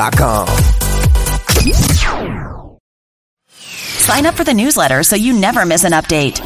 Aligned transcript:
morninginspirationalradioshow.com. 0.00 0.48
Sign 3.48 4.26
up 4.26 4.34
for 4.34 4.44
the 4.44 4.54
newsletter 4.54 5.02
so 5.02 5.16
you 5.16 5.32
never 5.38 5.64
miss 5.66 5.84
an 5.84 5.92
update. 5.92 6.40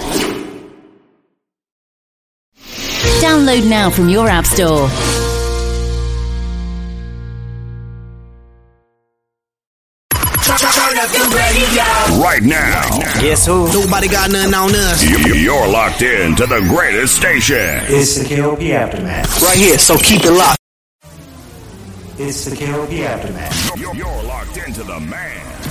Download 3.21 3.69
now 3.69 3.91
from 3.91 4.09
your 4.09 4.29
App 4.29 4.45
Store. 4.47 4.89
Right 12.21 12.43
now. 12.43 12.99
Guess 13.21 13.47
who? 13.47 13.67
Nobody 13.73 14.09
got 14.09 14.31
nothing 14.31 14.55
on 14.55 14.75
us. 14.75 15.05
You're 15.43 15.69
locked 15.69 16.03
in 16.03 16.35
to 16.37 16.47
the 16.47 16.61
greatest 16.69 17.17
station. 17.17 17.57
It's 17.57 18.19
the 18.19 18.25
KLP 18.25 18.71
Aftermath. 18.71 19.43
Right 19.43 19.59
here, 19.59 19.79
so 19.79 19.97
keep 19.97 20.25
it 20.25 20.33
locked. 20.33 20.64
It's 22.17 22.45
the 22.45 22.55
KLP 22.55 23.01
Aftermath. 23.01 23.77
You're, 23.77 23.95
you're 23.97 24.23
locked 24.23 24.57
into 24.57 24.85
the 24.85 25.01
man. 25.01 25.63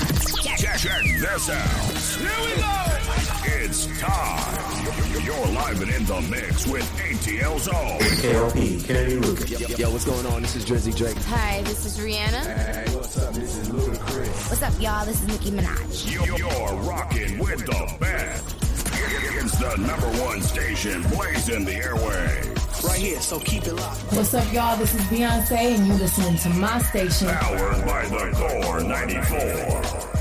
Check, 0.58 0.78
check 0.78 1.04
this 1.04 1.50
out. 1.50 2.20
Here 2.20 2.30
we 2.44 2.62
go. 2.62 3.64
It's 3.64 3.88
time. 4.02 5.24
You're 5.24 5.48
live 5.54 5.82
and 5.82 5.90
in 5.92 6.06
the 6.06 6.22
mix 6.30 6.68
with 6.68 6.84
ATL 6.98 7.60
Zone. 7.60 8.00
KLP, 8.20 8.86
Kennedy 8.86 9.16
Lucas. 9.20 9.50
Yo, 9.50 9.68
yo, 9.70 9.90
what's 9.92 10.04
going 10.04 10.26
on? 10.26 10.42
This 10.42 10.58
is 10.58 10.66
Drizzy 10.66 10.94
Drake. 10.94 11.16
Hi, 11.28 11.62
this 11.62 11.86
is 11.86 11.98
Rihanna. 11.98 12.44
Hey, 12.44 12.94
what's 12.94 13.18
up? 13.18 13.34
This 13.34 13.56
is 13.56 13.70
Ludacris. 13.70 14.50
What's 14.50 14.62
up, 14.64 14.82
y'all? 14.82 15.06
This 15.06 15.22
is 15.22 15.28
Nicki 15.30 15.52
Minaj. 15.52 16.12
You're, 16.12 16.38
you're 16.38 16.82
rocking 16.82 17.40
with 17.40 17.66
the 17.66 17.96
best. 18.02 18.56
It's 18.96 19.58
the 19.60 19.78
number 19.78 20.08
one 20.22 20.42
station 20.42 21.04
blazing 21.04 21.64
the 21.64 21.76
airway. 21.76 22.62
Right 22.84 23.00
here, 23.00 23.22
so 23.22 23.39
keep 23.39 23.64
it 23.66 23.73
locked. 23.73 24.02
What's 24.12 24.34
up, 24.34 24.52
y'all? 24.52 24.76
This 24.78 24.94
is 24.94 25.02
Beyonce, 25.03 25.76
and 25.76 25.88
you're 25.88 25.95
listening 25.98 26.38
to 26.39 26.50
my 26.59 26.81
station. 26.81 27.30
Powered 27.30 27.86
by 27.86 28.06
the 28.08 28.31
Core 28.66 28.81
94. 28.84 30.14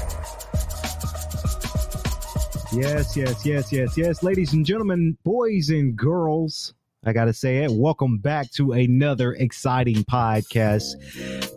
Yes, 2.80 3.16
yes, 3.16 3.44
yes, 3.44 3.72
yes, 3.72 3.98
yes. 3.98 4.22
Ladies 4.22 4.52
and 4.52 4.64
gentlemen, 4.64 5.18
boys 5.24 5.70
and 5.70 5.96
girls, 5.96 6.72
I 7.04 7.12
got 7.12 7.24
to 7.24 7.32
say 7.32 7.64
it. 7.64 7.70
Welcome 7.72 8.18
back 8.18 8.52
to 8.52 8.72
another 8.74 9.32
exciting 9.32 10.04
podcast. 10.04 10.84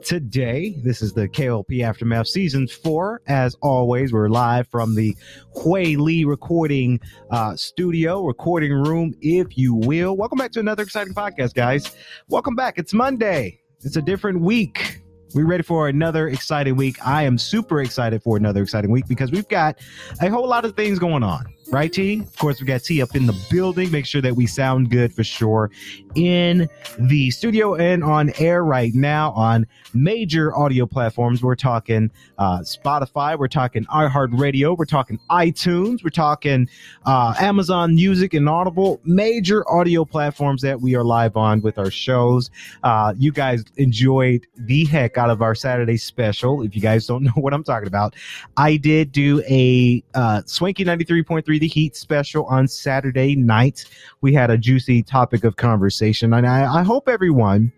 Today, 0.03 0.73
this 0.83 1.03
is 1.03 1.13
the 1.13 1.29
KLP 1.29 1.83
Aftermath 1.83 2.29
Season 2.29 2.67
4. 2.67 3.21
As 3.27 3.55
always, 3.61 4.11
we're 4.11 4.27
live 4.27 4.67
from 4.69 4.95
the 4.95 5.15
Hui 5.53 5.97
Lee 5.97 6.23
recording 6.23 6.99
uh, 7.29 7.55
studio, 7.55 8.23
recording 8.25 8.71
room, 8.71 9.13
if 9.21 9.55
you 9.55 9.75
will. 9.75 10.17
Welcome 10.17 10.39
back 10.39 10.51
to 10.53 10.59
another 10.59 10.81
exciting 10.81 11.13
podcast, 11.13 11.53
guys. 11.53 11.95
Welcome 12.27 12.55
back. 12.55 12.79
It's 12.79 12.95
Monday, 12.95 13.61
it's 13.81 13.97
a 13.97 14.01
different 14.01 14.41
week. 14.41 15.03
We're 15.35 15.45
ready 15.45 15.63
for 15.63 15.89
another 15.89 16.27
exciting 16.27 16.75
week. 16.75 16.97
I 17.05 17.21
am 17.21 17.37
super 17.37 17.81
excited 17.81 18.23
for 18.23 18.35
another 18.35 18.63
exciting 18.63 18.89
week 18.89 19.07
because 19.07 19.31
we've 19.31 19.47
got 19.47 19.77
a 20.21 20.29
whole 20.29 20.47
lot 20.47 20.65
of 20.65 20.75
things 20.75 20.97
going 20.97 21.21
on. 21.21 21.54
Right, 21.71 21.91
T? 21.91 22.19
Of 22.19 22.37
course, 22.37 22.61
we 22.61 22.67
got 22.67 22.83
T 22.83 23.01
up 23.01 23.15
in 23.15 23.25
the 23.25 23.47
building. 23.49 23.91
Make 23.91 24.05
sure 24.05 24.21
that 24.21 24.35
we 24.35 24.45
sound 24.45 24.91
good 24.91 25.13
for 25.13 25.23
sure 25.23 25.71
in 26.15 26.69
the 26.99 27.29
studio 27.31 27.75
and 27.75 28.03
on 28.03 28.31
air 28.39 28.63
right 28.63 28.93
now 28.93 29.31
on 29.31 29.67
major 29.93 30.55
audio 30.55 30.85
platforms. 30.85 31.41
We're 31.41 31.55
talking 31.55 32.11
uh, 32.37 32.59
Spotify, 32.59 33.37
we're 33.37 33.47
talking 33.47 33.85
iHeartRadio, 33.85 34.77
we're 34.77 34.85
talking 34.85 35.19
iTunes, 35.29 36.03
we're 36.03 36.09
talking 36.09 36.69
uh, 37.05 37.33
Amazon 37.39 37.95
Music 37.95 38.33
and 38.33 38.47
Audible, 38.47 38.99
major 39.03 39.69
audio 39.69 40.05
platforms 40.05 40.61
that 40.61 40.79
we 40.79 40.95
are 40.95 41.03
live 41.03 41.37
on 41.37 41.61
with 41.61 41.77
our 41.77 41.91
shows. 41.91 42.51
Uh, 42.83 43.13
you 43.17 43.31
guys 43.31 43.63
enjoyed 43.77 44.45
the 44.55 44.85
heck 44.85 45.17
out 45.17 45.29
of 45.29 45.41
our 45.41 45.55
Saturday 45.55 45.97
special. 45.97 46.61
If 46.61 46.75
you 46.75 46.81
guys 46.81 47.07
don't 47.07 47.23
know 47.25 47.31
what 47.35 47.53
I'm 47.53 47.63
talking 47.63 47.87
about, 47.87 48.15
I 48.57 48.77
did 48.77 49.11
do 49.11 49.41
a 49.47 50.03
uh, 50.13 50.41
Swanky 50.45 50.85
93.3 50.85 51.59
The 51.59 51.67
Heat 51.67 51.95
special 51.95 52.45
on 52.45 52.67
Saturday 52.67 53.35
night. 53.35 53.85
We 54.21 54.33
had 54.33 54.49
a 54.49 54.57
juicy 54.57 55.03
topic 55.03 55.43
of 55.43 55.55
conversation, 55.55 56.04
and 56.33 56.47
I, 56.47 56.79
I 56.79 56.83
hope 56.83 57.07
everyone 57.07 57.71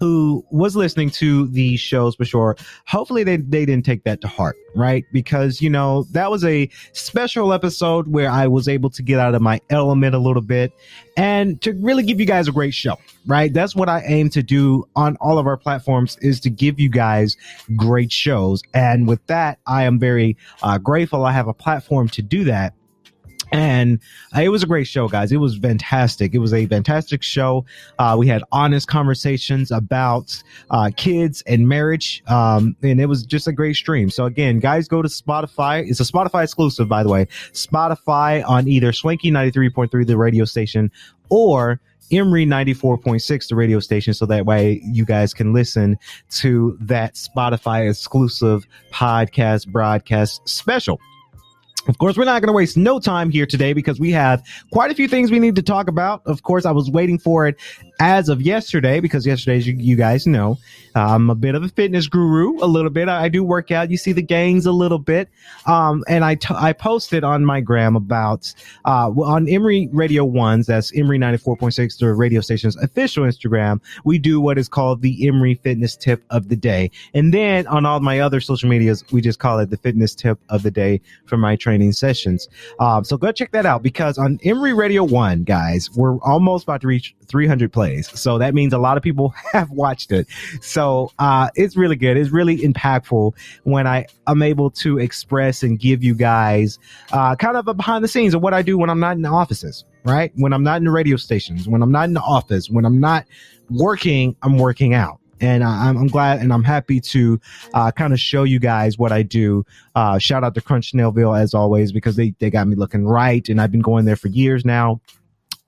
who 0.00 0.44
was 0.50 0.76
listening 0.76 1.10
to 1.10 1.48
the 1.48 1.76
shows 1.76 2.14
for 2.14 2.24
sure 2.24 2.56
hopefully 2.86 3.24
they, 3.24 3.36
they 3.36 3.66
didn't 3.66 3.84
take 3.84 4.04
that 4.04 4.20
to 4.20 4.28
heart 4.28 4.56
right? 4.76 5.04
Because 5.12 5.60
you 5.60 5.70
know 5.70 6.04
that 6.12 6.30
was 6.30 6.44
a 6.44 6.68
special 6.92 7.52
episode 7.52 8.08
where 8.08 8.30
i 8.30 8.46
was 8.46 8.68
able 8.68 8.90
to 8.90 9.02
get 9.02 9.18
out 9.18 9.34
of 9.34 9.42
my 9.42 9.60
element 9.70 10.14
a 10.14 10.18
little 10.18 10.42
bit 10.42 10.72
and 11.16 11.60
to 11.62 11.72
really 11.80 12.02
give 12.02 12.20
you 12.20 12.26
guys 12.26 12.48
a 12.48 12.52
great 12.52 12.74
show 12.74 12.96
right? 13.26 13.52
That's 13.52 13.74
what 13.74 13.88
i 13.88 14.02
aim 14.06 14.30
to 14.30 14.42
do 14.42 14.88
on 14.96 15.16
all 15.20 15.38
of 15.38 15.46
our 15.46 15.56
platforms 15.56 16.16
is 16.20 16.40
to 16.40 16.50
give 16.50 16.80
you 16.80 16.88
guys 16.88 17.36
great 17.76 18.12
shows. 18.12 18.62
And 18.74 19.08
with 19.08 19.26
that 19.26 19.58
i 19.66 19.84
am 19.84 19.98
very 19.98 20.36
uh, 20.62 20.78
grateful 20.78 21.24
i 21.24 21.32
have 21.32 21.48
a 21.48 21.54
platform 21.54 22.08
to 22.10 22.22
do 22.22 22.44
that 22.44 22.74
and 23.52 24.00
uh, 24.36 24.42
it 24.42 24.48
was 24.48 24.62
a 24.62 24.66
great 24.66 24.86
show, 24.86 25.08
guys. 25.08 25.32
It 25.32 25.38
was 25.38 25.56
fantastic. 25.58 26.34
It 26.34 26.38
was 26.38 26.52
a 26.52 26.66
fantastic 26.66 27.22
show. 27.22 27.64
Uh, 27.98 28.16
we 28.18 28.26
had 28.26 28.42
honest 28.52 28.88
conversations 28.88 29.70
about 29.70 30.42
uh, 30.70 30.90
kids 30.96 31.42
and 31.46 31.68
marriage, 31.68 32.22
um, 32.26 32.76
and 32.82 33.00
it 33.00 33.06
was 33.06 33.24
just 33.24 33.46
a 33.46 33.52
great 33.52 33.76
stream. 33.76 34.10
So 34.10 34.24
again, 34.24 34.58
guys, 34.58 34.88
go 34.88 35.02
to 35.02 35.08
Spotify. 35.08 35.88
It's 35.88 36.00
a 36.00 36.04
Spotify 36.04 36.44
exclusive, 36.44 36.88
by 36.88 37.02
the 37.02 37.08
way. 37.08 37.26
Spotify 37.52 38.46
on 38.48 38.68
either 38.68 38.92
Swanky 38.92 39.30
ninety 39.30 39.50
three 39.50 39.70
point 39.70 39.90
three, 39.90 40.04
the 40.04 40.16
radio 40.16 40.44
station, 40.44 40.90
or 41.28 41.80
Emory 42.10 42.46
94.6, 42.46 43.48
the 43.48 43.54
radio 43.54 43.80
station, 43.80 44.14
so 44.14 44.24
that 44.26 44.46
way 44.46 44.80
you 44.82 45.04
guys 45.04 45.34
can 45.34 45.52
listen 45.52 45.98
to 46.30 46.76
that 46.80 47.14
Spotify 47.14 47.88
exclusive 47.88 48.66
podcast 48.90 49.68
broadcast 49.68 50.48
special. 50.48 50.98
Of 51.88 51.96
course, 51.96 52.18
we're 52.18 52.24
not 52.24 52.42
going 52.42 52.48
to 52.48 52.52
waste 52.52 52.76
no 52.76 53.00
time 53.00 53.30
here 53.30 53.46
today 53.46 53.72
because 53.72 53.98
we 53.98 54.12
have 54.12 54.42
quite 54.70 54.90
a 54.90 54.94
few 54.94 55.08
things 55.08 55.30
we 55.30 55.38
need 55.38 55.56
to 55.56 55.62
talk 55.62 55.88
about. 55.88 56.22
Of 56.26 56.42
course, 56.42 56.66
I 56.66 56.70
was 56.70 56.90
waiting 56.90 57.18
for 57.18 57.46
it 57.46 57.56
as 58.00 58.28
of 58.28 58.40
yesterday 58.40 59.00
because 59.00 59.26
yesterday, 59.26 59.56
as 59.56 59.66
you, 59.66 59.74
you 59.74 59.96
guys 59.96 60.26
know, 60.26 60.58
I'm 60.94 61.30
a 61.30 61.34
bit 61.34 61.54
of 61.54 61.62
a 61.62 61.68
fitness 61.68 62.06
guru, 62.06 62.62
a 62.62 62.66
little 62.66 62.90
bit. 62.90 63.08
I, 63.08 63.24
I 63.24 63.28
do 63.28 63.42
work 63.44 63.70
out. 63.70 63.90
You 63.90 63.96
see 63.96 64.12
the 64.12 64.22
gains 64.22 64.66
a 64.66 64.72
little 64.72 64.98
bit. 64.98 65.28
Um, 65.66 66.04
and 66.08 66.24
I, 66.24 66.36
t- 66.36 66.54
I 66.54 66.72
posted 66.72 67.24
on 67.24 67.44
my 67.44 67.60
gram 67.60 67.96
about, 67.96 68.52
uh, 68.84 69.08
on 69.10 69.48
Emory 69.48 69.88
Radio 69.92 70.24
Ones, 70.24 70.66
that's 70.66 70.96
Emory 70.96 71.18
94.6, 71.18 71.98
the 71.98 72.12
radio 72.14 72.40
station's 72.40 72.76
official 72.76 73.24
Instagram. 73.24 73.80
We 74.04 74.18
do 74.18 74.40
what 74.40 74.58
is 74.58 74.68
called 74.68 75.02
the 75.02 75.26
Emory 75.26 75.54
Fitness 75.54 75.96
Tip 75.96 76.24
of 76.30 76.48
the 76.48 76.56
Day. 76.56 76.90
And 77.14 77.34
then 77.34 77.66
on 77.66 77.84
all 77.84 78.00
my 78.00 78.20
other 78.20 78.40
social 78.40 78.68
medias, 78.68 79.04
we 79.12 79.20
just 79.20 79.38
call 79.38 79.58
it 79.58 79.70
the 79.70 79.76
Fitness 79.76 80.14
Tip 80.14 80.38
of 80.48 80.62
the 80.62 80.70
Day 80.70 81.00
for 81.26 81.36
my 81.36 81.56
training 81.56 81.92
sessions. 81.92 82.48
Um, 82.78 83.04
so 83.04 83.16
go 83.16 83.32
check 83.32 83.52
that 83.52 83.66
out 83.66 83.82
because 83.82 84.18
on 84.18 84.38
Emory 84.44 84.72
Radio 84.72 85.04
One, 85.04 85.44
guys, 85.44 85.90
we're 85.94 86.18
almost 86.20 86.64
about 86.64 86.80
to 86.82 86.86
reach 86.86 87.14
300 87.26 87.72
plays. 87.72 87.87
So 87.96 88.38
that 88.38 88.54
means 88.54 88.72
a 88.72 88.78
lot 88.78 88.96
of 88.96 89.02
people 89.02 89.28
have 89.52 89.70
watched 89.70 90.12
it. 90.12 90.26
So 90.60 91.10
uh, 91.18 91.50
it's 91.54 91.76
really 91.76 91.96
good. 91.96 92.16
It's 92.16 92.30
really 92.30 92.58
impactful 92.58 93.34
when 93.64 93.86
I 93.86 94.06
am 94.26 94.42
able 94.42 94.70
to 94.72 94.98
express 94.98 95.62
and 95.62 95.78
give 95.78 96.02
you 96.02 96.14
guys 96.14 96.78
uh, 97.12 97.36
kind 97.36 97.56
of 97.56 97.68
a 97.68 97.74
behind 97.74 98.04
the 98.04 98.08
scenes 98.08 98.34
of 98.34 98.42
what 98.42 98.54
I 98.54 98.62
do 98.62 98.78
when 98.78 98.90
I'm 98.90 99.00
not 99.00 99.16
in 99.16 99.22
the 99.22 99.28
offices, 99.28 99.84
right? 100.04 100.32
When 100.36 100.52
I'm 100.52 100.62
not 100.62 100.78
in 100.78 100.84
the 100.84 100.90
radio 100.90 101.16
stations, 101.16 101.68
when 101.68 101.82
I'm 101.82 101.92
not 101.92 102.04
in 102.04 102.14
the 102.14 102.20
office, 102.20 102.70
when 102.70 102.84
I'm 102.84 103.00
not 103.00 103.26
working, 103.70 104.36
I'm 104.42 104.58
working 104.58 104.94
out 104.94 105.20
and 105.40 105.62
I'm, 105.62 105.96
I'm, 105.96 106.06
glad 106.08 106.40
and 106.40 106.52
I'm 106.52 106.64
happy 106.64 107.00
to 107.00 107.40
uh, 107.74 107.90
kind 107.92 108.12
of 108.12 108.20
show 108.20 108.42
you 108.44 108.58
guys 108.58 108.98
what 108.98 109.12
I 109.12 109.22
do. 109.22 109.64
Uh, 109.94 110.18
shout 110.18 110.44
out 110.44 110.54
to 110.54 110.60
Crunch 110.60 110.92
Snellville 110.92 111.38
as 111.38 111.54
always 111.54 111.92
because 111.92 112.16
they 112.16 112.34
they 112.38 112.50
got 112.50 112.66
me 112.66 112.76
looking 112.76 113.06
right, 113.06 113.48
and 113.48 113.60
I've 113.60 113.72
been 113.72 113.82
going 113.82 114.04
there 114.04 114.16
for 114.16 114.28
years 114.28 114.64
now. 114.64 115.00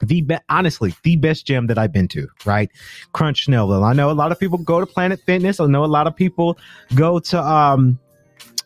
The 0.01 0.23
be- 0.23 0.39
honestly, 0.49 0.95
the 1.03 1.17
best 1.17 1.47
gym 1.47 1.67
that 1.67 1.79
I've 1.79 1.93
been 1.93 2.09
to, 2.09 2.27
right? 2.45 2.71
Crunch 3.13 3.47
Snellville. 3.47 3.85
I 3.85 3.93
know 3.93 4.11
a 4.11 4.13
lot 4.13 4.33
of 4.33 4.41
people 4.41 4.59
go 4.59 4.81
to 4.81 4.87
Planet 4.87 5.21
Fitness. 5.27 5.61
I 5.61 5.67
know 5.67 5.85
a 5.85 5.87
lot 5.87 6.07
of 6.07 6.17
people 6.17 6.59
go 6.95 7.19
to 7.19 7.43
um, 7.43 7.99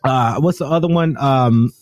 uh, 0.03 0.39
what's 0.39 0.59
the 0.59 0.65
other 0.65 0.87
one? 0.87 1.17
Um, 1.17 1.73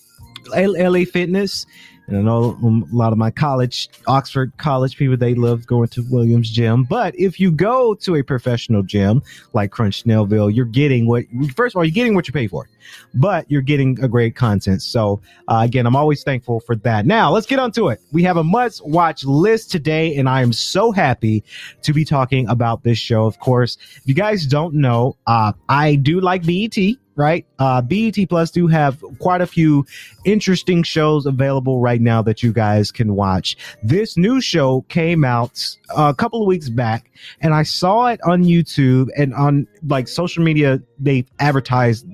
LA 0.55 1.05
Fitness. 1.05 1.65
And 2.07 2.17
I 2.17 2.21
know 2.21 2.57
a 2.61 2.95
lot 2.95 3.13
of 3.13 3.17
my 3.17 3.31
college, 3.31 3.89
Oxford 4.07 4.51
College 4.57 4.97
people, 4.97 5.15
they 5.15 5.35
love 5.35 5.65
going 5.65 5.87
to 5.89 6.03
Williams 6.09 6.51
Gym. 6.51 6.83
But 6.83 7.17
if 7.17 7.39
you 7.39 7.51
go 7.51 7.93
to 7.95 8.15
a 8.15 8.23
professional 8.23 8.83
gym 8.83 9.21
like 9.53 9.71
Crunch 9.71 10.03
Snellville, 10.03 10.53
you're 10.53 10.65
getting 10.65 11.07
what, 11.07 11.23
first 11.55 11.75
of 11.75 11.77
all, 11.77 11.85
you're 11.85 11.93
getting 11.93 12.13
what 12.13 12.27
you 12.27 12.33
pay 12.33 12.47
for, 12.47 12.67
but 13.13 13.49
you're 13.49 13.61
getting 13.61 14.01
a 14.03 14.07
great 14.07 14.35
content. 14.35 14.81
So, 14.81 15.21
uh, 15.47 15.61
again, 15.63 15.85
I'm 15.85 15.95
always 15.95 16.23
thankful 16.23 16.59
for 16.59 16.75
that. 16.77 17.05
Now, 17.05 17.31
let's 17.31 17.47
get 17.47 17.59
on 17.59 17.71
to 17.73 17.87
it. 17.89 18.01
We 18.11 18.23
have 18.23 18.37
a 18.37 18.43
must 18.43 18.85
watch 18.85 19.23
list 19.23 19.71
today, 19.71 20.15
and 20.15 20.27
I 20.27 20.41
am 20.41 20.51
so 20.51 20.91
happy 20.91 21.43
to 21.83 21.93
be 21.93 22.03
talking 22.03 22.47
about 22.49 22.83
this 22.83 22.97
show. 22.97 23.25
Of 23.25 23.39
course, 23.39 23.77
if 23.95 24.03
you 24.05 24.13
guys 24.13 24.45
don't 24.45 24.73
know, 24.73 25.15
uh, 25.25 25.53
I 25.69 25.95
do 25.95 26.19
like 26.19 26.45
BET 26.45 26.77
right? 27.15 27.45
Uh, 27.59 27.81
BET 27.81 28.17
Plus 28.29 28.51
do 28.51 28.67
have 28.67 29.03
quite 29.19 29.41
a 29.41 29.47
few 29.47 29.85
interesting 30.25 30.83
shows 30.83 31.25
available 31.25 31.79
right 31.79 32.01
now 32.01 32.21
that 32.21 32.43
you 32.43 32.53
guys 32.53 32.91
can 32.91 33.15
watch. 33.15 33.57
This 33.83 34.17
new 34.17 34.41
show 34.41 34.81
came 34.89 35.23
out 35.23 35.77
a 35.95 36.13
couple 36.13 36.41
of 36.41 36.47
weeks 36.47 36.69
back, 36.69 37.11
and 37.41 37.53
I 37.53 37.63
saw 37.63 38.07
it 38.07 38.19
on 38.23 38.43
YouTube 38.43 39.09
and 39.17 39.33
on 39.33 39.67
like 39.87 40.07
social 40.07 40.43
media. 40.43 40.81
They 40.99 41.25
advertised 41.39 42.05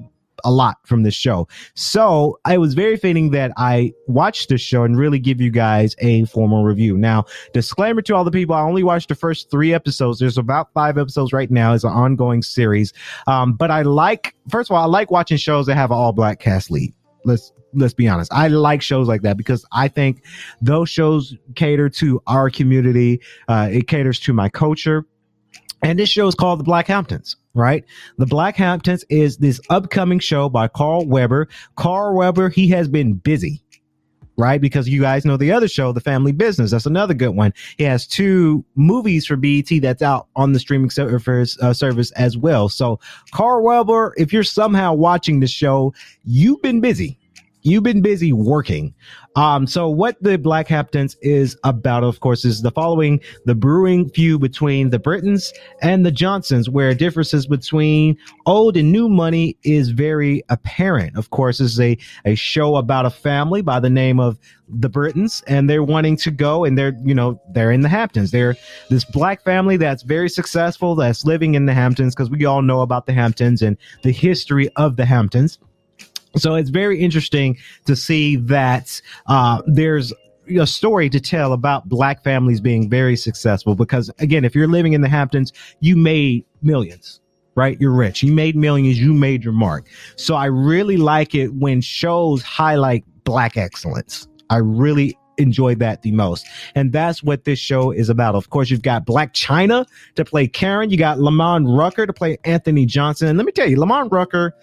a 0.44 0.52
lot 0.52 0.78
from 0.86 1.04
this 1.04 1.14
show. 1.14 1.48
So 1.76 2.40
I 2.46 2.58
was 2.58 2.74
very 2.74 2.98
fitting 2.98 3.32
that 3.32 3.52
I 3.58 3.94
watched 4.08 4.50
this 4.50 4.62
show 4.62 4.84
and 4.84 4.98
really 4.98 5.20
give 5.20 5.42
you 5.42 5.52
guys 5.52 5.96
a 6.00 6.26
formal 6.26 6.64
review. 6.64 6.98
Now, 6.98 7.26
disclaimer 7.54 8.02
to 8.04 8.16
all 8.16 8.24
the 8.24 8.32
people, 8.32 8.56
I 8.56 8.62
only 8.62 8.84
watched 8.84 9.10
the 9.10 9.16
first 9.16 9.50
three 9.52 9.74
episodes. 9.74 10.20
There's 10.20 10.38
about 10.38 10.74
five 10.74 10.98
episodes 10.98 11.34
right 11.34 11.50
now. 11.50 11.74
It's 11.74 11.84
an 11.84 11.92
ongoing 11.92 12.42
series. 12.42 12.94
Um, 13.28 13.54
but 13.54 13.72
I 13.72 13.82
like, 13.82 14.36
first 14.50 14.70
of 14.70 14.76
all, 14.76 14.84
I 14.84 14.88
like 14.88 15.12
watching 15.12 15.38
shows 15.38 15.66
that 15.68 15.76
have 15.76 15.92
an 15.92 15.98
all 15.98 16.12
black 16.12 16.40
cast 16.40 16.72
lead. 16.72 16.94
Let's 17.26 17.52
let's 17.74 17.94
be 17.94 18.08
honest. 18.08 18.34
I 18.34 18.48
like 18.48 18.82
shows 18.82 19.08
like 19.08 19.22
that 19.22 19.38
because 19.38 19.66
I 19.72 19.88
think 19.88 20.24
those 20.62 20.90
shows 20.90 21.36
cater 21.56 21.90
to 21.90 22.22
our 22.28 22.50
community. 22.50 23.22
Uh, 23.48 23.70
it 23.72 23.88
caters 23.88 24.20
to 24.22 24.34
my 24.34 24.50
culture. 24.50 25.06
And 25.82 25.98
this 25.98 26.10
show 26.10 26.28
is 26.28 26.36
called 26.36 26.60
The 26.60 26.64
Black 26.64 26.88
Hamptons, 26.88 27.36
right? 27.54 27.86
The 28.18 28.26
Black 28.26 28.56
Hamptons 28.56 29.06
is 29.10 29.38
this 29.38 29.62
upcoming 29.70 30.20
show 30.20 30.50
by 30.50 30.68
Carl 30.68 31.06
Weber. 31.06 31.48
Carl 31.76 32.16
Weber, 32.16 32.50
he 32.50 32.68
has 32.70 32.88
been 32.88 33.14
busy, 33.14 33.62
right? 34.36 34.60
Because 34.60 34.90
you 34.90 35.02
guys 35.02 35.26
know 35.26 35.38
the 35.38 35.52
other 35.52 35.68
show, 35.68 35.92
The 35.92 36.02
Family 36.02 36.32
Business. 36.34 36.72
That's 36.72 36.86
another 36.86 37.14
good 37.14 37.30
one. 37.36 37.54
He 37.78 37.86
has 37.86 38.08
two 38.08 38.66
movies 38.76 39.26
for 39.26 39.38
BET 39.38 39.70
that's 39.82 40.02
out 40.02 40.28
on 40.36 40.52
the 40.52 40.60
streaming 40.60 40.90
service, 40.90 41.58
uh, 41.62 41.74
service 41.74 42.12
as 42.12 42.38
well. 42.38 42.68
So, 42.68 43.00
Carl 43.32 43.64
Weber, 43.64 44.14
if 44.18 44.34
you're 44.34 44.44
somehow 44.44 44.94
watching 44.94 45.40
the 45.40 45.48
show, 45.48 45.94
you've 46.24 46.62
been 46.62 46.82
busy 46.82 47.19
you've 47.70 47.84
been 47.84 48.02
busy 48.02 48.34
working. 48.34 48.94
Um, 49.36 49.68
so 49.68 49.88
what 49.90 50.22
the 50.22 50.38
Black 50.38 50.68
Hamptons 50.68 51.16
is 51.22 51.58
about, 51.64 52.04
of 52.04 52.20
course, 52.20 52.44
is 52.44 52.62
the 52.62 52.72
following 52.72 53.22
the 53.46 53.56
brewing 53.56 54.10
feud 54.10 54.42
between 54.42 54.90
the 54.90 55.00
Brittons 55.00 55.54
and 55.82 56.06
the 56.06 56.12
Johnsons, 56.12 56.70
where 56.70 56.94
differences 56.94 57.48
between 57.48 58.18
old 58.46 58.76
and 58.76 58.92
new 58.92 59.08
money 59.08 59.58
is 59.64 59.92
very 59.92 60.44
apparent. 60.50 61.18
Of 61.18 61.30
course, 61.30 61.60
this 61.60 61.74
is 61.74 61.80
a, 61.80 61.98
a 62.26 62.36
show 62.36 62.76
about 62.76 63.06
a 63.06 63.10
family 63.10 63.62
by 63.62 63.80
the 63.80 63.90
name 63.90 64.20
of 64.20 64.40
the 64.68 64.90
Brittons, 64.90 65.44
and 65.48 65.70
they're 65.70 65.84
wanting 65.84 66.18
to 66.18 66.32
go 66.32 66.66
and 66.66 66.78
they're, 66.78 66.94
you 67.04 67.16
know, 67.16 67.42
they're 67.52 67.72
in 67.72 67.82
the 67.82 67.90
Hamptons. 67.90 68.32
They're 68.32 68.56
this 68.90 69.06
black 69.06 69.44
family 69.44 69.78
that's 69.78 70.04
very 70.04 70.30
successful, 70.30 70.96
that's 70.96 71.24
living 71.24 71.56
in 71.56 71.66
the 71.66 71.74
Hamptons, 71.74 72.16
because 72.16 72.30
we 72.30 72.46
all 72.46 72.62
know 72.62 72.82
about 72.82 73.06
the 73.06 73.14
Hamptons 73.14 73.62
and 73.62 73.78
the 74.04 74.12
history 74.12 74.70
of 74.76 74.96
the 74.96 75.06
Hamptons. 75.06 75.60
So 76.36 76.56
it's 76.56 76.70
very 76.70 77.00
interesting 77.00 77.58
to 77.86 77.96
see 77.96 78.36
that 78.38 79.02
uh, 79.28 79.62
there's 79.66 80.14
a 80.60 80.68
story 80.68 81.10
to 81.10 81.20
tell 81.20 81.54
about 81.54 81.90
black 81.90 82.24
families 82.24 82.60
being 82.60 82.90
very 82.90 83.16
successful 83.16 83.76
because 83.76 84.10
again 84.18 84.44
if 84.44 84.56
you're 84.56 84.68
living 84.68 84.94
in 84.94 85.02
the 85.02 85.08
hamptons 85.08 85.54
you 85.80 85.96
made 85.96 86.44
millions 86.64 87.22
right? 87.60 87.80
You're 87.82 87.92
rich. 87.92 88.24
You 88.24 88.32
made 88.32 88.56
millions. 88.56 88.98
You 88.98 89.14
made 89.14 89.44
your 89.44 89.52
mark. 89.52 89.88
So 90.16 90.36
i 90.36 90.46
really 90.46 90.96
like 90.96 91.36
it 91.36 91.54
when 91.56 91.82
shows 91.82 92.42
highlight 92.42 93.04
black 93.26 93.58
excellence. 93.58 94.30
I 94.50 94.58
really 94.58 95.18
enjoy 95.38 95.76
that 95.76 96.02
the 96.02 96.12
most. 96.12 96.48
And 96.76 96.94
that's 96.94 97.22
what 97.22 97.44
this 97.44 97.60
show 97.60 97.92
is 97.92 98.10
about. 98.10 98.36
Of 98.36 98.50
course 98.50 98.70
you've 98.70 98.82
got 98.82 99.06
Blac 99.06 99.34
Chyna 99.34 99.86
to 100.16 100.24
play 100.24 100.48
karen. 100.48 100.90
You 100.90 100.98
got 100.98 101.20
lamont 101.20 101.68
rucker 101.68 102.06
to 102.06 102.14
play 102.14 102.38
anthony 102.46 102.86
johnson. 102.86 103.28
And 103.28 103.38
let 103.38 103.46
me 103.46 103.52
tell 103.52 103.70
you 103.70 103.78
lamont 103.78 104.12
rucker 104.12 104.56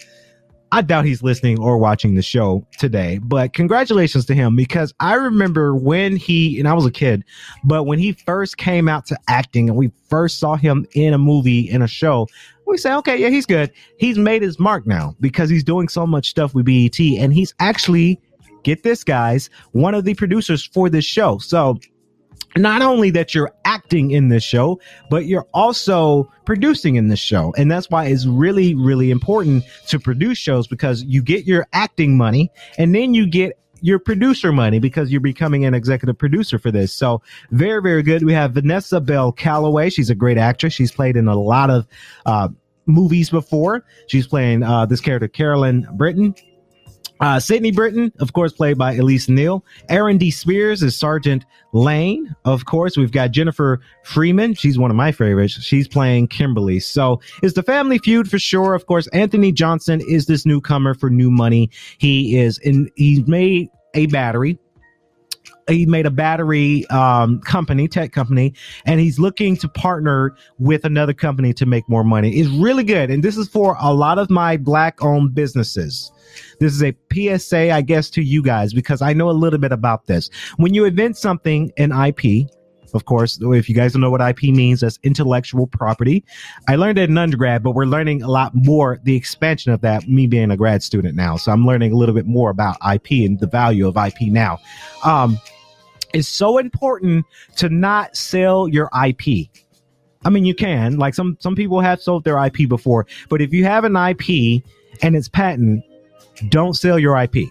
I 0.73 0.83
doubt 0.83 1.05
he's 1.05 1.23
listening 1.23 1.61
or 1.61 1.79
watching 1.79 2.17
the 2.17 2.23
show 2.23 2.67
today, 2.79 3.19
but 3.19 3.53
congratulations 3.53 4.25
to 4.27 4.35
him 4.35 4.57
because 4.57 4.93
I 4.99 5.15
remember 5.15 5.75
when 5.75 6.17
he, 6.17 6.59
and 6.59 6.69
I 6.69 6.75
was 6.75 6.85
a 6.85 6.91
kid, 6.91 7.25
but 7.65 7.85
when 7.85 7.99
he 7.99 8.13
first 8.13 8.57
came 8.57 8.89
out 8.89 9.07
to 9.07 9.19
acting 9.29 9.69
and 9.69 9.79
we 9.79 9.93
first 10.09 10.39
saw 10.39 10.57
him 10.57 10.87
in 10.95 11.15
a 11.15 11.19
movie, 11.19 11.71
in 11.71 11.83
a 11.83 11.87
show, 11.87 12.27
we 12.67 12.77
say, 12.79 12.93
okay, 12.95 13.17
yeah, 13.17 13.29
he's 13.29 13.47
good. 13.47 13.73
He's 13.99 14.19
made 14.19 14.43
his 14.43 14.59
mark 14.59 14.87
now 14.87 15.15
because 15.21 15.49
he's 15.49 15.63
doing 15.63 15.89
so 15.89 16.05
much 16.05 16.31
stuff 16.31 16.53
with 16.53 16.67
BET 16.67 16.99
and 16.99 17.33
he's 17.33 17.55
actually, 17.61 18.21
get 18.65 18.83
this, 18.83 19.05
guys, 19.05 19.49
one 19.71 19.95
of 19.95 20.05
the 20.05 20.15
producers 20.15 20.65
for 20.65 20.91
this 20.91 21.05
show. 21.05 21.39
So, 21.39 21.79
not 22.56 22.82
only 22.82 23.11
that 23.11 23.35
you're 23.35 23.53
acting 23.64 24.11
in 24.11 24.29
this 24.29 24.43
show, 24.43 24.81
but 25.11 25.26
you're 25.26 25.47
also 25.53 26.31
producing 26.44 26.97
in 26.97 27.08
this 27.08 27.19
show. 27.19 27.53
And 27.56 27.70
that's 27.70 27.91
why 27.91 28.06
it's 28.06 28.26
really, 28.26 28.75
really 28.75 29.11
important 29.11 29.64
to 29.88 29.99
produce 29.99 30.38
shows 30.38 30.67
because 30.67 31.03
you 31.05 31.23
get 31.23 31.47
your 31.47 31.67
acting 31.73 32.17
money 32.17 32.50
and 32.79 32.94
then 32.94 33.14
you 33.14 33.26
get 33.26 33.58
your 33.82 33.99
producer 33.99 34.53
money 34.53 34.79
because 34.79 35.12
you're 35.12 35.20
becoming 35.20 35.64
an 35.64 35.75
executive 35.75 36.17
producer 36.17 36.58
for 36.58 36.70
this. 36.70 36.93
So 36.93 37.23
very, 37.50 37.82
very 37.82 38.03
good. 38.03 38.25
We 38.25 38.32
have 38.32 38.53
Vanessa 38.53 39.00
Bell 39.00 39.32
Calloway. 39.32 39.91
She's 39.91 40.11
a 40.11 40.14
great 40.14 40.38
actress. 40.38 40.73
She's 40.73 40.93
played 40.93 41.17
in 41.17 41.29
a 41.29 41.37
lot 41.37 41.70
of, 41.70 41.87
uh, 42.25 42.49
movies 42.87 43.31
before. 43.31 43.85
She's 44.06 44.26
playing, 44.26 44.62
uh, 44.62 44.87
this 44.87 45.00
character, 45.00 45.29
Carolyn 45.29 45.87
Britton. 45.94 46.35
Uh, 47.21 47.41
Sydney 47.41 47.71
Britton, 47.71 48.13
of 48.19 48.33
course, 48.33 48.53
played 48.53 48.77
by 48.77 48.95
Elise 48.95 49.29
Neal. 49.29 49.65
Aaron 49.89 50.19
D. 50.19 50.31
Spears 50.31 50.83
is 50.83 50.97
Sergeant 50.97 51.45
Lane. 51.73 52.35
Of 52.45 52.67
course, 52.67 52.97
we've 52.97 53.13
got 53.13 53.31
Jennifer 53.31 53.81
Freeman. 54.05 54.55
She's 54.55 54.79
one 54.79 54.91
of 54.91 54.97
my 54.97 55.13
favorites. 55.13 55.55
She's 55.55 55.89
playing 55.89 56.29
Kimberly. 56.29 56.81
So 56.81 57.21
it's 57.43 57.55
the 57.55 57.63
family 57.63 57.99
feud 57.99 58.31
for 58.31 58.39
sure. 58.39 58.75
Of 58.75 58.87
course, 58.87 59.07
Anthony 59.09 59.53
Johnson 59.53 60.03
is 60.07 60.27
this 60.27 60.45
newcomer 60.45 60.95
for 60.95 61.11
new 61.11 61.31
money. 61.31 61.71
He 61.99 62.39
is 62.39 62.59
in, 62.59 62.91
he's 62.97 63.27
made 63.27 63.69
a 63.95 64.07
battery 64.07 64.59
he 65.69 65.87
made 65.87 66.06
a 66.06 66.11
battery 66.11 66.87
um, 66.89 67.41
company, 67.41 67.89
tech 67.89 68.13
company, 68.13 68.55
and 68.85 69.01
he's 69.01 69.19
looking 69.19 69.56
to 69.56 69.69
partner 69.69 70.37
with 70.58 70.85
another 70.85 71.13
company 71.13 71.53
to 71.55 71.67
make 71.67 71.89
more 71.89 72.05
money. 72.05 72.39
It's 72.39 72.49
really 72.51 72.85
good, 72.85 73.11
and 73.11 73.23
this 73.23 73.37
is 73.37 73.49
for 73.49 73.77
a 73.81 73.93
lot 73.93 74.19
of 74.19 74.31
my 74.31 74.56
black-owned 74.56 75.35
businesses. 75.35 76.13
This 76.61 76.73
is 76.73 76.82
a 76.82 76.94
PSA, 77.13 77.70
I 77.73 77.82
guess, 77.82 78.11
to 78.11 78.23
you 78.23 78.43
guys 78.43 78.73
because 78.73 79.03
I 79.03 79.13
know 79.13 79.31
a 79.31 79.32
little 79.32 79.58
bit 79.58 79.73
about 79.73 80.06
this. 80.06 80.31
When 80.56 80.75
you 80.75 80.85
invent 80.85 81.17
something 81.17 81.73
in 81.77 81.93
IP, 81.93 82.49
of 82.94 83.05
course, 83.05 83.39
if 83.41 83.69
you 83.69 83.75
guys 83.75 83.93
don't 83.93 84.01
know 84.01 84.11
what 84.11 84.20
IP 84.20 84.44
means, 84.44 84.81
that's 84.81 84.99
intellectual 85.03 85.67
property. 85.67 86.25
I 86.69 86.77
learned 86.77 86.99
it 86.99 87.11
in 87.11 87.19
undergrad, 87.19 87.63
but 87.63 87.73
we're 87.73 87.85
learning 87.85 88.23
a 88.23 88.29
lot 88.29 88.53
more 88.55 88.99
the 89.03 89.15
expansion 89.15 89.73
of 89.73 89.81
that, 89.82 90.08
me 90.08 90.27
being 90.27 90.51
a 90.51 90.56
grad 90.56 90.82
student 90.82 91.15
now. 91.15 91.37
So 91.37 91.53
I'm 91.53 91.67
learning 91.67 91.93
a 91.93 91.96
little 91.96 92.15
bit 92.15 92.27
more 92.27 92.51
about 92.51 92.77
IP 92.93 93.11
and 93.27 93.39
the 93.39 93.46
value 93.46 93.87
of 93.87 93.96
IP 93.96 94.23
now. 94.23 94.58
Um, 95.05 95.39
it's 96.13 96.29
so 96.29 96.58
important 96.58 97.27
to 97.56 97.69
not 97.69 98.17
sell 98.17 98.69
your 98.69 98.91
IP. 99.06 99.48
I 100.25 100.31
mean, 100.31 100.44
you 100.44 100.55
can, 100.55 100.96
like 100.98 101.15
some, 101.15 101.36
some 101.41 101.55
people 101.55 101.81
have 101.81 102.01
sold 102.01 102.25
their 102.25 102.44
IP 102.44 102.69
before, 102.69 103.06
but 103.29 103.41
if 103.41 103.53
you 103.53 103.65
have 103.65 103.84
an 103.84 103.96
IP 103.96 104.63
and 105.03 105.15
it's 105.15 105.29
patent, 105.29 105.84
don't 106.48 106.75
sell 106.75 106.98
your 106.98 107.17
IP 107.20 107.48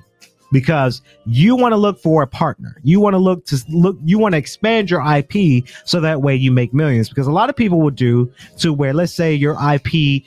because 0.51 1.01
you 1.25 1.55
want 1.55 1.73
to 1.73 1.77
look 1.77 1.99
for 1.99 2.21
a 2.21 2.27
partner. 2.27 2.77
You 2.83 2.99
want 2.99 3.13
to 3.13 3.17
look 3.17 3.45
to 3.47 3.63
look, 3.69 3.97
you 4.03 4.19
want 4.19 4.33
to 4.33 4.37
expand 4.37 4.89
your 4.89 5.03
IP 5.05 5.67
so 5.85 5.99
that 6.01 6.21
way 6.21 6.35
you 6.35 6.51
make 6.51 6.73
millions 6.73 7.09
because 7.09 7.27
a 7.27 7.31
lot 7.31 7.49
of 7.49 7.55
people 7.55 7.79
will 7.81 7.91
do 7.91 8.31
to 8.59 8.73
where, 8.73 8.93
let's 8.93 9.13
say 9.13 9.33
your 9.33 9.57
IP 9.73 10.23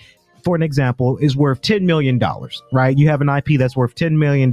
for 0.48 0.56
an 0.56 0.62
example, 0.62 1.18
is 1.18 1.36
worth 1.36 1.60
$10 1.60 1.82
million, 1.82 2.18
right? 2.72 2.96
You 2.96 3.06
have 3.10 3.20
an 3.20 3.28
IP 3.28 3.58
that's 3.58 3.76
worth 3.76 3.94
$10 3.94 4.12
million. 4.12 4.50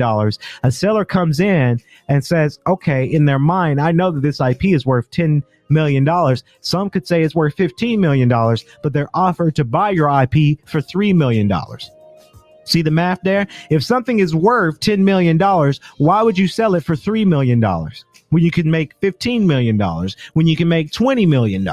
A 0.62 0.70
seller 0.70 1.06
comes 1.06 1.40
in 1.40 1.80
and 2.10 2.26
says, 2.26 2.60
okay, 2.68 3.06
in 3.06 3.24
their 3.24 3.40
mind, 3.40 3.80
I 3.80 3.94
know 3.94 4.12
that 4.12 4.20
this 4.20 4.42
IP 4.42 4.66
is 4.66 4.86
worth 4.86 5.10
$10 5.12 5.42
million. 5.70 6.06
Some 6.60 6.90
could 6.90 7.08
say 7.08 7.24
it's 7.24 7.34
worth 7.34 7.56
$15 7.56 7.98
million, 7.98 8.28
but 8.28 8.92
they're 8.92 9.08
offered 9.14 9.56
to 9.56 9.64
buy 9.64 9.92
your 9.92 10.10
IP 10.10 10.60
for 10.68 10.82
$3 10.82 11.16
million. 11.16 11.50
See 12.66 12.82
the 12.82 12.92
math 12.92 13.22
there? 13.24 13.48
If 13.70 13.82
something 13.82 14.20
is 14.20 14.36
worth 14.36 14.82
$10 14.82 15.00
million, 15.00 15.40
why 15.98 16.22
would 16.24 16.38
you 16.38 16.50
sell 16.50 16.76
it 16.76 16.84
for 16.84 16.98
$3 16.98 17.26
million 17.26 17.62
when 18.32 18.44
you 18.44 18.52
can 18.52 18.70
make 18.70 19.00
$15 19.00 19.46
million, 19.46 19.80
when 20.34 20.46
you 20.46 20.58
can 20.58 20.68
make 20.68 20.92
$20 20.92 21.26
million? 21.26 21.66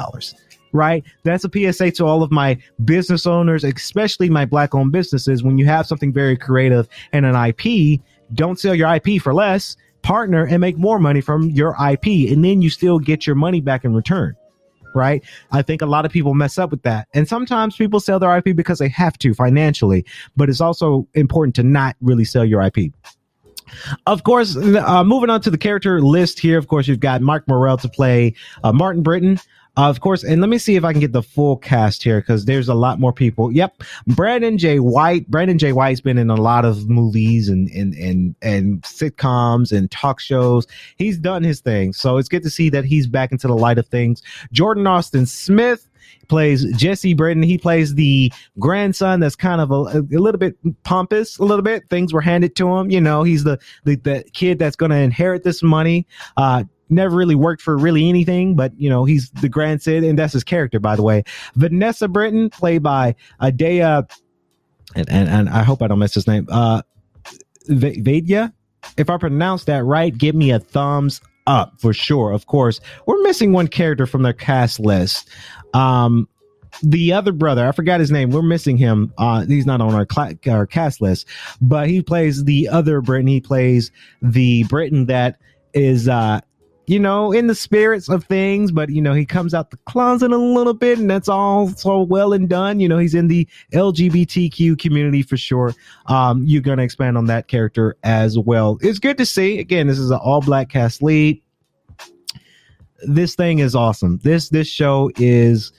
Right? 0.73 1.05
That's 1.23 1.45
a 1.45 1.51
PSA 1.53 1.91
to 1.93 2.07
all 2.07 2.23
of 2.23 2.31
my 2.31 2.59
business 2.85 3.27
owners, 3.27 3.63
especially 3.63 4.31
my 4.31 4.45
black 4.45 4.75
owned 4.75 4.93
businesses. 4.93 5.43
When 5.43 5.59
you 5.59 5.67
have 5.67 5.87
something 5.87 6.13
very 6.13 6.37
creative 6.37 6.89
and 7.13 7.27
an 7.27 7.35
IP, 7.37 8.01
don't 8.35 8.59
sell 8.59 8.75
your 8.75 8.95
IP 8.95 9.21
for 9.21 9.35
less 9.35 9.77
partner 10.03 10.47
and 10.47 10.61
make 10.61 10.77
more 10.77 10.99
money 10.99 11.21
from 11.21 11.51
your 11.51 11.77
IP, 11.91 12.31
and 12.31 12.45
then 12.45 12.61
you 12.61 12.71
still 12.71 12.99
get 12.99 13.27
your 13.27 13.37
money 13.37 13.61
back 13.61 13.85
in 13.85 13.95
return. 13.95 14.37
Right. 14.95 15.25
I 15.53 15.63
think 15.63 15.81
a 15.81 15.87
lot 15.87 16.05
of 16.05 16.13
people 16.13 16.35
mess 16.35 16.59
up 16.59 16.71
with 16.71 16.83
that. 16.83 17.09
And 17.15 17.27
sometimes 17.27 17.77
people 17.77 17.99
sell 17.99 18.19
their 18.19 18.37
IP 18.37 18.55
because 18.55 18.79
they 18.79 18.91
have 18.91 19.17
to 19.19 19.33
financially, 19.33 20.05
but 20.37 20.51
it's 20.51 20.61
also 20.61 21.09
important 21.15 21.55
to 21.57 21.63
not 21.63 21.97
really 22.03 22.27
sell 22.27 22.45
your 22.45 22.61
IP. 22.61 22.93
Of 24.07 24.25
course, 24.25 24.55
uh, 24.55 25.03
moving 25.03 25.31
on 25.31 25.41
to 25.43 25.51
the 25.51 25.57
character 25.57 26.03
list 26.03 26.39
here. 26.39 26.59
Of 26.59 26.69
course, 26.69 26.87
you've 26.87 27.01
got 27.01 27.23
Mark 27.23 27.49
Morell 27.49 27.79
to 27.79 27.89
play 27.89 28.35
uh, 28.65 28.73
Martin 28.73 29.03
Britton. 29.03 29.41
Uh, 29.77 29.89
of 29.89 30.01
course, 30.01 30.23
and 30.23 30.41
let 30.43 30.51
me 30.51 30.59
see 30.59 30.77
if 30.77 30.85
I 30.85 30.93
can 30.93 31.01
get 31.01 31.13
the 31.13 31.23
full 31.23 31.57
cast 31.57 32.03
here 32.03 32.21
because 32.21 32.45
there's 32.45 32.69
a 32.69 32.75
lot 32.75 33.01
more 33.01 33.13
people. 33.13 33.51
Yep, 33.51 33.83
Brandon 34.07 34.59
J. 34.59 34.81
White. 34.81 35.31
Brandon 35.31 35.59
J. 35.59 35.73
White's 35.73 36.03
been 36.03 36.19
in 36.19 36.29
a 36.29 36.37
lot 36.37 36.67
of 36.67 36.91
movies 36.91 37.49
and 37.49 37.71
and 37.71 37.95
and 37.95 38.35
and 38.43 38.83
sitcoms 38.83 39.73
and 39.77 39.91
talk 39.91 40.21
shows. 40.21 40.67
He's 40.97 41.17
done 41.19 41.43
his 41.43 41.61
thing, 41.61 41.95
so 41.95 42.19
it's 42.19 42.29
good 42.29 42.43
to 42.43 42.51
see 42.51 42.69
that 42.69 42.85
he's 42.85 43.07
back 43.07 43.33
into 43.33 43.47
the 43.47 43.57
light 43.57 43.79
of 43.79 43.87
things. 43.87 44.23
Jordan 44.53 44.87
Austin 44.87 45.25
Smith 45.25 45.89
plays 46.29 46.65
Jesse 46.77 47.15
Britton. 47.15 47.43
He 47.43 47.59
plays 47.59 47.95
the 47.95 48.33
grandson 48.59 49.21
that's 49.21 49.37
kind 49.37 49.61
of 49.61 49.71
a, 49.71 49.99
a, 50.01 50.19
little 50.19 50.39
bit 50.39 50.57
pompous, 50.83 51.39
a 51.39 51.45
little 51.45 51.63
bit. 51.63 51.89
Things 51.91 52.13
were 52.13 52.21
handed 52.21 52.57
to 52.57 52.77
him. 52.77 52.91
You 52.91 53.01
know, 53.01 53.23
he's 53.23 53.45
the 53.45 53.59
the, 53.85 53.97
the 53.97 54.25
kid 54.33 54.59
that's 54.59 54.77
going 54.77 54.91
to 54.91 54.97
inherit 54.97 55.45
this 55.45 55.63
money. 55.63 56.07
Uh, 56.37 56.65
never 56.93 57.17
really 57.17 57.35
worked 57.35 57.63
for 57.63 57.77
really 57.77 58.09
anything, 58.09 58.55
but 58.55 58.73
you 58.79 58.89
know, 58.89 59.05
he's 59.05 59.31
the 59.31 59.49
grandson, 59.49 60.05
and 60.05 60.19
that's 60.19 60.33
his 60.33 60.45
character, 60.45 60.79
by 60.79 60.97
the 60.97 61.03
way. 61.03 61.25
Vanessa 61.55 62.09
Britton, 62.09 62.51
played 62.51 62.83
by 62.83 63.15
Adea, 63.41 64.09
and, 64.95 65.09
and, 65.11 65.29
and 65.29 65.49
I 65.49 65.63
hope 65.63 65.83
I 65.83 65.89
don't 65.89 65.99
mess 65.99 66.15
his 66.15 66.27
name. 66.27 66.47
Uh, 66.51 66.83
Vadia, 67.69 68.53
if 68.97 69.11
I 69.11 69.17
pronounce 69.17 69.65
that 69.65 69.85
right, 69.85 70.17
give 70.17 70.35
me 70.35 70.51
a 70.51 70.59
thumbs 70.59 71.21
up 71.47 71.81
for 71.81 71.93
sure. 71.93 72.33
Of 72.33 72.47
course, 72.47 72.81
we're 73.07 73.23
missing 73.23 73.53
one 73.53 73.69
character 73.69 74.07
from 74.07 74.23
their 74.23 74.33
cast 74.33 74.81
list. 74.81 75.29
Um, 75.75 76.29
the 76.83 77.13
other 77.13 77.33
brother, 77.33 77.67
I 77.67 77.73
forgot 77.73 78.01
his 78.01 78.11
name. 78.11 78.31
We're 78.31 78.43
missing 78.43 78.77
him. 78.77 79.13
Uh, 79.19 79.45
he's 79.45 79.67
not 79.67 79.81
on 79.81 79.95
our, 79.95 80.07
cl- 80.11 80.39
our 80.49 80.67
cast 80.67 81.01
list, 81.01 81.27
but 81.61 81.89
he 81.89 82.03
plays 82.03 82.45
the 82.45 82.69
other 82.69 83.01
Britton. 83.01 83.27
He 83.27 83.41
plays 83.41 83.91
the 84.23 84.65
Britton 84.65 85.07
that 85.07 85.39
is 85.75 86.09
uh, 86.09 86.41
you 86.93 86.99
know, 86.99 87.33
in 87.33 87.47
the 87.47 87.55
spirits 87.55 88.11
of 88.11 88.23
things, 88.25 88.71
but 88.71 88.91
you 88.91 89.01
know, 89.01 89.15
he 89.15 89.25
comes 89.25 89.55
out 89.55 89.71
the 89.71 89.79
closet 89.87 90.31
a 90.31 90.37
little 90.37 90.75
bit, 90.75 90.99
and 90.99 91.11
that's 91.11 91.27
all 91.27 91.69
so 91.69 92.03
well 92.03 92.35
and 92.35 92.51
done. 92.51 92.81
You 92.81 92.89
know, 92.89 92.99
he's 92.99 93.15
in 93.15 93.29
the 93.29 93.49
LGBTQ 93.73 94.79
community 94.79 95.23
for 95.23 95.39
sure. 95.39 95.75
Um, 96.09 96.45
you're 96.45 96.61
gonna 96.61 96.83
expand 96.83 97.17
on 97.17 97.25
that 97.27 97.49
character 97.49 97.97
as 98.03 98.39
well. 98.39 98.77
It's 98.83 98.99
good 98.99 99.17
to 99.17 99.25
see. 99.25 99.59
Again, 99.59 99.87
this 99.87 99.99
is 99.99 100.11
an 100.11 100.19
all 100.23 100.43
black 100.43 100.69
cast 100.69 101.03
lead. 101.03 101.41
This 103.05 103.35
thing 103.35 103.61
is 103.61 103.75
awesome. 103.75 104.19
This 104.19 104.51
this 104.51 104.69
show 104.69 105.11
is 105.17 105.73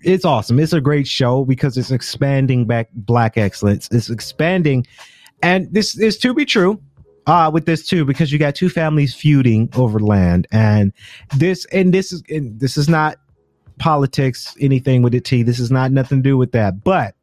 it's 0.00 0.26
awesome. 0.26 0.58
It's 0.58 0.74
a 0.74 0.80
great 0.80 1.08
show 1.08 1.46
because 1.46 1.78
it's 1.78 1.90
expanding 1.90 2.66
back 2.66 2.90
black 2.92 3.38
excellence. 3.38 3.88
It's 3.90 4.10
expanding, 4.10 4.86
and 5.42 5.72
this 5.72 5.96
is 5.96 6.18
to 6.18 6.34
be 6.34 6.44
true 6.44 6.82
uh 7.26 7.50
with 7.52 7.66
this 7.66 7.86
too 7.86 8.04
because 8.04 8.32
you 8.32 8.38
got 8.38 8.54
two 8.54 8.68
families 8.68 9.14
feuding 9.14 9.68
over 9.76 9.98
land 9.98 10.46
and 10.52 10.92
this 11.36 11.64
and 11.66 11.92
this 11.92 12.12
is 12.12 12.22
and 12.28 12.58
this 12.60 12.76
is 12.76 12.88
not 12.88 13.16
politics 13.78 14.56
anything 14.60 15.02
with 15.02 15.14
it 15.14 15.24
t. 15.24 15.42
This 15.42 15.58
is 15.58 15.70
not 15.70 15.90
nothing 15.90 16.18
to 16.18 16.22
do 16.22 16.36
with 16.36 16.52
that 16.52 16.82
but 16.84 17.14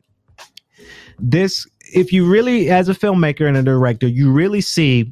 this 1.19 1.67
if 1.93 2.11
you 2.11 2.29
really 2.29 2.69
as 2.69 2.89
a 2.89 2.93
filmmaker 2.93 3.47
and 3.47 3.57
a 3.57 3.63
director 3.63 4.07
you 4.07 4.31
really 4.31 4.61
see 4.61 5.09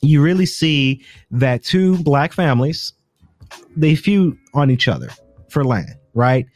you 0.00 0.22
really 0.22 0.46
see 0.46 1.02
that 1.30 1.64
two 1.64 2.02
black 2.02 2.32
families 2.32 2.92
they 3.76 3.94
feud 3.94 4.36
on 4.54 4.70
each 4.70 4.88
other 4.88 5.10
for 5.48 5.64
land 5.64 5.96
right? 6.16 6.46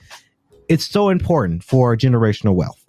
It's 0.68 0.86
so 0.86 1.10
important 1.10 1.62
for 1.62 1.96
generational 1.96 2.54
wealth. 2.54 2.84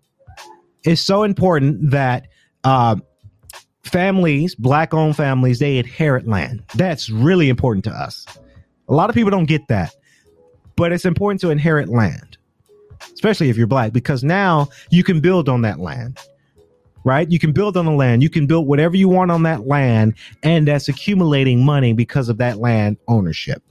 It's 0.84 1.02
so 1.02 1.22
important 1.22 1.92
that 1.92 2.28
um 2.64 3.04
families, 3.84 4.56
black 4.56 4.94
owned 4.94 5.16
families, 5.16 5.60
they 5.60 5.78
inherit 5.78 6.28
land. 6.28 6.64
That's 6.76 7.10
really 7.10 7.50
important 7.50 7.84
to 7.86 7.92
us. 7.92 8.26
A 8.88 8.94
lot 8.94 9.10
of 9.10 9.16
people 9.16 9.32
don't 9.32 9.46
get 9.46 9.68
that, 9.70 9.96
but 10.76 10.92
it's 10.92 11.06
important 11.06 11.42
to 11.42 11.50
inherit 11.50 11.90
land, 11.90 12.38
especially 13.14 13.50
if 13.50 13.58
you're 13.58 13.68
black, 13.68 13.94
because 13.94 14.24
now 14.24 14.68
you 14.90 15.04
can 15.04 15.20
build 15.20 15.48
on 15.50 15.62
that 15.62 15.80
land, 15.80 16.20
right? 17.04 17.30
You 17.30 17.40
can 17.40 17.54
build 17.54 17.78
on 17.78 17.86
the 17.86 17.92
land. 17.92 18.22
You 18.22 18.30
can 18.30 18.48
build 18.48 18.68
whatever 18.68 18.96
you 18.96 19.08
want 19.08 19.32
on 19.32 19.44
that 19.44 19.66
land, 19.68 20.16
and 20.44 20.68
that's 20.68 20.88
accumulating 20.88 21.64
money 21.64 21.94
because 21.94 22.30
of 22.30 22.38
that 22.38 22.58
land 22.58 22.98
ownership. 23.08 23.64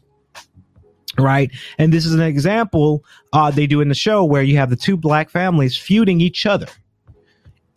Right. 1.18 1.50
And 1.76 1.92
this 1.92 2.06
is 2.06 2.14
an 2.14 2.22
example 2.22 3.04
uh, 3.32 3.50
they 3.50 3.66
do 3.66 3.80
in 3.80 3.88
the 3.88 3.94
show 3.94 4.24
where 4.24 4.42
you 4.42 4.56
have 4.56 4.70
the 4.70 4.76
two 4.76 4.96
black 4.96 5.28
families 5.28 5.76
feuding 5.76 6.20
each 6.20 6.46
other 6.46 6.68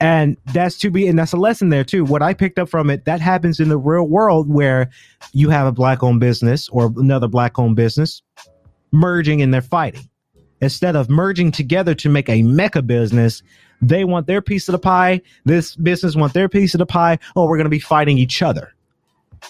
and 0.04 0.36
that's 0.48 0.78
to 0.80 0.92
be 0.92 1.08
and 1.08 1.18
that's 1.18 1.32
a 1.32 1.38
lesson 1.38 1.70
there 1.70 1.86
too. 1.86 2.04
What 2.04 2.22
i 2.22 2.34
picked 2.34 2.60
up 2.60 2.68
from 2.68 2.90
it 2.90 3.06
that 3.06 3.22
happens 3.22 3.60
in 3.62 3.70
the 3.70 3.78
real 3.78 4.04
world 4.04 4.54
where 4.54 4.90
you 5.32 5.50
have 5.50 5.66
a 5.66 5.72
black 5.72 6.04
owned 6.04 6.20
business 6.20 6.68
or 6.70 6.94
another 6.98 7.30
black 7.30 7.58
owned 7.58 7.78
business 7.78 8.22
merging 8.92 9.42
and 9.42 9.54
they're 9.54 9.62
fighting. 9.62 10.08
Instead 10.62 10.96
of 10.96 11.10
merging 11.10 11.52
together 11.52 11.96
to 11.96 12.10
make 12.10 12.30
a 12.30 12.44
mecca 12.44 12.82
business 12.82 13.42
they 13.82 14.04
want 14.04 14.28
their 14.28 14.42
piece 14.42 14.68
of 14.68 14.74
the 14.74 14.80
pie. 14.80 15.22
This 15.46 15.76
business 15.76 16.16
want 16.16 16.34
their 16.34 16.48
piece 16.48 16.74
of 16.74 16.80
the 16.80 16.86
pie. 16.86 17.18
Oh 17.36 17.48
we're 17.48 17.58
going 17.58 17.66
to 17.66 17.70
be 17.70 17.80
fighting 17.80 18.18
each 18.18 18.42
other 18.42 18.74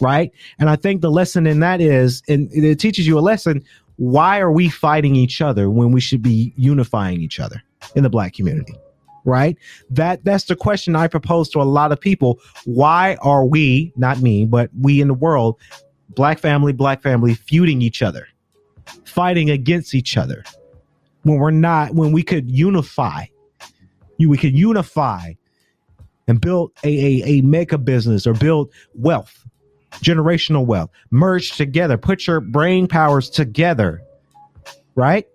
right? 0.02 0.32
And 0.60 0.70
i 0.70 0.76
think 0.76 1.02
the 1.02 1.12
lesson 1.12 1.48
in 1.48 1.62
that 1.62 1.82
is 1.82 2.22
and 2.28 2.48
it 2.54 2.80
teaches 2.80 3.08
you 3.08 3.18
a 3.18 3.22
lesson 3.22 3.64
why 3.98 4.40
are 4.40 4.52
we 4.52 4.70
fighting 4.70 5.16
each 5.16 5.42
other 5.42 5.70
when 5.70 5.92
we 5.92 6.02
should 6.02 6.22
be 6.22 6.54
unifying 6.58 7.22
each 7.22 7.40
other 7.40 7.62
in 7.96 8.04
the 8.04 8.10
black 8.10 8.34
community 8.34 8.74
right? 9.26 9.58
That 9.90 10.24
that's 10.24 10.46
the 10.46 10.56
question 10.56 10.96
I 10.96 11.08
propose 11.08 11.50
to 11.50 11.62
a 11.62 11.64
lot 11.64 11.92
of 11.92 12.00
people. 12.00 12.40
Why 12.66 13.18
are 13.22 13.46
we, 13.46 13.94
not 13.96 14.20
me, 14.20 14.46
but 14.46 14.70
we 14.80 15.02
in 15.02 15.08
the 15.08 15.14
world, 15.14 15.60
black 16.10 16.40
family, 16.40 16.74
black 16.74 17.02
family 17.02 17.34
feuding 17.34 17.82
each 17.82 18.02
other, 18.02 18.28
fighting 19.06 19.50
against 19.50 19.96
each 19.96 20.18
other 20.18 20.44
when 21.24 21.38
we're 21.38 21.52
not 21.52 21.94
when 21.94 22.12
we 22.12 22.24
could 22.24 22.50
unify. 22.50 23.26
You 24.18 24.30
we 24.30 24.38
could 24.38 24.58
unify 24.58 25.34
and 26.28 26.40
build 26.40 26.72
a, 26.84 26.88
a, 26.88 27.24
a 27.26 27.42
mega 27.42 27.78
business 27.78 28.26
or 28.28 28.34
build 28.34 28.72
wealth, 28.96 29.46
generational 29.96 30.66
wealth, 30.66 30.90
merge 31.12 31.54
together, 31.58 31.98
put 31.98 32.28
your 32.28 32.40
brain 32.40 32.88
powers 32.88 33.30
together, 33.30 34.02
right? 34.96 35.28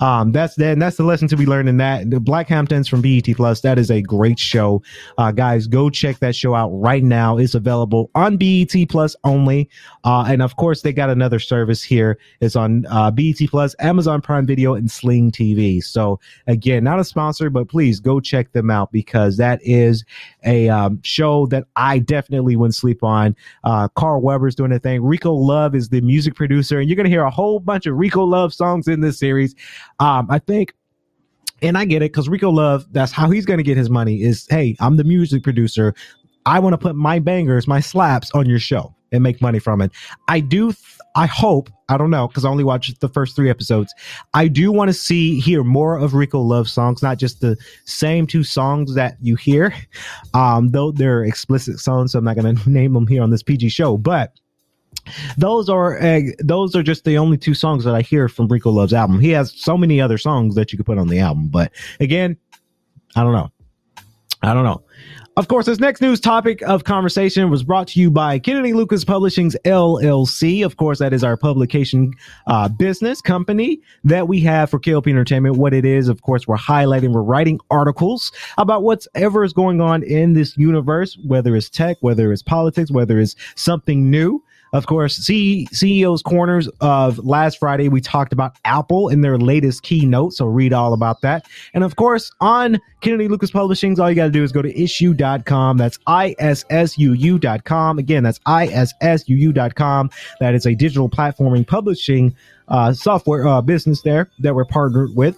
Um, 0.00 0.32
that's 0.32 0.54
then 0.54 0.78
that's 0.78 0.96
the 0.96 1.02
lesson 1.02 1.28
to 1.28 1.36
be 1.36 1.46
learned 1.46 1.68
in 1.68 1.76
that. 1.78 2.10
The 2.10 2.20
Black 2.20 2.48
Hamptons 2.48 2.88
from 2.88 3.02
BET 3.02 3.24
Plus. 3.36 3.60
That 3.62 3.78
is 3.78 3.90
a 3.90 4.02
great 4.02 4.38
show. 4.38 4.82
Uh, 5.16 5.32
guys, 5.32 5.66
go 5.66 5.90
check 5.90 6.18
that 6.18 6.36
show 6.36 6.54
out 6.54 6.68
right 6.68 7.02
now. 7.02 7.38
It's 7.38 7.54
available 7.54 8.10
on 8.14 8.36
BET 8.36 8.74
Plus 8.88 9.16
only. 9.24 9.68
Uh, 10.04 10.24
and 10.28 10.42
of 10.42 10.56
course, 10.56 10.82
they 10.82 10.92
got 10.92 11.10
another 11.10 11.38
service 11.38 11.82
here. 11.82 12.18
It's 12.40 12.56
on 12.56 12.86
uh, 12.86 13.10
BET 13.10 13.38
Plus, 13.48 13.74
Amazon 13.80 14.20
Prime 14.20 14.46
Video, 14.46 14.74
and 14.74 14.90
Sling 14.90 15.30
TV. 15.30 15.82
So 15.82 16.20
again, 16.46 16.84
not 16.84 17.00
a 17.00 17.04
sponsor, 17.04 17.50
but 17.50 17.68
please 17.68 18.00
go 18.00 18.20
check 18.20 18.52
them 18.52 18.70
out 18.70 18.92
because 18.92 19.36
that 19.38 19.60
is 19.62 20.04
a 20.44 20.68
um, 20.68 21.00
show 21.02 21.46
that 21.46 21.64
I 21.76 21.98
definitely 21.98 22.56
wouldn't 22.56 22.74
sleep 22.74 23.02
on. 23.02 23.34
Uh, 23.64 23.88
Carl 23.88 24.20
Weber's 24.20 24.54
doing 24.54 24.72
a 24.72 24.78
thing. 24.78 25.02
Rico 25.02 25.32
Love 25.32 25.74
is 25.74 25.88
the 25.88 26.00
music 26.00 26.34
producer, 26.34 26.78
and 26.78 26.88
you're 26.88 26.96
gonna 26.96 27.08
hear 27.08 27.24
a 27.24 27.30
whole 27.30 27.60
bunch 27.60 27.86
of 27.86 27.96
Rico 27.96 28.24
Love 28.24 28.54
songs 28.54 28.88
in 28.88 29.00
this 29.00 29.18
series. 29.18 29.54
Um, 30.00 30.26
I 30.30 30.38
think 30.38 30.74
and 31.62 31.76
I 31.76 31.84
get 31.84 32.02
it 32.02 32.12
because 32.12 32.28
Rico 32.28 32.50
Love, 32.50 32.86
that's 32.92 33.12
how 33.12 33.30
he's 33.30 33.44
going 33.44 33.58
to 33.58 33.64
get 33.64 33.76
his 33.76 33.90
money 33.90 34.22
is, 34.22 34.46
hey, 34.48 34.76
I'm 34.80 34.96
the 34.96 35.04
music 35.04 35.42
producer. 35.42 35.94
I 36.46 36.60
want 36.60 36.74
to 36.74 36.78
put 36.78 36.94
my 36.94 37.18
bangers, 37.18 37.66
my 37.66 37.80
slaps 37.80 38.30
on 38.32 38.46
your 38.46 38.58
show 38.58 38.94
and 39.10 39.22
make 39.22 39.40
money 39.42 39.58
from 39.58 39.80
it. 39.80 39.90
I 40.28 40.40
do, 40.40 40.72
th- 40.72 40.98
I 41.16 41.26
hope, 41.26 41.70
I 41.88 41.96
don't 41.96 42.10
know, 42.10 42.28
because 42.28 42.44
I 42.44 42.48
only 42.48 42.62
watched 42.62 43.00
the 43.00 43.08
first 43.08 43.34
three 43.34 43.50
episodes. 43.50 43.92
I 44.34 44.46
do 44.46 44.70
want 44.70 44.88
to 44.88 44.92
see, 44.92 45.40
hear 45.40 45.64
more 45.64 45.98
of 45.98 46.14
Rico 46.14 46.40
Love 46.40 46.68
songs, 46.68 47.02
not 47.02 47.18
just 47.18 47.40
the 47.40 47.56
same 47.86 48.26
two 48.26 48.44
songs 48.44 48.94
that 48.94 49.16
you 49.20 49.34
hear. 49.34 49.74
Um, 50.34 50.70
though 50.70 50.92
they're 50.92 51.24
explicit 51.24 51.80
songs, 51.80 52.12
so 52.12 52.18
I'm 52.18 52.24
not 52.24 52.36
going 52.36 52.56
to 52.64 52.70
name 52.70 52.92
them 52.92 53.06
here 53.06 53.22
on 53.22 53.30
this 53.30 53.42
PG 53.42 53.70
show, 53.70 53.96
but 53.96 54.32
those 55.36 55.68
are 55.68 56.00
uh, 56.00 56.20
those 56.40 56.74
are 56.76 56.82
just 56.82 57.04
the 57.04 57.18
only 57.18 57.36
two 57.36 57.54
songs 57.54 57.84
that 57.84 57.94
I 57.94 58.02
hear 58.02 58.28
from 58.28 58.48
Rico 58.48 58.70
Love's 58.70 58.92
album. 58.92 59.20
He 59.20 59.30
has 59.30 59.52
so 59.52 59.76
many 59.76 60.00
other 60.00 60.18
songs 60.18 60.54
that 60.54 60.72
you 60.72 60.78
could 60.78 60.86
put 60.86 60.98
on 60.98 61.08
the 61.08 61.18
album, 61.18 61.48
but 61.48 61.72
again, 62.00 62.36
I 63.16 63.22
don't 63.22 63.32
know. 63.32 63.50
I 64.42 64.54
don't 64.54 64.64
know. 64.64 64.82
Of 65.38 65.46
course, 65.46 65.66
this 65.66 65.78
next 65.78 66.00
news 66.00 66.18
topic 66.18 66.62
of 66.62 66.82
conversation 66.82 67.48
was 67.48 67.62
brought 67.62 67.86
to 67.88 68.00
you 68.00 68.10
by 68.10 68.40
Kennedy 68.40 68.72
Lucas 68.72 69.04
Publishing's 69.04 69.56
LLC. 69.64 70.64
Of 70.64 70.78
course, 70.78 70.98
that 70.98 71.12
is 71.12 71.22
our 71.22 71.36
publication 71.36 72.12
uh, 72.48 72.68
business 72.68 73.20
company 73.20 73.80
that 74.02 74.26
we 74.26 74.40
have 74.40 74.68
for 74.68 74.80
KLP 74.80 75.06
Entertainment. 75.06 75.56
What 75.56 75.74
it 75.74 75.84
is, 75.84 76.08
of 76.08 76.22
course, 76.22 76.48
we're 76.48 76.56
highlighting, 76.56 77.12
we're 77.12 77.22
writing 77.22 77.60
articles 77.70 78.32
about 78.58 78.82
whatever 78.82 79.44
is 79.44 79.52
going 79.52 79.80
on 79.80 80.02
in 80.02 80.32
this 80.32 80.56
universe, 80.56 81.16
whether 81.24 81.54
it's 81.54 81.70
tech, 81.70 81.98
whether 82.00 82.32
it's 82.32 82.42
politics, 82.42 82.90
whether 82.90 83.20
it's 83.20 83.36
something 83.54 84.10
new. 84.10 84.42
Of 84.72 84.86
course, 84.86 85.16
C- 85.16 85.66
CEO's 85.72 86.22
Corners 86.22 86.68
of 86.80 87.18
last 87.18 87.58
Friday, 87.58 87.88
we 87.88 88.00
talked 88.00 88.32
about 88.32 88.56
Apple 88.64 89.08
in 89.08 89.22
their 89.22 89.38
latest 89.38 89.82
keynote. 89.82 90.34
So 90.34 90.46
read 90.46 90.72
all 90.72 90.92
about 90.92 91.20
that. 91.22 91.46
And 91.74 91.84
of 91.84 91.96
course, 91.96 92.30
on 92.40 92.78
Kennedy 93.00 93.28
Lucas 93.28 93.50
Publishings, 93.50 93.98
all 93.98 94.10
you 94.10 94.16
got 94.16 94.26
to 94.26 94.30
do 94.30 94.42
is 94.42 94.52
go 94.52 94.62
to 94.62 94.72
issuu.com. 94.72 95.78
That's 95.78 95.98
ISSUU.com. 95.98 97.98
Again, 97.98 98.22
that's 98.22 98.38
ISSUU.com. 98.40 100.10
That 100.40 100.54
is 100.54 100.66
a 100.66 100.74
digital 100.74 101.08
platforming 101.08 101.66
publishing 101.66 102.34
uh, 102.68 102.92
software 102.92 103.46
uh, 103.46 103.62
business 103.62 104.02
there 104.02 104.30
that 104.40 104.54
we're 104.54 104.66
partnered 104.66 105.14
with. 105.14 105.36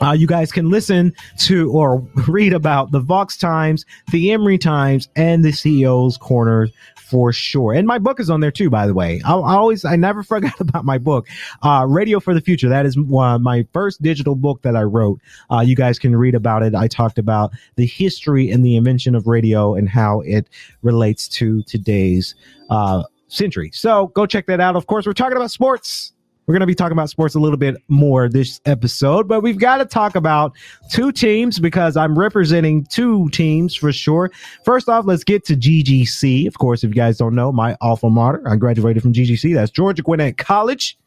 Uh, 0.00 0.12
you 0.12 0.26
guys 0.26 0.50
can 0.50 0.68
listen 0.68 1.12
to 1.38 1.70
or 1.70 1.98
read 2.28 2.52
about 2.52 2.90
the 2.90 3.00
Vox 3.00 3.36
Times, 3.36 3.84
the 4.10 4.32
Emory 4.32 4.58
Times, 4.58 5.08
and 5.16 5.44
the 5.44 5.50
CEO's 5.50 6.16
Corner 6.16 6.68
for 7.12 7.30
sure. 7.30 7.74
And 7.74 7.86
my 7.86 7.98
book 7.98 8.18
is 8.18 8.30
on 8.30 8.40
there 8.40 8.50
too, 8.50 8.70
by 8.70 8.86
the 8.86 8.94
way. 8.94 9.20
I, 9.26 9.34
I 9.34 9.54
always, 9.54 9.84
I 9.84 9.96
never 9.96 10.22
forgot 10.32 10.58
about 10.58 10.86
my 10.86 10.96
book, 10.96 11.28
uh, 11.62 11.84
Radio 11.86 12.20
for 12.20 12.32
the 12.32 12.40
Future. 12.40 12.70
That 12.70 12.86
is 12.86 12.96
uh, 12.96 13.38
my 13.38 13.66
first 13.74 14.00
digital 14.00 14.34
book 14.34 14.62
that 14.62 14.76
I 14.76 14.82
wrote. 14.82 15.20
Uh, 15.50 15.60
you 15.60 15.76
guys 15.76 15.98
can 15.98 16.16
read 16.16 16.34
about 16.34 16.62
it. 16.62 16.74
I 16.74 16.88
talked 16.88 17.18
about 17.18 17.52
the 17.76 17.84
history 17.84 18.50
and 18.50 18.64
the 18.64 18.76
invention 18.76 19.14
of 19.14 19.26
radio 19.26 19.74
and 19.74 19.90
how 19.90 20.22
it 20.22 20.48
relates 20.80 21.28
to 21.28 21.62
today's 21.64 22.34
uh, 22.70 23.02
century. 23.28 23.70
So 23.74 24.06
go 24.08 24.24
check 24.24 24.46
that 24.46 24.60
out. 24.60 24.74
Of 24.74 24.86
course, 24.86 25.04
we're 25.04 25.12
talking 25.12 25.36
about 25.36 25.50
sports. 25.50 26.14
We're 26.46 26.54
going 26.54 26.60
to 26.60 26.66
be 26.66 26.74
talking 26.74 26.92
about 26.92 27.08
sports 27.08 27.36
a 27.36 27.40
little 27.40 27.56
bit 27.56 27.76
more 27.86 28.28
this 28.28 28.60
episode, 28.66 29.28
but 29.28 29.42
we've 29.42 29.58
got 29.58 29.76
to 29.76 29.84
talk 29.84 30.16
about 30.16 30.52
two 30.90 31.12
teams 31.12 31.60
because 31.60 31.96
I'm 31.96 32.18
representing 32.18 32.84
two 32.86 33.28
teams 33.28 33.76
for 33.76 33.92
sure. 33.92 34.30
First 34.64 34.88
off, 34.88 35.06
let's 35.06 35.22
get 35.22 35.44
to 35.46 35.56
GGC. 35.56 36.48
Of 36.48 36.58
course, 36.58 36.82
if 36.82 36.88
you 36.88 36.94
guys 36.94 37.16
don't 37.16 37.36
know, 37.36 37.52
my 37.52 37.76
alma 37.80 38.10
mater, 38.10 38.42
I 38.46 38.56
graduated 38.56 39.02
from 39.02 39.12
GGC. 39.12 39.54
That's 39.54 39.70
Georgia 39.70 40.02
Gwinnett 40.02 40.36
College 40.36 40.98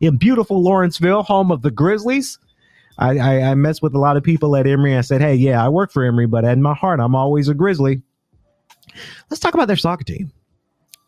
in 0.00 0.16
beautiful 0.16 0.62
Lawrenceville, 0.62 1.24
home 1.24 1.50
of 1.50 1.62
the 1.62 1.72
Grizzlies. 1.72 2.38
I, 2.98 3.18
I, 3.18 3.50
I 3.50 3.54
messed 3.56 3.82
with 3.82 3.94
a 3.94 3.98
lot 3.98 4.16
of 4.16 4.22
people 4.22 4.54
at 4.54 4.66
Emory. 4.66 4.96
I 4.96 5.00
said, 5.00 5.20
hey, 5.20 5.34
yeah, 5.34 5.64
I 5.64 5.68
work 5.68 5.90
for 5.90 6.04
Emory, 6.04 6.26
but 6.26 6.44
in 6.44 6.62
my 6.62 6.74
heart, 6.74 7.00
I'm 7.00 7.16
always 7.16 7.48
a 7.48 7.54
Grizzly. 7.54 8.00
Let's 9.28 9.40
talk 9.40 9.54
about 9.54 9.66
their 9.66 9.76
soccer 9.76 10.04
team. 10.04 10.32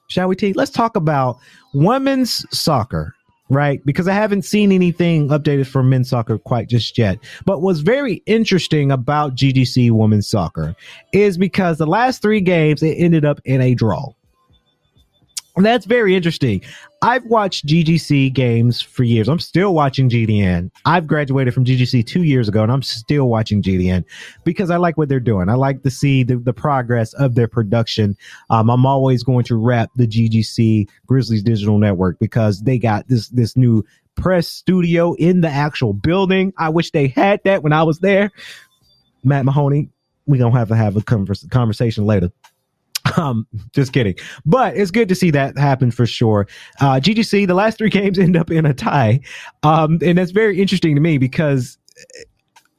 Shall 0.08 0.26
we, 0.26 0.34
T? 0.34 0.52
Let's 0.54 0.72
talk 0.72 0.96
about 0.96 1.38
women's 1.72 2.44
soccer 2.50 3.14
right? 3.50 3.84
Because 3.84 4.08
I 4.08 4.14
haven't 4.14 4.42
seen 4.42 4.72
anything 4.72 5.28
updated 5.28 5.66
for 5.66 5.82
men's 5.82 6.08
soccer 6.08 6.38
quite 6.38 6.68
just 6.68 6.96
yet. 6.96 7.18
But 7.44 7.60
what's 7.60 7.80
very 7.80 8.22
interesting 8.26 8.90
about 8.90 9.34
GGC 9.34 9.90
women's 9.90 10.28
soccer 10.28 10.74
is 11.12 11.36
because 11.36 11.78
the 11.78 11.86
last 11.86 12.22
three 12.22 12.40
games, 12.40 12.82
it 12.82 12.94
ended 12.94 13.24
up 13.24 13.40
in 13.44 13.60
a 13.60 13.74
draw. 13.74 14.12
That's 15.64 15.86
very 15.86 16.14
interesting. 16.14 16.62
I've 17.02 17.24
watched 17.24 17.66
GGC 17.66 18.32
games 18.32 18.80
for 18.80 19.04
years. 19.04 19.28
I'm 19.28 19.38
still 19.38 19.74
watching 19.74 20.10
GDN. 20.10 20.70
I've 20.84 21.06
graduated 21.06 21.54
from 21.54 21.64
GGC 21.64 22.06
two 22.06 22.24
years 22.24 22.48
ago 22.48 22.62
and 22.62 22.70
I'm 22.70 22.82
still 22.82 23.28
watching 23.28 23.62
GDN 23.62 24.04
because 24.44 24.70
I 24.70 24.76
like 24.76 24.98
what 24.98 25.08
they're 25.08 25.18
doing. 25.18 25.48
I 25.48 25.54
like 25.54 25.82
to 25.82 25.90
see 25.90 26.22
the, 26.22 26.36
the 26.36 26.52
progress 26.52 27.14
of 27.14 27.34
their 27.34 27.48
production. 27.48 28.16
Um, 28.50 28.70
I'm 28.70 28.84
always 28.84 29.22
going 29.22 29.44
to 29.44 29.56
rep 29.56 29.90
the 29.96 30.06
GGC 30.06 30.88
Grizzlies 31.06 31.42
Digital 31.42 31.78
Network 31.78 32.18
because 32.18 32.60
they 32.60 32.78
got 32.78 33.08
this, 33.08 33.28
this 33.28 33.56
new 33.56 33.82
press 34.14 34.46
studio 34.46 35.14
in 35.14 35.40
the 35.40 35.48
actual 35.48 35.94
building. 35.94 36.52
I 36.58 36.68
wish 36.68 36.90
they 36.90 37.08
had 37.08 37.40
that 37.44 37.62
when 37.62 37.72
I 37.72 37.82
was 37.82 38.00
there. 38.00 38.30
Matt 39.24 39.44
Mahoney, 39.44 39.88
we 40.26 40.38
don't 40.38 40.52
have 40.52 40.68
to 40.68 40.76
have 40.76 40.96
a 40.96 41.02
converse, 41.02 41.46
conversation 41.48 42.04
later. 42.04 42.30
Um, 43.16 43.46
just 43.72 43.92
kidding. 43.92 44.14
But 44.44 44.76
it's 44.76 44.90
good 44.90 45.08
to 45.08 45.14
see 45.14 45.30
that 45.30 45.58
happen 45.58 45.90
for 45.90 46.06
sure. 46.06 46.46
Uh, 46.80 47.00
GGC, 47.00 47.46
the 47.46 47.54
last 47.54 47.78
three 47.78 47.90
games 47.90 48.18
end 48.18 48.36
up 48.36 48.50
in 48.50 48.66
a 48.66 48.74
tie. 48.74 49.20
Um, 49.62 49.98
and 50.02 50.18
that's 50.18 50.32
very 50.32 50.60
interesting 50.60 50.94
to 50.94 51.00
me 51.00 51.18
because 51.18 51.78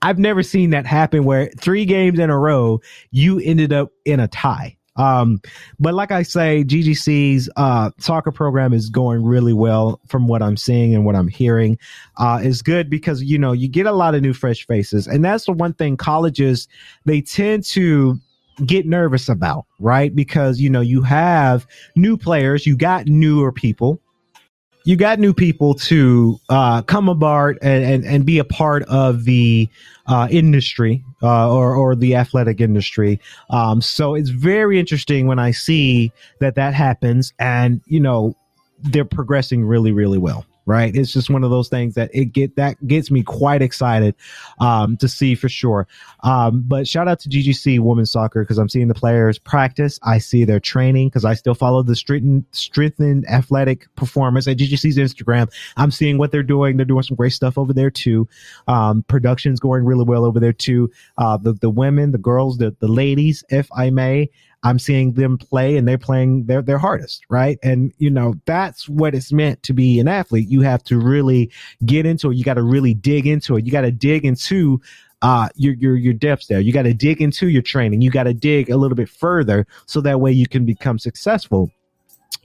I've 0.01 0.19
never 0.19 0.43
seen 0.43 0.71
that 0.71 0.85
happen 0.85 1.25
where 1.25 1.49
three 1.59 1.85
games 1.85 2.19
in 2.19 2.29
a 2.29 2.37
row, 2.37 2.81
you 3.11 3.39
ended 3.39 3.71
up 3.71 3.91
in 4.05 4.19
a 4.19 4.27
tie. 4.27 4.77
Um, 4.97 5.41
but 5.79 5.93
like 5.93 6.11
I 6.11 6.23
say, 6.23 6.63
GGC's 6.63 7.49
uh, 7.55 7.91
soccer 7.97 8.31
program 8.31 8.73
is 8.73 8.89
going 8.89 9.23
really 9.23 9.53
well 9.53 10.01
from 10.07 10.27
what 10.27 10.41
I'm 10.41 10.57
seeing 10.57 10.93
and 10.93 11.05
what 11.05 11.15
I'm 11.15 11.27
hearing. 11.27 11.77
Uh, 12.17 12.39
is 12.43 12.61
good 12.61 12.89
because 12.89 13.23
you 13.23 13.37
know 13.37 13.51
you 13.53 13.69
get 13.69 13.85
a 13.85 13.91
lot 13.93 14.15
of 14.15 14.21
new 14.21 14.33
fresh 14.33 14.67
faces, 14.67 15.07
and 15.07 15.23
that's 15.23 15.45
the 15.45 15.53
one 15.53 15.73
thing 15.73 15.95
colleges 15.95 16.67
they 17.05 17.21
tend 17.21 17.63
to 17.65 18.19
get 18.65 18.85
nervous 18.85 19.29
about, 19.29 19.65
right? 19.79 20.15
Because, 20.15 20.59
you 20.59 20.69
know, 20.69 20.81
you 20.81 21.01
have 21.01 21.67
new 21.95 22.17
players, 22.17 22.65
you 22.65 22.75
got 22.75 23.07
newer 23.07 23.51
people, 23.51 23.99
you 24.83 24.95
got 24.95 25.19
new 25.19 25.33
people 25.33 25.75
to 25.75 26.39
uh, 26.49 26.81
come 26.81 27.07
aboard 27.07 27.59
and, 27.61 27.83
and, 27.83 28.05
and 28.05 28.25
be 28.25 28.39
a 28.39 28.43
part 28.43 28.83
of 28.83 29.25
the 29.25 29.69
uh, 30.07 30.27
industry 30.31 31.03
uh, 31.21 31.53
or, 31.53 31.75
or 31.75 31.95
the 31.95 32.15
athletic 32.15 32.59
industry. 32.59 33.19
Um, 33.49 33.81
so 33.81 34.15
it's 34.15 34.29
very 34.29 34.79
interesting 34.79 35.27
when 35.27 35.39
I 35.39 35.51
see 35.51 36.11
that 36.39 36.55
that 36.55 36.73
happens 36.73 37.33
and, 37.39 37.81
you 37.85 37.99
know, 37.99 38.35
they're 38.79 39.05
progressing 39.05 39.63
really, 39.63 39.91
really 39.91 40.17
well 40.17 40.45
right? 40.65 40.95
It's 40.95 41.11
just 41.11 41.29
one 41.29 41.43
of 41.43 41.49
those 41.49 41.69
things 41.69 41.95
that 41.95 42.09
it 42.13 42.25
get 42.25 42.55
that 42.55 42.85
gets 42.87 43.11
me 43.11 43.23
quite 43.23 43.61
excited 43.61 44.15
um, 44.59 44.97
to 44.97 45.07
see 45.07 45.35
for 45.35 45.49
sure. 45.49 45.87
Um, 46.23 46.63
but 46.67 46.87
shout 46.87 47.07
out 47.07 47.19
to 47.21 47.29
GGC 47.29 47.79
Women's 47.79 48.11
Soccer 48.11 48.43
because 48.43 48.57
I'm 48.57 48.69
seeing 48.69 48.87
the 48.87 48.93
players 48.93 49.39
practice. 49.39 49.99
I 50.03 50.19
see 50.19 50.45
their 50.45 50.59
training 50.59 51.09
because 51.09 51.25
I 51.25 51.33
still 51.33 51.55
follow 51.55 51.83
the 51.83 51.95
strengthened, 51.95 52.45
strengthened 52.51 53.27
athletic 53.29 53.93
performance 53.95 54.47
at 54.47 54.57
GGC's 54.57 54.97
Instagram. 54.97 55.51
I'm 55.77 55.91
seeing 55.91 56.17
what 56.17 56.31
they're 56.31 56.43
doing. 56.43 56.77
They're 56.77 56.85
doing 56.85 57.03
some 57.03 57.17
great 57.17 57.33
stuff 57.33 57.57
over 57.57 57.73
there 57.73 57.91
too. 57.91 58.27
Um, 58.67 59.03
production's 59.03 59.59
going 59.59 59.85
really 59.85 60.05
well 60.05 60.25
over 60.25 60.39
there 60.39 60.53
too. 60.53 60.91
Uh, 61.17 61.37
the 61.37 61.53
the 61.53 61.69
women, 61.69 62.11
the 62.11 62.17
girls, 62.17 62.57
the 62.57 62.75
the 62.79 62.87
ladies, 62.87 63.43
if 63.49 63.67
I 63.75 63.89
may. 63.89 64.29
I'm 64.63 64.79
seeing 64.79 65.13
them 65.13 65.37
play 65.37 65.77
and 65.77 65.87
they're 65.87 65.97
playing 65.97 66.45
their, 66.45 66.61
their 66.61 66.77
hardest, 66.77 67.23
right? 67.29 67.57
And, 67.63 67.93
you 67.97 68.09
know, 68.09 68.35
that's 68.45 68.87
what 68.87 69.15
it's 69.15 69.31
meant 69.31 69.63
to 69.63 69.73
be 69.73 69.99
an 69.99 70.07
athlete. 70.07 70.47
You 70.49 70.61
have 70.61 70.83
to 70.85 70.99
really 70.99 71.51
get 71.85 72.05
into 72.05 72.31
it. 72.31 72.35
You 72.35 72.43
got 72.43 72.55
to 72.55 72.63
really 72.63 72.93
dig 72.93 73.25
into 73.25 73.55
it. 73.55 73.65
You 73.65 73.71
got 73.71 73.81
to 73.81 73.91
dig 73.91 74.23
into 74.23 74.79
uh, 75.23 75.49
your, 75.55 75.73
your, 75.75 75.95
your 75.95 76.13
depths 76.13 76.47
there. 76.47 76.59
You 76.59 76.73
got 76.73 76.83
to 76.83 76.93
dig 76.93 77.21
into 77.21 77.49
your 77.49 77.61
training. 77.61 78.01
You 78.01 78.11
got 78.11 78.23
to 78.23 78.33
dig 78.33 78.69
a 78.69 78.77
little 78.77 78.95
bit 78.95 79.09
further 79.09 79.65
so 79.85 80.01
that 80.01 80.19
way 80.19 80.31
you 80.31 80.47
can 80.47 80.65
become 80.65 80.99
successful 80.99 81.71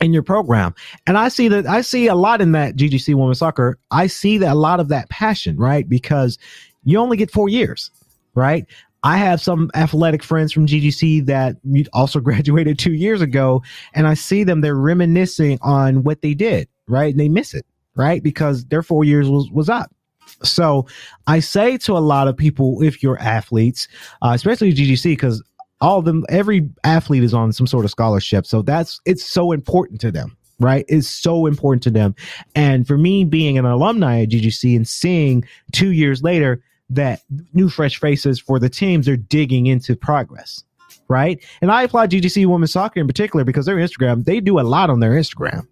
in 0.01 0.13
your 0.13 0.23
program. 0.23 0.75
And 1.07 1.17
I 1.17 1.29
see 1.29 1.49
that 1.49 1.67
I 1.67 1.81
see 1.81 2.07
a 2.07 2.15
lot 2.15 2.41
in 2.41 2.53
that 2.53 2.77
GGC 2.77 3.15
women's 3.15 3.39
soccer. 3.39 3.79
I 3.91 4.07
see 4.07 4.39
that 4.39 4.53
a 4.53 4.59
lot 4.59 4.81
of 4.81 4.89
that 4.89 5.09
passion, 5.09 5.57
right? 5.57 5.89
Because 5.89 6.39
you 6.85 6.99
only 6.99 7.17
get 7.17 7.31
four 7.31 7.49
years, 7.49 7.91
right? 8.35 8.67
I 9.07 9.19
have 9.19 9.41
some 9.41 9.71
athletic 9.77 10.25
friends 10.25 10.53
from 10.53 10.67
GGC 10.67 11.27
that 11.27 11.59
also 11.93 12.19
graduated 12.29 12.77
two 12.77 12.95
years 12.95 13.21
ago, 13.21 13.63
and 13.95 14.05
I 14.05 14.15
see 14.15 14.43
them, 14.43 14.63
they're 14.63 14.75
reminiscing 14.75 15.61
on 15.63 16.03
what 16.03 16.23
they 16.23 16.35
did, 16.35 16.69
right? 16.89 17.13
And 17.13 17.21
they 17.21 17.29
miss 17.29 17.55
it, 17.55 17.65
right? 17.95 18.21
Because 18.21 18.65
their 18.65 18.83
four 18.83 19.05
years 19.05 19.29
was, 19.29 19.49
was 19.53 19.69
up. 19.69 19.95
So 20.43 20.89
I 21.29 21.39
say 21.39 21.79
to 21.79 21.97
a 21.97 22.01
lot 22.01 22.27
of 22.27 22.37
people, 22.37 22.83
if 22.83 23.01
you're 23.01 23.17
athletes, 23.21 23.87
uh, 24.23 24.33
especially 24.35 24.73
GGC, 24.73 25.13
because 25.13 25.41
all 25.81 26.03
them, 26.03 26.25
every 26.29 26.69
athlete 26.83 27.23
is 27.23 27.33
on 27.33 27.53
some 27.53 27.69
sort 27.69 27.85
of 27.85 27.93
scholarship. 27.93 28.45
So 28.45 28.61
that's, 28.61 29.01
it's 29.05 29.25
so 29.25 29.53
important 29.53 30.01
to 30.01 30.11
them 30.11 30.37
right 30.59 30.87
is 30.89 31.07
so 31.07 31.45
important 31.45 31.83
to 31.83 31.91
them 31.91 32.15
and 32.55 32.87
for 32.87 32.97
me 32.97 33.25
being 33.25 33.59
an 33.59 33.67
alumni 33.67 34.23
at 34.23 34.31
ggc 34.31 34.75
and 34.75 34.89
seeing 34.89 35.45
two 35.73 35.93
years 35.93 36.23
later 36.23 36.63
that 36.91 37.23
new 37.53 37.69
fresh 37.69 37.99
faces 37.99 38.39
for 38.39 38.59
the 38.59 38.69
teams 38.69 39.09
are 39.09 39.17
digging 39.17 39.67
into 39.67 39.97
progress 39.97 40.63
right? 41.09 41.45
And 41.61 41.71
i 41.71 41.83
applaud 41.83 42.11
ggc 42.11 42.47
women's 42.47 42.73
soccer 42.73 43.01
in 43.01 43.07
particular 43.07 43.45
because 43.45 43.67
their 43.67 43.77
instagram 43.77 44.25
they 44.25 44.41
do 44.41 44.59
a 44.59 44.63
lot 44.63 44.91
on 44.91 45.01
their 45.01 45.13
instagram 45.13 45.67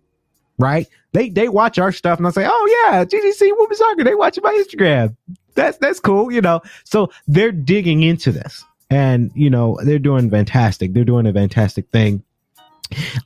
right? 0.59 0.87
They 1.13 1.31
they 1.31 1.49
watch 1.49 1.79
our 1.79 1.93
stuff 1.93 2.19
and 2.19 2.27
i 2.27 2.31
say 2.31 2.47
oh 2.49 2.89
yeah 2.91 3.05
ggc 3.05 3.41
women's 3.59 3.79
soccer 3.79 4.05
they 4.05 4.15
watch 4.15 4.39
my 4.43 4.65
instagram. 4.65 5.17
That's 5.55 5.79
that's 5.79 6.01
cool 6.01 6.33
you 6.33 6.41
know? 6.41 6.63
So 6.85 7.11
they're 7.27 7.53
digging 7.53 8.03
into 8.03 8.33
this 8.33 8.65
and 8.91 9.31
you 9.35 9.51
know 9.51 9.79
they're 9.83 9.99
doing 9.99 10.31
fantastic. 10.31 10.93
They're 10.93 11.05
doing 11.05 11.27
a 11.27 11.33
fantastic 11.33 11.89
thing 11.91 12.23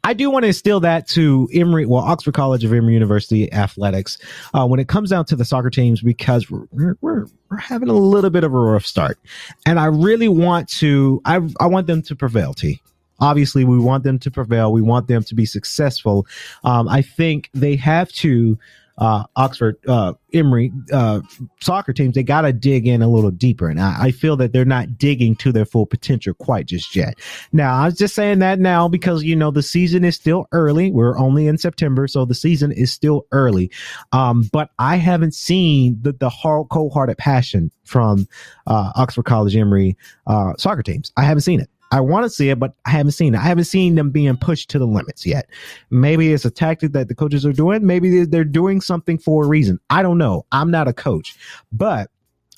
I 0.04 0.14
do 0.14 0.30
want 0.30 0.44
to 0.44 0.48
instill 0.48 0.80
that 0.80 1.08
to 1.08 1.48
Emory, 1.52 1.86
well, 1.86 2.02
Oxford 2.02 2.34
College 2.34 2.64
of 2.64 2.72
Emory 2.72 2.94
University 2.94 3.52
athletics 3.52 4.18
uh, 4.54 4.66
when 4.66 4.80
it 4.80 4.88
comes 4.88 5.10
down 5.10 5.24
to 5.26 5.36
the 5.36 5.44
soccer 5.44 5.70
teams 5.70 6.00
because 6.00 6.50
we're, 6.50 6.96
we're 7.00 7.26
we're 7.50 7.56
having 7.56 7.88
a 7.88 7.94
little 7.94 8.30
bit 8.30 8.44
of 8.44 8.52
a 8.52 8.58
rough 8.58 8.86
start, 8.86 9.18
and 9.66 9.80
I 9.80 9.86
really 9.86 10.28
want 10.28 10.68
to 10.70 11.20
I 11.24 11.40
I 11.60 11.66
want 11.66 11.86
them 11.86 12.02
to 12.02 12.16
prevail. 12.16 12.54
T. 12.54 12.80
Obviously, 13.20 13.64
we 13.64 13.78
want 13.78 14.04
them 14.04 14.18
to 14.20 14.30
prevail. 14.30 14.72
We 14.72 14.82
want 14.82 15.08
them 15.08 15.24
to 15.24 15.34
be 15.34 15.44
successful. 15.44 16.26
Um, 16.62 16.88
I 16.88 17.02
think 17.02 17.50
they 17.52 17.74
have 17.76 18.12
to 18.12 18.58
uh, 18.98 19.24
Oxford, 19.36 19.76
uh, 19.86 20.12
Emory 20.32 20.72
uh, 20.92 21.20
soccer 21.60 21.92
teams, 21.92 22.14
they 22.14 22.22
got 22.24 22.42
to 22.42 22.52
dig 22.52 22.86
in 22.86 23.00
a 23.00 23.08
little 23.08 23.30
deeper. 23.30 23.68
And 23.68 23.80
I, 23.80 24.06
I, 24.06 24.10
feel 24.10 24.36
that 24.36 24.52
they're 24.52 24.64
not 24.64 24.98
digging 24.98 25.36
to 25.36 25.52
their 25.52 25.64
full 25.64 25.86
potential 25.86 26.34
quite 26.34 26.66
just 26.66 26.96
yet. 26.96 27.14
Now, 27.52 27.76
I 27.76 27.86
was 27.86 27.96
just 27.96 28.14
saying 28.14 28.40
that 28.40 28.58
now 28.58 28.88
because, 28.88 29.22
you 29.22 29.36
know, 29.36 29.52
the 29.52 29.62
season 29.62 30.04
is 30.04 30.16
still 30.16 30.48
early. 30.50 30.90
We're 30.90 31.16
only 31.16 31.46
in 31.46 31.58
September, 31.58 32.08
so 32.08 32.24
the 32.24 32.34
season 32.34 32.72
is 32.72 32.92
still 32.92 33.26
early. 33.30 33.70
Um, 34.12 34.48
but 34.52 34.70
I 34.78 34.96
haven't 34.96 35.34
seen 35.34 35.98
the, 36.02 36.12
the 36.12 36.28
hard, 36.28 36.68
cold 36.70 36.92
hearted 36.92 37.18
passion 37.18 37.70
from 37.84 38.26
uh, 38.66 38.92
Oxford 38.96 39.24
College 39.24 39.56
Emory 39.56 39.96
uh, 40.26 40.54
soccer 40.58 40.82
teams. 40.82 41.12
I 41.16 41.22
haven't 41.22 41.42
seen 41.42 41.60
it. 41.60 41.70
I 41.90 42.00
want 42.00 42.24
to 42.24 42.30
see 42.30 42.50
it, 42.50 42.58
but 42.58 42.74
I 42.84 42.90
haven't 42.90 43.12
seen 43.12 43.34
it. 43.34 43.38
I 43.38 43.42
haven't 43.42 43.64
seen 43.64 43.94
them 43.94 44.10
being 44.10 44.36
pushed 44.36 44.68
to 44.70 44.78
the 44.78 44.86
limits 44.86 45.24
yet. 45.24 45.48
Maybe 45.90 46.32
it's 46.32 46.44
a 46.44 46.50
tactic 46.50 46.92
that 46.92 47.08
the 47.08 47.14
coaches 47.14 47.46
are 47.46 47.52
doing. 47.52 47.86
Maybe 47.86 48.24
they're 48.24 48.44
doing 48.44 48.80
something 48.80 49.18
for 49.18 49.44
a 49.44 49.48
reason. 49.48 49.80
I 49.90 50.02
don't 50.02 50.18
know. 50.18 50.44
I'm 50.52 50.70
not 50.70 50.88
a 50.88 50.92
coach, 50.92 51.36
but 51.72 52.10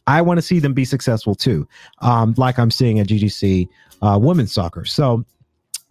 I 0.06 0.22
want 0.22 0.38
to 0.38 0.42
see 0.42 0.58
them 0.58 0.74
be 0.74 0.84
successful 0.84 1.34
too, 1.34 1.68
um, 2.00 2.34
like 2.36 2.58
I'm 2.58 2.70
seeing 2.70 2.98
at 2.98 3.06
GGC 3.06 3.68
uh, 4.02 4.18
women's 4.20 4.52
soccer. 4.52 4.84
So 4.84 5.24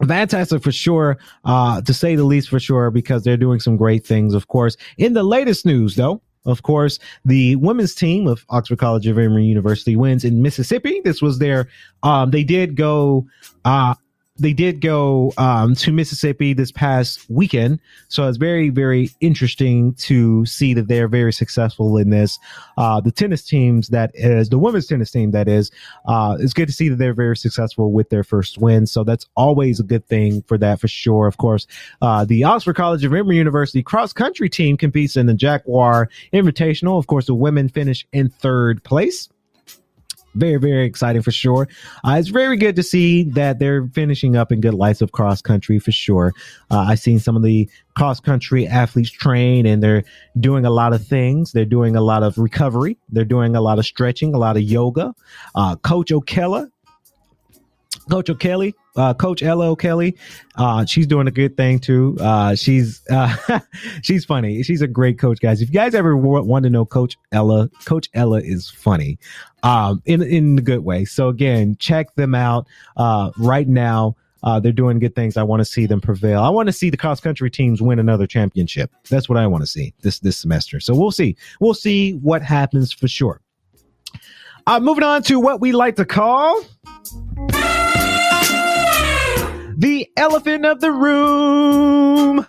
fantastic 0.05 0.61
for 0.61 0.71
sure, 0.71 1.17
uh, 1.45 1.81
to 1.81 1.93
say 1.93 2.15
the 2.15 2.23
least 2.23 2.49
for 2.49 2.59
sure, 2.59 2.91
because 2.91 3.23
they're 3.23 3.37
doing 3.37 3.59
some 3.59 3.77
great 3.77 4.05
things, 4.05 4.33
of 4.33 4.47
course. 4.47 4.75
In 4.97 5.13
the 5.13 5.23
latest 5.23 5.65
news, 5.65 5.95
though, 5.95 6.21
of 6.45 6.63
course, 6.63 6.99
the 7.25 7.55
women's 7.57 7.93
team 7.93 8.27
of 8.27 8.45
Oxford 8.49 8.79
College 8.79 9.07
of 9.07 9.17
Emory 9.17 9.45
University 9.45 9.95
wins 9.95 10.23
in 10.23 10.41
Mississippi. 10.41 11.01
This 11.03 11.21
was 11.21 11.39
their, 11.39 11.67
um, 12.03 12.31
they 12.31 12.43
did 12.43 12.75
go, 12.75 13.27
uh, 13.65 13.95
they 14.39 14.53
did 14.53 14.81
go 14.81 15.33
um, 15.37 15.75
to 15.75 15.91
Mississippi 15.91 16.53
this 16.53 16.71
past 16.71 17.29
weekend, 17.29 17.79
so 18.07 18.27
it's 18.27 18.37
very, 18.37 18.69
very 18.69 19.11
interesting 19.21 19.93
to 19.95 20.45
see 20.45 20.73
that 20.73 20.87
they're 20.87 21.07
very 21.07 21.33
successful 21.33 21.97
in 21.97 22.09
this. 22.09 22.39
Uh, 22.77 22.99
the 23.01 23.11
tennis 23.11 23.43
teams 23.43 23.89
that 23.89 24.11
is 24.13 24.49
the 24.49 24.57
women's 24.57 24.87
tennis 24.87 25.11
team 25.11 25.31
that 25.31 25.47
is, 25.47 25.71
uh, 26.05 26.37
it's 26.39 26.53
good 26.53 26.67
to 26.67 26.73
see 26.73 26.89
that 26.89 26.95
they're 26.95 27.13
very 27.13 27.37
successful 27.37 27.91
with 27.91 28.09
their 28.09 28.23
first 28.23 28.57
win. 28.57 28.87
So 28.87 29.03
that's 29.03 29.27
always 29.35 29.79
a 29.79 29.83
good 29.83 30.05
thing 30.07 30.41
for 30.43 30.57
that 30.57 30.79
for 30.79 30.87
sure. 30.87 31.27
Of 31.27 31.37
course, 31.37 31.67
uh, 32.01 32.25
the 32.25 32.43
Oxford 32.43 32.75
College 32.75 33.03
of 33.03 33.13
Emory 33.13 33.37
University 33.37 33.83
cross 33.83 34.13
country 34.13 34.49
team 34.49 34.77
competes 34.77 35.17
in 35.17 35.25
the 35.25 35.33
Jaguar 35.33 36.09
Invitational. 36.33 36.97
Of 36.97 37.07
course, 37.07 37.27
the 37.27 37.35
women 37.35 37.69
finish 37.69 38.07
in 38.11 38.29
third 38.29 38.83
place 38.83 39.29
very 40.35 40.57
very 40.57 40.85
exciting 40.85 41.21
for 41.21 41.31
sure. 41.31 41.67
Uh, 42.03 42.15
it's 42.19 42.29
very 42.29 42.57
good 42.57 42.75
to 42.75 42.83
see 42.83 43.23
that 43.23 43.59
they're 43.59 43.87
finishing 43.87 44.35
up 44.35 44.51
in 44.51 44.61
good 44.61 44.73
lights 44.73 45.01
of 45.01 45.11
cross 45.11 45.41
country 45.41 45.79
for 45.79 45.91
sure. 45.91 46.33
Uh, 46.71 46.79
i've 46.79 46.99
seen 46.99 47.19
some 47.19 47.35
of 47.35 47.43
the 47.43 47.69
cross 47.95 48.19
country 48.19 48.65
athletes 48.65 49.11
train 49.11 49.65
and 49.65 49.83
they're 49.83 50.03
doing 50.39 50.65
a 50.65 50.69
lot 50.69 50.93
of 50.93 51.05
things. 51.05 51.51
They're 51.51 51.65
doing 51.65 51.97
a 51.97 52.01
lot 52.01 52.23
of 52.23 52.37
recovery. 52.37 52.97
They're 53.09 53.25
doing 53.25 53.57
a 53.57 53.61
lot 53.61 53.77
of 53.77 53.85
stretching 53.85 54.33
a 54.33 54.37
lot 54.37 54.55
of 54.55 54.63
yoga. 54.63 55.13
Uh, 55.53 55.75
coach 55.75 56.11
o'kella 56.11 56.69
Coach 58.09 58.29
O'Kelly, 58.29 58.75
uh, 58.95 59.13
Coach 59.13 59.41
Ella 59.41 59.69
O'Kelly, 59.69 60.15
uh, 60.55 60.85
she's 60.85 61.07
doing 61.07 61.27
a 61.27 61.31
good 61.31 61.57
thing 61.57 61.79
too. 61.79 62.17
Uh, 62.19 62.55
she's 62.55 63.01
uh, 63.09 63.59
she's 64.01 64.25
funny. 64.25 64.61
She's 64.63 64.81
a 64.81 64.87
great 64.87 65.17
coach, 65.17 65.39
guys. 65.39 65.61
If 65.61 65.69
you 65.69 65.73
guys 65.73 65.95
ever 65.95 66.15
want 66.15 66.63
to 66.63 66.69
know 66.69 66.85
Coach 66.85 67.17
Ella, 67.31 67.69
Coach 67.85 68.09
Ella 68.13 68.41
is 68.41 68.69
funny, 68.69 69.17
um, 69.63 70.01
in 70.05 70.21
in 70.21 70.55
the 70.55 70.61
good 70.61 70.83
way. 70.83 71.05
So 71.05 71.29
again, 71.29 71.77
check 71.79 72.13
them 72.15 72.35
out 72.35 72.67
uh, 72.97 73.31
right 73.37 73.67
now. 73.67 74.15
Uh, 74.41 74.59
they're 74.59 74.71
doing 74.71 74.99
good 74.99 75.15
things. 75.15 75.35
I 75.35 75.43
want 75.43 75.59
to 75.59 75.65
see 75.65 75.85
them 75.85 75.99
prevail. 75.99 76.41
I 76.41 76.49
want 76.49 76.67
to 76.67 76.73
see 76.73 76.89
the 76.89 76.95
cross 76.95 77.19
country 77.19 77.51
teams 77.51 77.81
win 77.81 77.99
another 77.99 78.25
championship. 78.25 78.89
That's 79.09 79.27
what 79.27 79.37
I 79.37 79.45
want 79.47 79.63
to 79.63 79.67
see 79.67 79.93
this 80.01 80.19
this 80.19 80.37
semester. 80.37 80.79
So 80.79 80.95
we'll 80.95 81.11
see. 81.11 81.35
We'll 81.59 81.73
see 81.73 82.13
what 82.13 82.41
happens 82.41 82.93
for 82.93 83.07
sure. 83.07 83.41
Moving 84.81 85.03
on 85.03 85.23
to 85.23 85.39
what 85.39 85.61
we 85.61 85.71
like 85.71 85.95
to 85.95 86.05
call 86.05 86.63
elephant 90.19 90.65
of 90.65 90.81
the 90.81 90.91
room. 90.91 92.45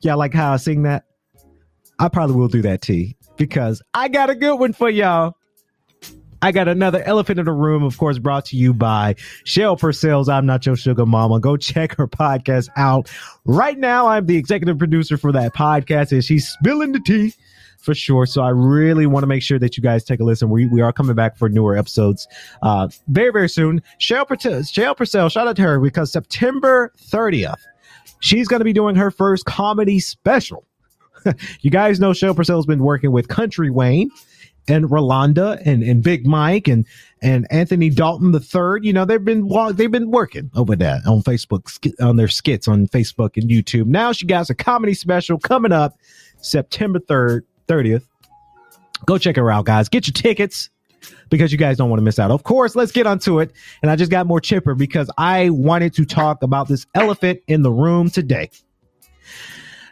Y'all 0.00 0.18
like 0.18 0.32
how 0.32 0.52
I 0.52 0.56
sing 0.56 0.82
that? 0.82 1.04
I 1.98 2.08
probably 2.08 2.36
will 2.36 2.48
do 2.48 2.62
that, 2.62 2.80
T, 2.80 3.16
because 3.36 3.82
I 3.92 4.08
got 4.08 4.30
a 4.30 4.34
good 4.34 4.56
one 4.56 4.72
for 4.72 4.88
y'all. 4.88 5.36
I 6.42 6.52
got 6.52 6.68
another 6.68 7.02
elephant 7.02 7.38
in 7.38 7.46
the 7.46 7.52
room, 7.52 7.82
of 7.82 7.96
course, 7.96 8.18
brought 8.18 8.44
to 8.46 8.56
you 8.56 8.74
by 8.74 9.16
Shell 9.44 9.78
Purcell's 9.78 10.28
I'm 10.28 10.44
Not 10.46 10.66
Your 10.66 10.76
Sugar 10.76 11.06
Mama. 11.06 11.40
Go 11.40 11.56
check 11.56 11.96
her 11.96 12.06
podcast 12.06 12.68
out. 12.76 13.10
Right 13.46 13.78
now, 13.78 14.08
I'm 14.08 14.26
the 14.26 14.36
executive 14.36 14.78
producer 14.78 15.16
for 15.16 15.32
that 15.32 15.54
podcast, 15.54 16.12
and 16.12 16.22
she's 16.22 16.46
spilling 16.46 16.92
the 16.92 17.00
tea 17.00 17.32
for 17.84 17.94
sure. 17.94 18.26
So 18.26 18.42
I 18.42 18.48
really 18.48 19.06
want 19.06 19.22
to 19.22 19.26
make 19.26 19.42
sure 19.42 19.58
that 19.58 19.76
you 19.76 19.82
guys 19.82 20.04
take 20.04 20.20
a 20.20 20.24
listen. 20.24 20.48
We, 20.48 20.66
we 20.66 20.80
are 20.80 20.92
coming 20.92 21.14
back 21.14 21.36
for 21.36 21.48
newer 21.48 21.76
episodes 21.76 22.26
uh, 22.62 22.88
very, 23.08 23.30
very 23.30 23.48
soon. 23.48 23.82
Shale, 23.98 24.24
Cheryl 24.24 24.96
Purcell, 24.96 25.28
shout 25.28 25.46
out 25.46 25.56
to 25.56 25.62
her 25.62 25.78
because 25.78 26.10
September 26.10 26.92
30th, 26.98 27.60
she's 28.20 28.48
going 28.48 28.60
to 28.60 28.64
be 28.64 28.72
doing 28.72 28.96
her 28.96 29.10
first 29.10 29.44
comedy 29.44 30.00
special. 30.00 30.66
you 31.60 31.70
guys 31.70 32.00
know 32.00 32.10
Cheryl 32.10 32.34
Purcell's 32.34 32.66
been 32.66 32.82
working 32.82 33.12
with 33.12 33.28
Country 33.28 33.70
Wayne 33.70 34.10
and 34.66 34.86
Rolanda 34.86 35.60
and, 35.64 35.82
and 35.82 36.02
Big 36.02 36.26
Mike 36.26 36.68
and 36.68 36.86
and 37.20 37.46
Anthony 37.50 37.90
Dalton 37.90 38.32
the 38.32 38.40
third. 38.40 38.84
You 38.84 38.92
know 38.92 39.04
they've 39.04 39.24
been 39.24 39.48
they've 39.74 39.90
been 39.90 40.10
working 40.10 40.50
over 40.54 40.76
there 40.76 41.00
on 41.06 41.22
Facebook 41.22 41.92
on 42.02 42.16
their 42.16 42.28
skits 42.28 42.68
on 42.68 42.86
Facebook 42.88 43.36
and 43.36 43.50
YouTube. 43.50 43.86
Now 43.86 44.12
she 44.12 44.26
got 44.26 44.48
a 44.50 44.54
comedy 44.54 44.94
special 44.94 45.38
coming 45.38 45.72
up 45.72 45.98
September 46.40 46.98
third. 46.98 47.46
30th. 47.66 48.04
Go 49.06 49.18
check 49.18 49.36
her 49.36 49.50
out, 49.50 49.64
guys. 49.64 49.88
Get 49.88 50.06
your 50.06 50.12
tickets 50.12 50.70
because 51.28 51.52
you 51.52 51.58
guys 51.58 51.76
don't 51.76 51.90
want 51.90 51.98
to 51.98 52.04
miss 52.04 52.18
out. 52.18 52.30
Of 52.30 52.44
course, 52.44 52.74
let's 52.74 52.92
get 52.92 53.06
onto 53.06 53.40
it. 53.40 53.52
And 53.82 53.90
I 53.90 53.96
just 53.96 54.10
got 54.10 54.26
more 54.26 54.40
chipper 54.40 54.74
because 54.74 55.10
I 55.18 55.50
wanted 55.50 55.94
to 55.94 56.04
talk 56.04 56.42
about 56.42 56.68
this 56.68 56.86
elephant 56.94 57.40
in 57.46 57.62
the 57.62 57.70
room 57.70 58.10
today. 58.10 58.50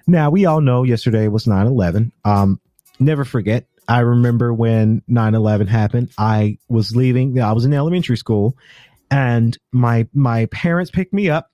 Now, 0.06 0.30
we 0.30 0.46
all 0.46 0.60
know 0.60 0.82
yesterday 0.82 1.28
was 1.28 1.46
9 1.46 1.66
11. 1.66 2.12
Um, 2.24 2.60
never 2.98 3.24
forget. 3.24 3.66
I 3.88 4.00
remember 4.00 4.52
when 4.52 5.02
9 5.08 5.34
11 5.34 5.66
happened. 5.66 6.10
I 6.18 6.58
was 6.68 6.94
leaving, 6.96 7.40
I 7.40 7.52
was 7.52 7.64
in 7.64 7.72
elementary 7.72 8.16
school, 8.16 8.56
and 9.10 9.56
my 9.72 10.08
my 10.14 10.46
parents 10.46 10.90
picked 10.90 11.12
me 11.12 11.28
up 11.28 11.51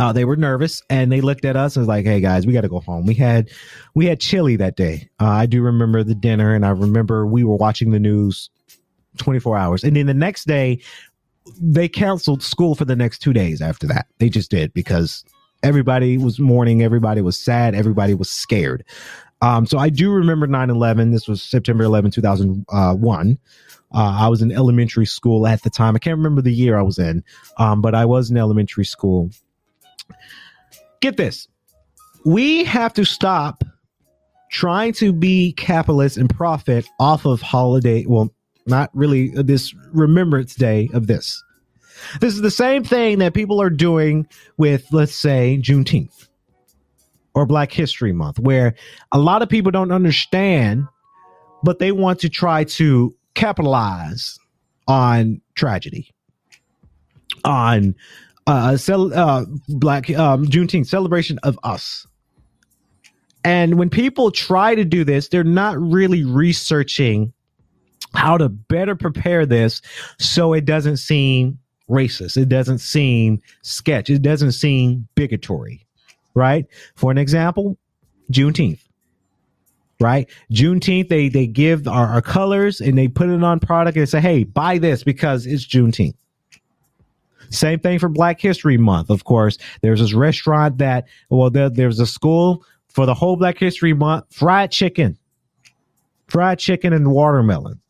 uh, 0.00 0.12
they 0.12 0.24
were 0.24 0.36
nervous 0.36 0.82
and 0.88 1.12
they 1.12 1.20
looked 1.20 1.44
at 1.44 1.56
us 1.56 1.76
and 1.76 1.82
was 1.82 1.88
like, 1.88 2.06
"Hey 2.06 2.20
guys, 2.20 2.46
we 2.46 2.52
got 2.52 2.62
to 2.62 2.68
go 2.68 2.80
home." 2.80 3.04
We 3.04 3.14
had 3.14 3.50
we 3.94 4.06
had 4.06 4.18
chili 4.18 4.56
that 4.56 4.76
day. 4.76 5.10
Uh, 5.20 5.28
I 5.28 5.46
do 5.46 5.60
remember 5.60 6.02
the 6.02 6.14
dinner, 6.14 6.54
and 6.54 6.64
I 6.64 6.70
remember 6.70 7.26
we 7.26 7.44
were 7.44 7.56
watching 7.56 7.90
the 7.90 8.00
news 8.00 8.48
twenty 9.18 9.40
four 9.40 9.58
hours, 9.58 9.84
and 9.84 9.94
then 9.94 10.06
the 10.06 10.14
next 10.14 10.46
day 10.46 10.80
they 11.60 11.88
canceled 11.88 12.42
school 12.42 12.74
for 12.74 12.86
the 12.86 12.96
next 12.96 13.18
two 13.18 13.34
days. 13.34 13.60
After 13.60 13.86
that, 13.88 14.06
they 14.18 14.30
just 14.30 14.50
did 14.50 14.72
because 14.72 15.22
everybody 15.62 16.16
was 16.16 16.38
mourning, 16.38 16.82
everybody 16.82 17.20
was 17.20 17.36
sad, 17.36 17.74
everybody 17.74 18.14
was 18.14 18.30
scared. 18.30 18.84
Um, 19.42 19.66
so 19.66 19.78
I 19.78 19.88
do 19.88 20.12
remember 20.12 20.46
9-11. 20.46 21.12
This 21.12 21.26
was 21.26 21.42
September 21.42 21.82
11, 21.84 22.10
2001. 22.10 23.38
Uh, 23.92 24.16
I 24.20 24.28
was 24.28 24.42
in 24.42 24.52
elementary 24.52 25.06
school 25.06 25.46
at 25.46 25.62
the 25.62 25.70
time. 25.70 25.96
I 25.96 25.98
can't 25.98 26.18
remember 26.18 26.42
the 26.42 26.52
year 26.52 26.78
I 26.78 26.82
was 26.82 26.98
in, 26.98 27.24
um, 27.56 27.80
but 27.80 27.94
I 27.94 28.04
was 28.04 28.30
in 28.30 28.36
elementary 28.36 28.84
school 28.84 29.30
get 31.00 31.16
this. 31.16 31.48
We 32.24 32.64
have 32.64 32.92
to 32.94 33.04
stop 33.04 33.64
trying 34.50 34.92
to 34.94 35.12
be 35.12 35.52
capitalist 35.52 36.16
and 36.16 36.28
profit 36.28 36.86
off 36.98 37.24
of 37.24 37.40
holiday. 37.40 38.04
Well, 38.06 38.32
not 38.66 38.90
really 38.94 39.32
uh, 39.36 39.42
this 39.42 39.74
remembrance 39.92 40.54
day 40.54 40.88
of 40.92 41.06
this. 41.06 41.42
This 42.20 42.34
is 42.34 42.40
the 42.40 42.50
same 42.50 42.82
thing 42.82 43.18
that 43.18 43.34
people 43.34 43.60
are 43.60 43.70
doing 43.70 44.26
with, 44.56 44.86
let's 44.90 45.14
say, 45.14 45.58
Juneteenth 45.62 46.28
or 47.34 47.46
Black 47.46 47.72
History 47.72 48.12
Month, 48.12 48.38
where 48.38 48.74
a 49.12 49.18
lot 49.18 49.42
of 49.42 49.48
people 49.48 49.70
don't 49.70 49.92
understand, 49.92 50.86
but 51.62 51.78
they 51.78 51.92
want 51.92 52.20
to 52.20 52.28
try 52.28 52.64
to 52.64 53.14
capitalize 53.34 54.38
on 54.88 55.40
tragedy, 55.54 56.10
on 57.44 57.94
uh, 58.50 58.76
cel- 58.76 59.14
uh, 59.14 59.44
Black 59.68 60.10
um, 60.10 60.46
Juneteenth 60.46 60.86
celebration 60.86 61.38
of 61.42 61.58
us. 61.62 62.06
And 63.44 63.78
when 63.78 63.88
people 63.88 64.30
try 64.30 64.74
to 64.74 64.84
do 64.84 65.04
this, 65.04 65.28
they're 65.28 65.44
not 65.44 65.80
really 65.80 66.24
researching 66.24 67.32
how 68.14 68.36
to 68.36 68.48
better 68.48 68.94
prepare 68.96 69.46
this 69.46 69.80
so 70.18 70.52
it 70.52 70.64
doesn't 70.64 70.98
seem 70.98 71.58
racist. 71.88 72.36
It 72.36 72.48
doesn't 72.48 72.78
seem 72.78 73.40
sketch. 73.62 74.10
It 74.10 74.22
doesn't 74.22 74.52
seem 74.52 75.08
bigotry, 75.14 75.86
right? 76.34 76.66
For 76.96 77.10
an 77.10 77.18
example, 77.18 77.78
Juneteenth, 78.30 78.80
right? 80.00 80.28
Juneteenth, 80.52 81.08
they 81.08 81.28
they 81.28 81.46
give 81.46 81.88
our, 81.88 82.06
our 82.06 82.22
colors 82.22 82.80
and 82.80 82.96
they 82.98 83.08
put 83.08 83.28
it 83.28 83.42
on 83.42 83.58
product 83.60 83.96
and 83.96 84.08
say, 84.08 84.20
hey, 84.20 84.44
buy 84.44 84.78
this 84.78 85.02
because 85.02 85.46
it's 85.46 85.66
Juneteenth. 85.66 86.14
Same 87.50 87.80
thing 87.80 87.98
for 87.98 88.08
Black 88.08 88.40
History 88.40 88.76
Month, 88.76 89.10
of 89.10 89.24
course. 89.24 89.58
There's 89.82 90.00
this 90.00 90.14
restaurant 90.14 90.78
that, 90.78 91.06
well, 91.28 91.50
there, 91.50 91.68
there's 91.68 91.98
a 91.98 92.06
school 92.06 92.64
for 92.88 93.06
the 93.06 93.14
whole 93.14 93.36
Black 93.36 93.58
History 93.58 93.92
Month, 93.92 94.32
fried 94.32 94.70
chicken, 94.70 95.18
fried 96.28 96.58
chicken 96.58 96.92
and 96.92 97.10
watermelon. 97.10 97.80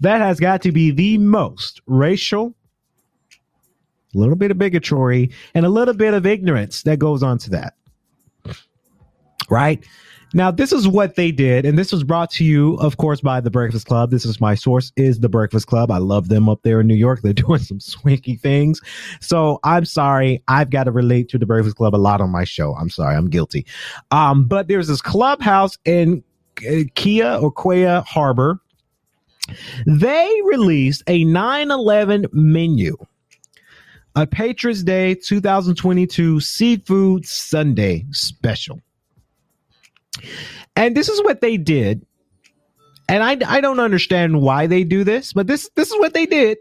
That 0.00 0.20
has 0.20 0.40
got 0.40 0.62
to 0.62 0.72
be 0.72 0.90
the 0.90 1.18
most 1.18 1.80
racial, 1.86 2.54
a 4.14 4.18
little 4.18 4.36
bit 4.36 4.50
of 4.50 4.58
bigotry, 4.58 5.30
and 5.54 5.64
a 5.64 5.68
little 5.68 5.94
bit 5.94 6.14
of 6.14 6.26
ignorance 6.26 6.82
that 6.82 6.98
goes 6.98 7.22
on 7.22 7.38
to 7.38 7.50
that. 7.50 7.74
Right? 9.50 9.84
Now, 10.36 10.50
this 10.50 10.72
is 10.72 10.88
what 10.88 11.14
they 11.14 11.30
did, 11.30 11.64
and 11.64 11.78
this 11.78 11.92
was 11.92 12.02
brought 12.02 12.28
to 12.32 12.44
you, 12.44 12.74
of 12.74 12.96
course, 12.96 13.20
by 13.20 13.40
the 13.40 13.52
Breakfast 13.52 13.86
Club. 13.86 14.10
This 14.10 14.24
is 14.24 14.40
my 14.40 14.56
source, 14.56 14.90
is 14.96 15.20
the 15.20 15.28
Breakfast 15.28 15.68
Club. 15.68 15.92
I 15.92 15.98
love 15.98 16.28
them 16.28 16.48
up 16.48 16.62
there 16.64 16.80
in 16.80 16.88
New 16.88 16.94
York. 16.94 17.20
They're 17.22 17.32
doing 17.32 17.60
some 17.60 17.78
swanky 17.78 18.34
things. 18.34 18.80
So 19.20 19.60
I'm 19.62 19.84
sorry, 19.84 20.42
I've 20.48 20.70
got 20.70 20.84
to 20.84 20.90
relate 20.90 21.28
to 21.30 21.38
the 21.38 21.46
Breakfast 21.46 21.76
Club 21.76 21.94
a 21.94 21.98
lot 21.98 22.20
on 22.20 22.30
my 22.30 22.42
show. 22.42 22.74
I'm 22.74 22.90
sorry, 22.90 23.14
I'm 23.14 23.30
guilty. 23.30 23.64
Um, 24.10 24.46
but 24.46 24.66
there's 24.66 24.88
this 24.88 25.00
clubhouse 25.00 25.78
in 25.84 26.24
uh, 26.68 26.82
Kia 26.96 27.38
or 27.40 27.52
Harbor. 28.04 28.60
They 29.86 30.40
released 30.46 31.04
a 31.06 31.24
9/11 31.24 32.32
menu, 32.32 32.96
a 34.16 34.26
Patriots 34.26 34.82
Day 34.82 35.14
2022 35.14 36.40
Seafood 36.40 37.24
Sunday 37.24 38.04
special. 38.10 38.80
And 40.76 40.96
this 40.96 41.08
is 41.08 41.22
what 41.22 41.40
they 41.40 41.56
did. 41.56 42.06
And 43.08 43.22
I, 43.22 43.38
I 43.46 43.60
don't 43.60 43.80
understand 43.80 44.40
why 44.40 44.66
they 44.66 44.84
do 44.84 45.04
this, 45.04 45.32
but 45.32 45.46
this 45.46 45.68
this 45.74 45.90
is 45.90 45.98
what 45.98 46.14
they 46.14 46.26
did. 46.26 46.58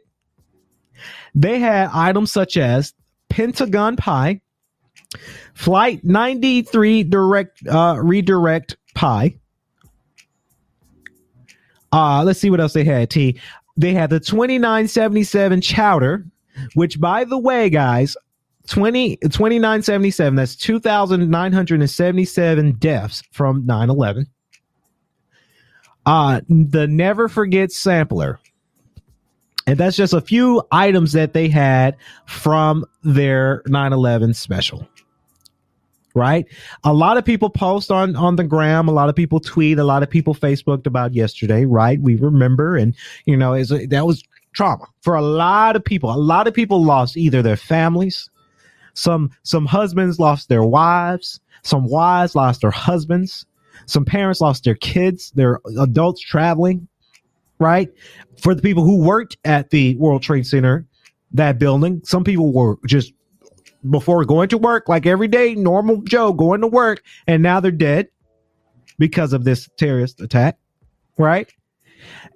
They 1.35 1.59
had 1.59 1.89
items 1.93 2.31
such 2.31 2.57
as 2.57 2.93
Pentagon 3.29 3.95
pie, 3.95 4.41
Flight 5.53 6.03
93 6.03 7.03
direct 7.03 7.65
uh, 7.67 7.97
redirect 8.01 8.77
pie. 8.93 9.35
Uh, 11.91 12.23
let's 12.23 12.39
see 12.39 12.49
what 12.49 12.59
else 12.59 12.73
they 12.73 12.83
had. 12.83 13.09
T. 13.09 13.39
They 13.77 13.93
had 13.93 14.09
the 14.09 14.19
2977 14.19 15.61
chowder, 15.61 16.25
which 16.73 16.99
by 16.99 17.23
the 17.23 17.37
way, 17.37 17.69
guys, 17.69 18.17
20 18.67 19.17
2977 19.17 20.35
that's 20.35 20.55
2977 20.55 22.71
deaths 22.73 23.23
from 23.31 23.63
9-11 23.63 24.25
uh 26.05 26.41
the 26.49 26.87
never 26.87 27.29
forget 27.29 27.71
sampler. 27.71 28.39
And 29.65 29.77
that's 29.77 29.95
just 29.95 30.13
a 30.13 30.19
few 30.19 30.61
items 30.73 31.13
that 31.13 31.31
they 31.31 31.47
had 31.47 31.95
from 32.25 32.83
their 33.03 33.61
9-11 33.67 34.35
special 34.35 34.87
right? 36.15 36.45
A 36.83 36.93
lot 36.93 37.17
of 37.17 37.25
people 37.25 37.49
post 37.49 37.91
on 37.91 38.15
on 38.15 38.35
the 38.35 38.43
gram 38.43 38.87
a 38.87 38.91
lot 38.91 39.09
of 39.09 39.15
people 39.15 39.39
tweet 39.39 39.79
a 39.79 39.83
lot 39.83 40.03
of 40.03 40.09
people 40.09 40.35
facebooked 40.35 40.85
about 40.85 41.13
yesterday 41.13 41.65
right? 41.65 41.99
We 41.99 42.15
remember 42.15 42.77
and 42.77 42.95
you 43.25 43.35
know 43.35 43.53
is 43.53 43.69
that 43.69 44.05
was 44.05 44.23
trauma 44.53 44.85
for 45.01 45.15
a 45.15 45.21
lot 45.21 45.75
of 45.75 45.83
people. 45.83 46.13
A 46.13 46.15
lot 46.15 46.47
of 46.47 46.53
people 46.53 46.83
lost 46.83 47.17
either 47.17 47.41
their 47.41 47.57
families 47.57 48.29
some 48.93 49.31
some 49.43 49.65
husbands 49.65 50.19
lost 50.19 50.49
their 50.49 50.63
wives. 50.63 51.39
Some 51.63 51.85
wives 51.85 52.35
lost 52.35 52.61
their 52.61 52.71
husbands. 52.71 53.45
Some 53.85 54.05
parents 54.05 54.41
lost 54.41 54.63
their 54.63 54.75
kids. 54.75 55.31
Their 55.31 55.59
adults 55.79 56.21
traveling. 56.21 56.87
Right 57.59 57.89
for 58.39 58.53
the 58.53 58.61
people 58.61 58.83
who 58.83 58.97
worked 58.97 59.37
at 59.45 59.69
the 59.69 59.95
World 59.95 60.21
Trade 60.21 60.45
Center, 60.45 60.85
that 61.31 61.59
building. 61.59 62.01
Some 62.03 62.23
people 62.23 62.51
were 62.51 62.77
just 62.85 63.13
before 63.89 64.25
going 64.25 64.49
to 64.49 64.57
work, 64.57 64.89
like 64.89 65.05
every 65.05 65.27
day, 65.27 65.55
normal 65.55 66.01
Joe 66.01 66.33
going 66.33 66.61
to 66.61 66.67
work, 66.67 67.03
and 67.27 67.43
now 67.43 67.59
they're 67.59 67.71
dead 67.71 68.07
because 68.97 69.33
of 69.33 69.43
this 69.43 69.69
terrorist 69.77 70.19
attack. 70.21 70.57
Right, 71.17 71.51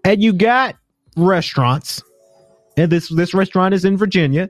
and 0.06 0.22
you 0.22 0.34
got 0.34 0.76
restaurants, 1.18 2.02
and 2.78 2.92
this 2.92 3.10
this 3.10 3.34
restaurant 3.34 3.74
is 3.74 3.86
in 3.86 3.98
Virginia 3.98 4.50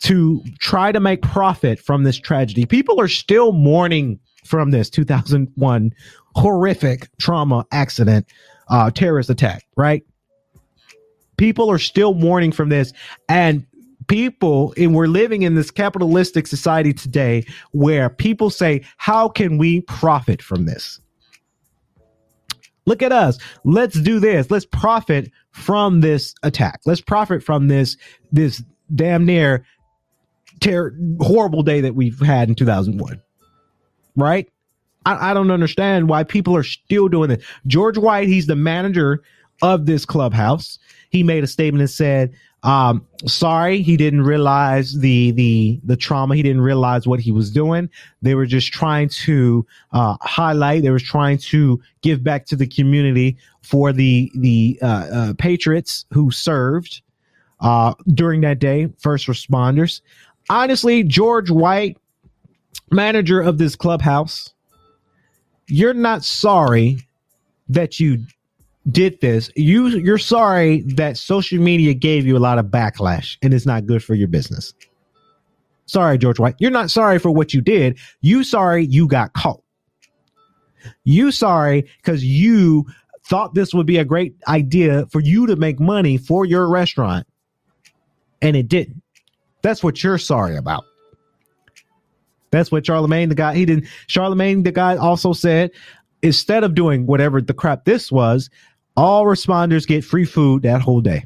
to 0.00 0.42
try 0.58 0.92
to 0.92 1.00
make 1.00 1.22
profit 1.22 1.78
from 1.78 2.04
this 2.04 2.16
tragedy. 2.16 2.64
People 2.64 3.00
are 3.00 3.08
still 3.08 3.52
mourning 3.52 4.18
from 4.44 4.70
this 4.70 4.88
2001 4.90 5.92
horrific 6.34 7.08
trauma 7.18 7.66
accident, 7.72 8.26
uh, 8.68 8.90
terrorist 8.90 9.28
attack, 9.30 9.64
right? 9.76 10.04
People 11.36 11.70
are 11.70 11.78
still 11.78 12.14
mourning 12.14 12.52
from 12.52 12.68
this. 12.68 12.92
And 13.28 13.66
people, 14.06 14.74
and 14.76 14.94
we're 14.94 15.06
living 15.06 15.42
in 15.42 15.54
this 15.54 15.70
capitalistic 15.70 16.46
society 16.46 16.92
today 16.92 17.44
where 17.72 18.08
people 18.08 18.50
say, 18.50 18.84
how 18.96 19.28
can 19.28 19.58
we 19.58 19.82
profit 19.82 20.42
from 20.42 20.64
this? 20.64 21.00
Look 22.86 23.02
at 23.02 23.12
us. 23.12 23.38
Let's 23.64 24.00
do 24.00 24.18
this. 24.18 24.50
Let's 24.50 24.64
profit 24.64 25.30
from 25.50 26.00
this 26.00 26.34
attack. 26.42 26.80
Let's 26.86 27.02
profit 27.02 27.42
from 27.42 27.68
this, 27.68 27.96
this 28.32 28.62
damn 28.94 29.26
near 29.26 29.66
ter- 30.60 30.96
horrible 31.20 31.62
day 31.62 31.80
that 31.80 31.94
we've 31.94 32.18
had 32.20 32.48
in 32.48 32.54
2001. 32.54 33.20
Right? 34.16 34.48
I, 35.06 35.30
I 35.30 35.34
don't 35.34 35.50
understand 35.50 36.08
why 36.08 36.24
people 36.24 36.56
are 36.56 36.62
still 36.62 37.08
doing 37.08 37.30
it. 37.30 37.42
George 37.66 37.98
White, 37.98 38.28
he's 38.28 38.46
the 38.46 38.56
manager 38.56 39.22
of 39.62 39.86
this 39.86 40.04
clubhouse. 40.04 40.78
He 41.10 41.22
made 41.22 41.44
a 41.44 41.46
statement 41.46 41.80
and 41.80 41.90
said, 41.90 42.34
um, 42.64 43.06
sorry, 43.26 43.82
he 43.82 43.96
didn't 43.96 44.22
realize 44.22 44.98
the 44.98 45.30
the 45.30 45.80
the 45.84 45.96
trauma. 45.96 46.34
He 46.34 46.42
didn't 46.42 46.62
realize 46.62 47.06
what 47.06 47.20
he 47.20 47.30
was 47.30 47.52
doing. 47.52 47.88
They 48.20 48.34
were 48.34 48.46
just 48.46 48.72
trying 48.72 49.10
to 49.10 49.64
uh, 49.92 50.16
highlight. 50.22 50.82
They 50.82 50.90
were 50.90 50.98
trying 50.98 51.38
to 51.38 51.80
give 52.02 52.24
back 52.24 52.46
to 52.46 52.56
the 52.56 52.66
community 52.66 53.36
for 53.62 53.92
the 53.92 54.32
the 54.34 54.78
uh, 54.82 54.86
uh, 54.86 55.34
patriots 55.38 56.04
who 56.12 56.32
served 56.32 57.00
uh, 57.60 57.94
during 58.12 58.40
that 58.40 58.58
day, 58.58 58.88
first 58.98 59.28
responders 59.28 60.00
honestly, 60.50 61.02
George 61.02 61.50
White, 61.50 61.98
manager 62.90 63.40
of 63.40 63.58
this 63.58 63.76
clubhouse, 63.76 64.52
you're 65.68 65.94
not 65.94 66.24
sorry 66.24 66.98
that 67.68 68.00
you 68.00 68.24
did 68.90 69.20
this. 69.20 69.50
You 69.54 69.88
you're 69.88 70.18
sorry 70.18 70.80
that 70.82 71.16
social 71.16 71.58
media 71.58 71.94
gave 71.94 72.26
you 72.26 72.36
a 72.36 72.40
lot 72.40 72.58
of 72.58 72.66
backlash 72.66 73.36
and 73.42 73.52
it's 73.52 73.66
not 73.66 73.86
good 73.86 74.02
for 74.02 74.14
your 74.14 74.28
business. 74.28 74.72
Sorry, 75.86 76.18
George 76.18 76.38
White. 76.38 76.54
You're 76.58 76.70
not 76.70 76.90
sorry 76.90 77.18
for 77.18 77.30
what 77.30 77.54
you 77.54 77.60
did. 77.60 77.98
You 78.20 78.44
sorry 78.44 78.86
you 78.86 79.06
got 79.06 79.32
caught. 79.32 79.62
You 81.04 81.32
sorry 81.32 81.88
because 81.98 82.24
you 82.24 82.86
thought 83.24 83.54
this 83.54 83.74
would 83.74 83.86
be 83.86 83.98
a 83.98 84.04
great 84.04 84.34
idea 84.48 85.06
for 85.06 85.20
you 85.20 85.46
to 85.46 85.56
make 85.56 85.78
money 85.78 86.16
for 86.16 86.46
your 86.46 86.68
restaurant 86.68 87.26
and 88.40 88.56
it 88.56 88.68
didn't. 88.68 89.02
That's 89.62 89.82
what 89.82 90.02
you're 90.02 90.18
sorry 90.18 90.56
about. 90.56 90.84
That's 92.50 92.72
what 92.72 92.84
Charlamagne 92.84 93.28
tha 93.28 93.34
God 93.34 93.56
he 93.56 93.66
didn't 93.66 93.86
Charlamagne 94.08 94.64
tha 94.64 94.72
God 94.72 94.98
also 94.98 95.32
said 95.32 95.70
instead 96.22 96.64
of 96.64 96.74
doing 96.74 97.06
whatever 97.06 97.40
the 97.40 97.54
crap 97.54 97.84
this 97.84 98.10
was, 98.10 98.50
all 98.96 99.24
responders 99.24 99.86
get 99.86 100.04
free 100.04 100.24
food 100.24 100.62
that 100.62 100.80
whole 100.80 101.00
day. 101.00 101.24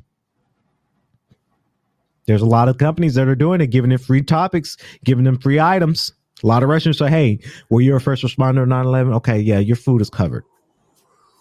There's 2.26 2.42
a 2.42 2.46
lot 2.46 2.68
of 2.68 2.78
companies 2.78 3.14
that 3.14 3.26
are 3.28 3.34
doing 3.34 3.60
it, 3.60 3.68
giving 3.68 3.90
them 3.90 3.98
free 3.98 4.22
topics, 4.22 4.76
giving 5.04 5.24
them 5.24 5.38
free 5.38 5.58
items. 5.58 6.12
A 6.44 6.46
lot 6.46 6.62
of 6.62 6.68
restaurants 6.68 6.98
say, 6.98 7.08
hey, 7.08 7.40
were 7.70 7.80
you 7.80 7.96
a 7.96 8.00
first 8.00 8.22
responder 8.22 8.66
9 8.66 8.86
11? 8.86 9.12
Okay, 9.14 9.38
yeah, 9.40 9.58
your 9.58 9.76
food 9.76 10.00
is 10.00 10.10
covered. 10.10 10.44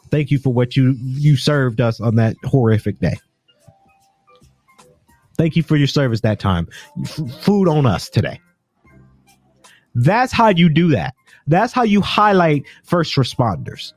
Thank 0.09 0.31
you 0.31 0.39
for 0.39 0.51
what 0.53 0.75
you 0.75 0.95
you 0.99 1.37
served 1.37 1.81
us 1.81 2.01
on 2.01 2.15
that 2.15 2.35
horrific 2.43 2.99
day. 2.99 3.17
Thank 5.37 5.55
you 5.55 5.63
for 5.63 5.75
your 5.75 5.87
service 5.87 6.21
that 6.21 6.39
time. 6.39 6.67
F- 7.03 7.31
food 7.41 7.67
on 7.67 7.85
us 7.85 8.09
today. 8.09 8.39
That's 9.95 10.31
how 10.31 10.49
you 10.49 10.69
do 10.69 10.89
that. 10.89 11.13
That's 11.47 11.73
how 11.73 11.83
you 11.83 12.01
highlight 12.01 12.65
first 12.83 13.15
responders. 13.15 13.93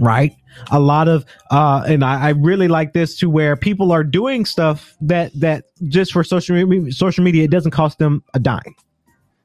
Right? 0.00 0.32
A 0.70 0.80
lot 0.80 1.08
of 1.08 1.24
uh 1.50 1.84
and 1.86 2.04
I, 2.04 2.26
I 2.26 2.28
really 2.30 2.68
like 2.68 2.92
this 2.92 3.16
to 3.18 3.30
where 3.30 3.56
people 3.56 3.92
are 3.92 4.04
doing 4.04 4.44
stuff 4.44 4.96
that 5.00 5.32
that 5.38 5.64
just 5.88 6.12
for 6.12 6.22
social 6.24 6.64
media 6.64 6.92
social 6.92 7.24
media 7.24 7.44
it 7.44 7.50
doesn't 7.50 7.72
cost 7.72 7.98
them 7.98 8.22
a 8.34 8.38
dime. 8.38 8.74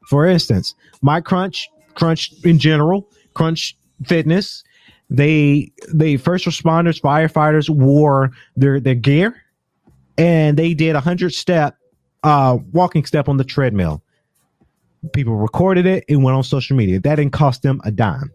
For 0.07 0.25
instance, 0.25 0.73
my 1.01 1.21
crunch, 1.21 1.69
crunch 1.93 2.33
in 2.43 2.57
general, 2.57 3.07
crunch 3.35 3.77
fitness, 4.05 4.63
they 5.09 5.71
they 5.93 6.17
first 6.17 6.45
responders, 6.45 6.99
firefighters 6.99 7.69
wore 7.69 8.31
their 8.55 8.79
their 8.79 8.95
gear 8.95 9.35
and 10.19 10.57
they 10.57 10.73
did 10.73 10.95
a 10.95 10.99
hundred 10.99 11.33
step 11.33 11.77
uh 12.23 12.57
walking 12.71 13.05
step 13.05 13.27
on 13.27 13.37
the 13.37 13.43
treadmill. 13.43 14.03
People 15.13 15.37
recorded 15.37 15.85
it, 15.85 16.03
it 16.07 16.17
went 16.17 16.35
on 16.35 16.43
social 16.43 16.75
media. 16.75 16.99
That 16.99 17.15
didn't 17.15 17.31
cost 17.31 17.63
them 17.63 17.81
a 17.85 17.91
dime. 17.91 18.31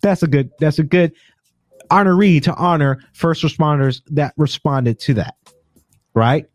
That's 0.00 0.22
a 0.22 0.28
good 0.28 0.50
that's 0.60 0.78
a 0.78 0.84
good 0.84 1.12
honoree 1.90 2.42
to 2.44 2.54
honor 2.54 3.02
first 3.12 3.42
responders 3.42 4.00
that 4.12 4.32
responded 4.36 5.00
to 5.00 5.14
that. 5.14 5.34
Right? 6.14 6.46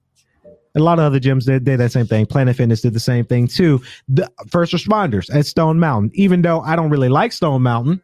A 0.76 0.80
lot 0.80 0.98
of 0.98 1.06
other 1.06 1.19
gyms 1.19 1.46
did, 1.46 1.65
did 1.65 1.80
that 1.80 1.91
same 1.91 2.08
thing. 2.08 2.26
Planet 2.26 2.56
Fitness 2.56 2.82
did 2.82 2.93
the 2.93 3.00
same 3.00 3.26
thing 3.26 3.48
too. 3.48 3.82
The 4.08 4.32
first 4.50 4.74
responders 4.74 5.34
at 5.36 5.46
Stone 5.46 5.80
Mountain, 5.80 6.12
even 6.15 6.41
though 6.41 6.62
I 6.62 6.76
don't 6.76 6.89
really 6.89 7.10
like 7.10 7.32
Stone 7.32 7.62
Mountain, 7.62 8.02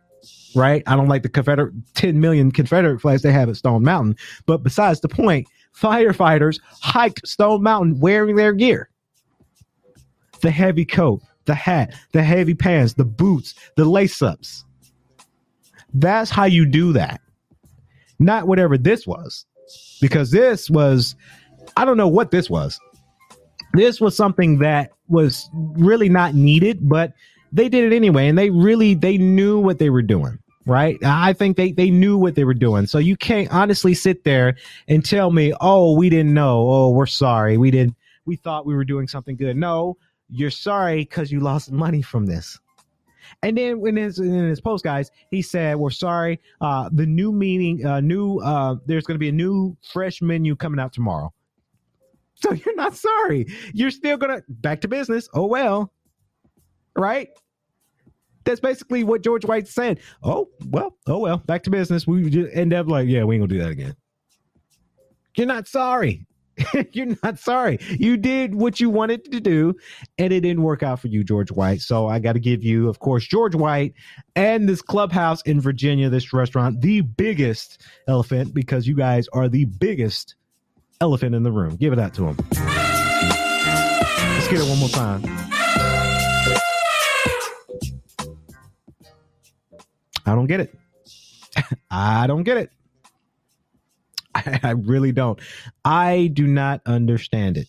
right? 0.55 0.83
I 0.85 0.95
don't 0.95 1.07
like 1.07 1.23
the 1.23 1.29
Confederate 1.29 1.73
10 1.95 2.19
million 2.19 2.51
Confederate 2.51 2.99
flags 2.99 3.23
they 3.23 3.31
have 3.31 3.49
at 3.49 3.55
Stone 3.55 3.83
Mountain. 3.83 4.17
But 4.45 4.61
besides 4.61 4.99
the 4.99 5.09
point, 5.09 5.47
firefighters 5.79 6.59
hiked 6.81 7.27
Stone 7.27 7.63
Mountain 7.63 7.99
wearing 7.99 8.35
their 8.35 8.53
gear. 8.53 8.89
The 10.41 10.51
heavy 10.51 10.85
coat, 10.85 11.21
the 11.45 11.55
hat, 11.55 11.93
the 12.11 12.23
heavy 12.23 12.53
pants, 12.53 12.93
the 12.93 13.05
boots, 13.05 13.55
the 13.75 13.85
lace 13.85 14.21
ups. 14.21 14.65
That's 15.93 16.29
how 16.29 16.45
you 16.45 16.65
do 16.65 16.93
that. 16.93 17.21
Not 18.19 18.47
whatever 18.47 18.77
this 18.77 19.07
was. 19.07 19.45
Because 20.01 20.31
this 20.31 20.69
was, 20.69 21.15
I 21.77 21.85
don't 21.85 21.97
know 21.97 22.07
what 22.07 22.31
this 22.31 22.49
was. 22.49 22.79
This 23.73 24.01
was 24.01 24.15
something 24.15 24.59
that 24.59 24.91
was 25.07 25.49
really 25.53 26.09
not 26.09 26.33
needed, 26.33 26.87
but 26.87 27.13
they 27.51 27.69
did 27.69 27.91
it 27.91 27.95
anyway. 27.95 28.27
And 28.27 28.37
they 28.37 28.49
really, 28.49 28.93
they 28.93 29.17
knew 29.17 29.59
what 29.59 29.79
they 29.79 29.89
were 29.89 30.01
doing 30.01 30.39
right? 30.69 30.97
I 31.03 31.33
think 31.33 31.57
they 31.57 31.71
they 31.71 31.89
knew 31.89 32.17
what 32.17 32.35
they 32.35 32.43
were 32.43 32.53
doing. 32.53 32.85
So 32.85 32.97
you 32.99 33.17
can't 33.17 33.51
honestly 33.51 33.93
sit 33.93 34.23
there 34.23 34.55
and 34.87 35.03
tell 35.03 35.31
me, 35.31 35.53
"Oh, 35.59 35.97
we 35.97 36.09
didn't 36.09 36.33
know. 36.33 36.69
Oh, 36.69 36.89
we're 36.91 37.05
sorry. 37.05 37.57
We 37.57 37.71
didn't 37.71 37.95
we 38.25 38.35
thought 38.35 38.65
we 38.65 38.75
were 38.75 38.85
doing 38.85 39.07
something 39.07 39.35
good." 39.35 39.57
No, 39.57 39.97
you're 40.29 40.51
sorry 40.51 41.05
cuz 41.05 41.31
you 41.31 41.39
lost 41.39 41.71
money 41.71 42.01
from 42.01 42.25
this. 42.25 42.59
And 43.43 43.57
then 43.57 43.85
in 43.85 43.95
his 43.95 44.19
in 44.19 44.47
his 44.47 44.61
post, 44.61 44.83
guys, 44.83 45.11
he 45.31 45.41
said, 45.41 45.77
"We're 45.77 45.89
sorry. 45.91 46.39
Uh, 46.61 46.89
the 46.91 47.05
new 47.05 47.31
meeting, 47.31 47.85
uh, 47.85 48.01
new 48.01 48.39
uh, 48.39 48.75
there's 48.85 49.05
going 49.05 49.15
to 49.15 49.19
be 49.19 49.29
a 49.29 49.33
new 49.33 49.77
fresh 49.81 50.21
menu 50.21 50.55
coming 50.55 50.79
out 50.79 50.93
tomorrow." 50.93 51.33
So 52.35 52.53
you're 52.65 52.75
not 52.75 52.95
sorry. 52.95 53.47
You're 53.73 53.91
still 53.91 54.17
gonna 54.17 54.43
back 54.47 54.81
to 54.81 54.87
business. 54.87 55.29
Oh 55.33 55.45
well, 55.45 55.93
right? 56.95 57.29
That's 58.49 58.59
basically 58.59 59.03
what 59.03 59.21
George 59.21 59.45
White's 59.45 59.71
saying. 59.71 59.99
Oh 60.23 60.49
well, 60.65 60.97
oh 61.05 61.19
well, 61.19 61.37
back 61.37 61.61
to 61.63 61.69
business. 61.69 62.07
We 62.07 62.31
just 62.31 62.49
end 62.51 62.73
up 62.73 62.87
like, 62.87 63.07
yeah, 63.07 63.23
we 63.23 63.35
ain't 63.35 63.43
gonna 63.43 63.53
do 63.53 63.59
that 63.59 63.69
again. 63.69 63.95
You're 65.37 65.45
not 65.45 65.67
sorry. 65.67 66.25
You're 66.91 67.15
not 67.21 67.37
sorry. 67.37 67.77
You 67.91 68.17
did 68.17 68.55
what 68.55 68.79
you 68.79 68.89
wanted 68.89 69.31
to 69.31 69.39
do, 69.39 69.75
and 70.17 70.33
it 70.33 70.39
didn't 70.39 70.63
work 70.63 70.81
out 70.81 70.99
for 70.99 71.09
you, 71.09 71.23
George 71.23 71.51
White. 71.51 71.81
So 71.81 72.07
I 72.07 72.17
got 72.17 72.33
to 72.33 72.39
give 72.39 72.63
you, 72.63 72.89
of 72.89 72.97
course, 72.97 73.23
George 73.27 73.53
White 73.53 73.93
and 74.35 74.67
this 74.67 74.81
clubhouse 74.81 75.43
in 75.43 75.61
Virginia, 75.61 76.09
this 76.09 76.33
restaurant, 76.33 76.81
the 76.81 77.01
biggest 77.01 77.83
elephant 78.07 78.55
because 78.55 78.87
you 78.87 78.95
guys 78.95 79.27
are 79.31 79.47
the 79.47 79.65
biggest 79.65 80.33
elephant 81.01 81.35
in 81.35 81.43
the 81.43 81.51
room. 81.51 81.75
Give 81.75 81.93
it 81.93 81.99
out 81.99 82.15
to 82.15 82.25
him. 82.25 82.37
Let's 84.39 84.47
get 84.47 84.59
it 84.59 84.67
one 84.67 84.79
more 84.79 84.89
time. 84.89 85.48
I 90.29 90.35
don't 90.35 90.47
get 90.47 90.59
it. 90.59 90.75
I 91.91 92.27
don't 92.27 92.43
get 92.43 92.57
it. 92.57 92.71
I, 94.35 94.59
I, 94.63 94.71
really 94.71 95.11
don't. 95.11 95.39
I 95.83 96.29
do 96.33 96.45
not 96.45 96.81
understand 96.85 97.57
it. 97.57 97.67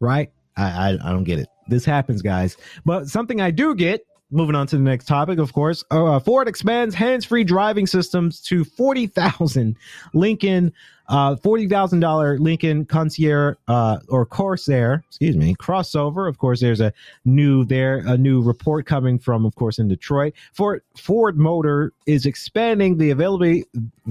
Right? 0.00 0.32
I, 0.56 0.64
I, 0.64 0.88
I 0.92 1.12
don't 1.12 1.24
get 1.24 1.38
it. 1.38 1.48
This 1.68 1.84
happens, 1.84 2.22
guys. 2.22 2.56
But 2.84 3.08
something 3.08 3.40
I 3.40 3.50
do 3.50 3.74
get. 3.74 4.02
Moving 4.30 4.54
on 4.54 4.66
to 4.66 4.76
the 4.76 4.82
next 4.82 5.06
topic, 5.06 5.38
of 5.38 5.54
course. 5.54 5.82
Uh, 5.90 6.18
Ford 6.20 6.48
expands 6.48 6.94
hands-free 6.94 7.44
driving 7.44 7.86
systems 7.86 8.42
to 8.42 8.62
forty 8.62 9.06
thousand. 9.06 9.76
Lincoln 10.12 10.70
uh, 11.08 11.36
$40,000 11.36 12.38
Lincoln 12.38 12.84
Concierge 12.84 13.56
uh, 13.68 13.98
or 14.08 14.26
Corsair, 14.26 15.02
excuse 15.08 15.36
me, 15.36 15.54
crossover. 15.56 16.28
Of 16.28 16.38
course, 16.38 16.60
there's 16.60 16.80
a 16.80 16.92
new 17.24 17.64
there, 17.64 18.02
a 18.06 18.18
new 18.18 18.42
report 18.42 18.86
coming 18.86 19.18
from, 19.18 19.46
of 19.46 19.54
course, 19.54 19.78
in 19.78 19.88
Detroit. 19.88 20.34
Ford, 20.52 20.82
Ford 20.96 21.38
Motor 21.38 21.92
is 22.06 22.26
expanding 22.26 22.98
the 22.98 23.10
availability, 23.10 23.64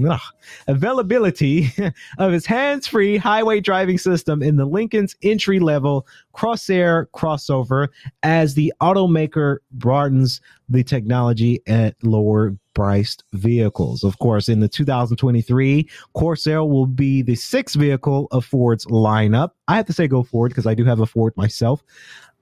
ugh, 0.08 0.20
availability 0.68 1.72
of 2.18 2.34
its 2.34 2.46
hands-free 2.46 3.18
highway 3.18 3.60
driving 3.60 3.98
system 3.98 4.42
in 4.42 4.56
the 4.56 4.66
Lincoln's 4.66 5.16
entry-level 5.22 6.08
Corsair 6.34 7.10
crossover 7.14 7.90
as 8.24 8.56
the 8.56 8.74
automaker 8.82 9.58
broadens 9.72 10.42
the 10.70 10.84
technology 10.84 11.62
at 11.68 11.96
lower 12.04 12.56
priced 12.78 13.24
vehicles. 13.34 14.04
Of 14.04 14.20
course, 14.20 14.48
in 14.48 14.60
the 14.60 14.68
2023, 14.68 15.90
Corsair 16.14 16.64
will 16.64 16.86
be 16.86 17.24
the 17.24 17.34
sixth 17.34 17.76
vehicle 17.76 18.28
of 18.30 18.46
Ford's 18.46 18.86
lineup. 18.86 19.54
I 19.68 19.78
have 19.78 19.88
to 19.88 19.94
say 19.94 20.08
go 20.08 20.22
Ford 20.22 20.52
because 20.52 20.68
I 20.68 20.76
do 20.76 20.86
have 20.86 21.00
a 21.00 21.08
Ford 21.08 21.36
myself. 21.36 21.84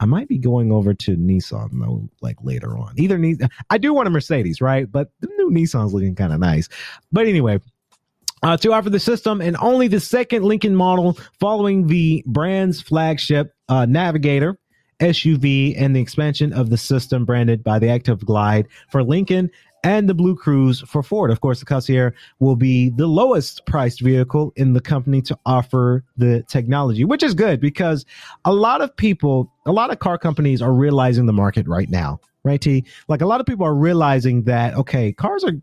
I 0.02 0.06
might 0.06 0.28
be 0.28 0.38
going 0.38 0.74
over 0.74 0.94
to 0.94 1.16
Nissan 1.16 1.70
though, 1.80 2.10
like 2.20 2.36
later 2.44 2.78
on. 2.78 2.96
Either 2.98 3.18
Nissan, 3.18 3.50
I 3.70 3.78
do 3.78 3.94
want 3.94 4.10
a 4.10 4.12
Mercedes, 4.12 4.60
right? 4.60 4.92
But 4.92 5.10
the 5.22 5.30
new 5.38 5.52
Nissan's 5.52 5.94
looking 5.94 6.16
kind 6.16 6.34
of 6.34 6.42
nice. 6.42 6.68
But 7.14 7.28
anyway, 7.28 7.62
uh, 8.44 8.58
to 8.58 8.74
offer 8.74 8.90
the 8.90 9.00
system 9.00 9.40
and 9.40 9.56
only 9.62 9.88
the 9.88 10.02
second 10.02 10.44
Lincoln 10.44 10.76
model 10.76 11.18
following 11.40 11.88
the 11.88 12.26
brand's 12.28 12.82
flagship 12.82 13.54
uh, 13.70 13.86
Navigator 13.86 14.60
SUV 15.00 15.76
and 15.78 15.96
the 15.96 16.02
expansion 16.02 16.52
of 16.52 16.70
the 16.70 16.78
system 16.78 17.24
branded 17.24 17.64
by 17.64 17.80
the 17.80 17.90
Active 17.90 18.26
Glide 18.26 18.68
for 18.90 19.02
Lincoln 19.02 19.50
and 19.86 20.10
the 20.10 20.16
Blue 20.16 20.36
Cruise 20.36 20.82
for 20.82 21.04
Ford. 21.04 21.30
Of 21.30 21.42
course, 21.42 21.60
the 21.60 21.66
Concierge 21.66 22.14
will 22.40 22.56
be 22.56 22.90
the 22.90 23.06
lowest 23.06 23.64
priced 23.68 24.02
vehicle 24.02 24.52
in 24.56 24.74
the 24.74 24.82
company 24.82 25.22
to 25.22 25.38
offer 25.46 26.04
the 26.18 26.44
technology, 26.50 27.06
which 27.06 27.22
is 27.22 27.36
good 27.36 27.62
because 27.62 28.04
a 28.46 28.52
lot 28.52 28.82
of 28.82 28.94
people, 28.98 29.54
a 29.68 29.72
lot 29.72 29.92
of 29.92 30.00
car 30.00 30.18
companies 30.18 30.60
are 30.60 30.74
realizing 30.74 31.28
the 31.28 31.34
market 31.34 31.68
right 31.68 31.90
now. 31.90 32.20
Right, 32.44 32.62
T. 32.62 32.86
Like 33.08 33.22
a 33.22 33.26
lot 33.26 33.40
of 33.40 33.48
people 33.48 33.66
are 33.66 33.74
realizing 33.74 34.44
that 34.44 34.76
okay, 34.76 35.12
cars 35.12 35.44
are, 35.44 35.54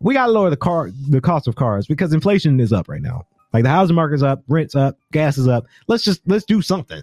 we 0.00 0.14
got 0.14 0.26
to 0.26 0.32
lower 0.32 0.48
the 0.48 0.56
car, 0.56 0.90
the 1.08 1.20
cost 1.20 1.46
of 1.46 1.54
cars 1.54 1.86
because 1.86 2.14
inflation 2.14 2.60
is 2.60 2.72
up 2.72 2.88
right 2.88 3.02
now. 3.02 3.26
Like 3.52 3.64
the 3.64 3.68
housing 3.68 3.94
market's 3.94 4.22
up, 4.22 4.42
rent's 4.48 4.74
up, 4.74 4.96
gas 5.12 5.36
is 5.36 5.48
up. 5.48 5.66
Let's 5.86 6.02
just 6.02 6.22
let's 6.26 6.46
do 6.46 6.62
something, 6.62 7.02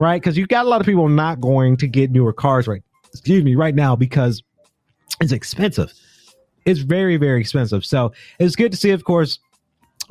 right? 0.00 0.20
Because 0.20 0.36
you've 0.36 0.48
got 0.48 0.66
a 0.66 0.68
lot 0.68 0.80
of 0.80 0.86
people 0.86 1.08
not 1.08 1.40
going 1.40 1.76
to 1.76 1.86
get 1.86 2.10
newer 2.10 2.32
cars 2.32 2.66
right. 2.66 2.82
Excuse 3.12 3.44
me, 3.44 3.54
right 3.54 3.74
now 3.74 3.94
because 3.94 4.42
it's 5.20 5.32
expensive. 5.32 5.92
It's 6.64 6.80
very, 6.80 7.16
very 7.16 7.40
expensive. 7.40 7.84
So 7.84 8.12
it's 8.38 8.56
good 8.56 8.72
to 8.72 8.78
see, 8.78 8.90
of 8.90 9.04
course, 9.04 9.38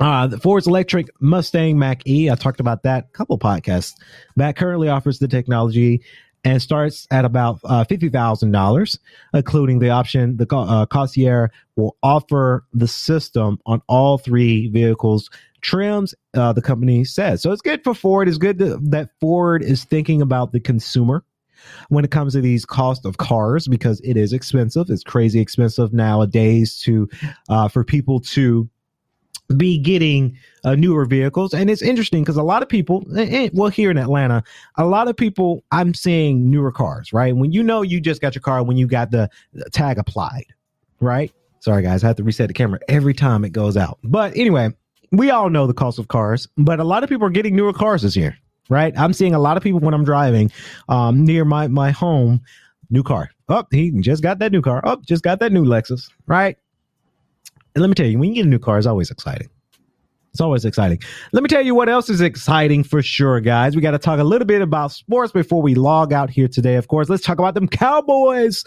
uh, 0.00 0.26
the 0.26 0.38
Ford's 0.38 0.66
electric 0.66 1.08
Mustang 1.20 1.78
Mach 1.78 2.06
E. 2.06 2.30
I 2.30 2.34
talked 2.34 2.60
about 2.60 2.82
that 2.82 3.04
a 3.04 3.16
couple 3.16 3.38
podcasts 3.38 3.92
That 4.36 4.56
Currently 4.56 4.88
offers 4.88 5.18
the 5.18 5.28
technology 5.28 6.02
and 6.44 6.62
starts 6.62 7.06
at 7.10 7.24
about 7.24 7.60
uh, 7.64 7.84
fifty 7.84 8.08
thousand 8.08 8.52
dollars, 8.52 8.98
including 9.34 9.80
the 9.80 9.90
option. 9.90 10.36
The 10.36 10.46
uh, 10.54 10.86
Concierge 10.86 11.50
will 11.76 11.96
offer 12.02 12.64
the 12.72 12.86
system 12.86 13.58
on 13.66 13.82
all 13.88 14.18
three 14.18 14.68
vehicles 14.68 15.28
trims. 15.60 16.14
Uh, 16.34 16.52
the 16.52 16.62
company 16.62 17.04
says 17.04 17.42
so. 17.42 17.52
It's 17.52 17.62
good 17.62 17.82
for 17.82 17.94
Ford. 17.94 18.28
It's 18.28 18.38
good 18.38 18.58
to, 18.58 18.78
that 18.82 19.10
Ford 19.20 19.62
is 19.62 19.84
thinking 19.84 20.22
about 20.22 20.52
the 20.52 20.60
consumer 20.60 21.24
when 21.88 22.04
it 22.04 22.10
comes 22.10 22.32
to 22.34 22.40
these 22.40 22.64
cost 22.64 23.04
of 23.04 23.18
cars 23.18 23.68
because 23.68 24.00
it 24.00 24.16
is 24.16 24.32
expensive. 24.32 24.90
It's 24.90 25.02
crazy 25.02 25.40
expensive 25.40 25.92
nowadays 25.92 26.78
to 26.80 27.08
uh, 27.48 27.68
for 27.68 27.84
people 27.84 28.20
to 28.20 28.68
be 29.56 29.78
getting 29.78 30.36
uh, 30.64 30.74
newer 30.74 31.04
vehicles. 31.04 31.54
And 31.54 31.70
it's 31.70 31.82
interesting 31.82 32.22
because 32.22 32.36
a 32.36 32.42
lot 32.42 32.62
of 32.62 32.68
people 32.68 33.04
eh, 33.16 33.28
eh, 33.30 33.50
well 33.52 33.68
here 33.68 33.90
in 33.90 33.98
atlanta 33.98 34.42
a 34.76 34.84
lot 34.84 35.08
of 35.08 35.16
people 35.16 35.62
i'm 35.70 35.94
seeing 35.94 36.50
newer 36.50 36.72
cars 36.72 37.12
right? 37.12 37.36
When 37.36 37.52
you 37.52 37.62
know 37.62 37.82
you 37.82 38.00
just 38.00 38.20
got 38.20 38.34
your 38.34 38.42
car 38.42 38.62
when 38.62 38.76
you 38.76 38.86
got 38.86 39.10
the 39.10 39.28
tag 39.72 39.98
applied 39.98 40.46
right? 41.00 41.32
Sorry 41.60 41.82
guys 41.82 42.02
i 42.02 42.08
have 42.08 42.16
to 42.16 42.24
reset 42.24 42.48
the 42.48 42.54
camera 42.54 42.80
every 42.88 43.14
time 43.14 43.44
it 43.44 43.52
goes 43.52 43.76
out. 43.76 43.98
But 44.02 44.36
anyway 44.36 44.70
we 45.12 45.30
all 45.30 45.48
know 45.48 45.66
the 45.66 45.74
cost 45.74 45.98
of 45.98 46.08
cars 46.08 46.48
but 46.56 46.80
a 46.80 46.84
lot 46.84 47.04
of 47.04 47.08
people 47.08 47.26
are 47.26 47.30
getting 47.30 47.54
newer 47.54 47.72
cars 47.72 48.02
this 48.02 48.16
year 48.16 48.36
right? 48.68 48.92
I'm 48.98 49.12
seeing 49.12 49.34
a 49.34 49.38
lot 49.38 49.56
of 49.56 49.62
people 49.62 49.80
when 49.80 49.94
I'm 49.94 50.04
driving 50.04 50.50
um, 50.88 51.24
near 51.24 51.44
my 51.44 51.68
my 51.68 51.90
home, 51.90 52.40
new 52.90 53.02
car. 53.02 53.30
Oh, 53.48 53.64
he 53.70 53.90
just 54.00 54.22
got 54.22 54.38
that 54.40 54.52
new 54.52 54.62
car. 54.62 54.80
Oh, 54.84 54.96
just 55.06 55.22
got 55.22 55.40
that 55.40 55.52
new 55.52 55.64
Lexus, 55.64 56.10
right? 56.26 56.56
And 57.74 57.82
let 57.82 57.88
me 57.88 57.94
tell 57.94 58.06
you, 58.06 58.18
when 58.18 58.30
you 58.30 58.36
get 58.36 58.46
a 58.46 58.48
new 58.48 58.58
car, 58.58 58.78
it's 58.78 58.86
always 58.86 59.10
exciting. 59.10 59.48
It's 60.32 60.40
always 60.40 60.64
exciting. 60.66 60.98
Let 61.32 61.42
me 61.42 61.48
tell 61.48 61.62
you 61.62 61.74
what 61.74 61.88
else 61.88 62.10
is 62.10 62.20
exciting 62.20 62.84
for 62.84 63.00
sure, 63.02 63.40
guys. 63.40 63.74
We 63.74 63.80
got 63.80 63.92
to 63.92 63.98
talk 63.98 64.18
a 64.18 64.24
little 64.24 64.46
bit 64.46 64.60
about 64.60 64.92
sports 64.92 65.32
before 65.32 65.62
we 65.62 65.74
log 65.74 66.12
out 66.12 66.28
here 66.28 66.46
today. 66.46 66.74
Of 66.74 66.88
course, 66.88 67.08
let's 67.08 67.22
talk 67.22 67.38
about 67.38 67.54
them 67.54 67.66
Cowboys. 67.68 68.62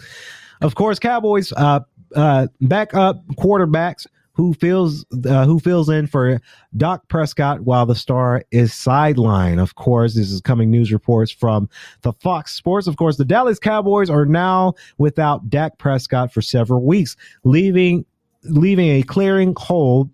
Of 0.62 0.74
course, 0.74 0.98
Cowboys 0.98 1.52
uh, 1.52 1.80
uh, 2.16 2.48
backup 2.60 3.24
quarterbacks 3.36 4.06
who 4.40 4.54
fills 4.54 5.04
uh, 5.26 5.44
who 5.44 5.60
fills 5.60 5.90
in 5.90 6.06
for 6.06 6.40
Dak 6.74 7.06
Prescott 7.08 7.60
while 7.60 7.84
the 7.84 7.94
star 7.94 8.42
is 8.50 8.72
sidelined. 8.72 9.60
Of 9.60 9.74
course, 9.74 10.14
this 10.14 10.30
is 10.30 10.40
coming 10.40 10.70
news 10.70 10.90
reports 10.90 11.30
from 11.30 11.68
the 12.00 12.14
Fox 12.14 12.54
Sports. 12.54 12.86
Of 12.86 12.96
course, 12.96 13.18
the 13.18 13.24
Dallas 13.26 13.58
Cowboys 13.58 14.08
are 14.08 14.24
now 14.24 14.72
without 14.96 15.50
Dak 15.50 15.76
Prescott 15.76 16.32
for 16.32 16.40
several 16.40 16.82
weeks, 16.82 17.16
leaving 17.44 18.06
leaving 18.44 18.88
a 18.88 19.02
clearing 19.02 19.54
hole 19.58 20.08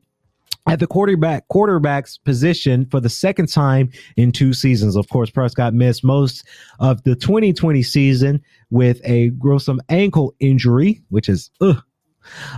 at 0.66 0.80
the 0.80 0.88
quarterback 0.88 1.46
quarterback's 1.46 2.18
position 2.18 2.84
for 2.86 2.98
the 2.98 3.08
second 3.08 3.46
time 3.46 3.90
in 4.16 4.32
two 4.32 4.52
seasons. 4.52 4.96
Of 4.96 5.08
course, 5.08 5.30
Prescott 5.30 5.72
missed 5.72 6.02
most 6.02 6.44
of 6.80 7.00
the 7.04 7.14
2020 7.14 7.80
season 7.84 8.42
with 8.70 9.00
a 9.04 9.28
gruesome 9.30 9.80
ankle 9.88 10.34
injury, 10.40 11.00
which 11.10 11.28
is 11.28 11.48
ugh, 11.60 11.80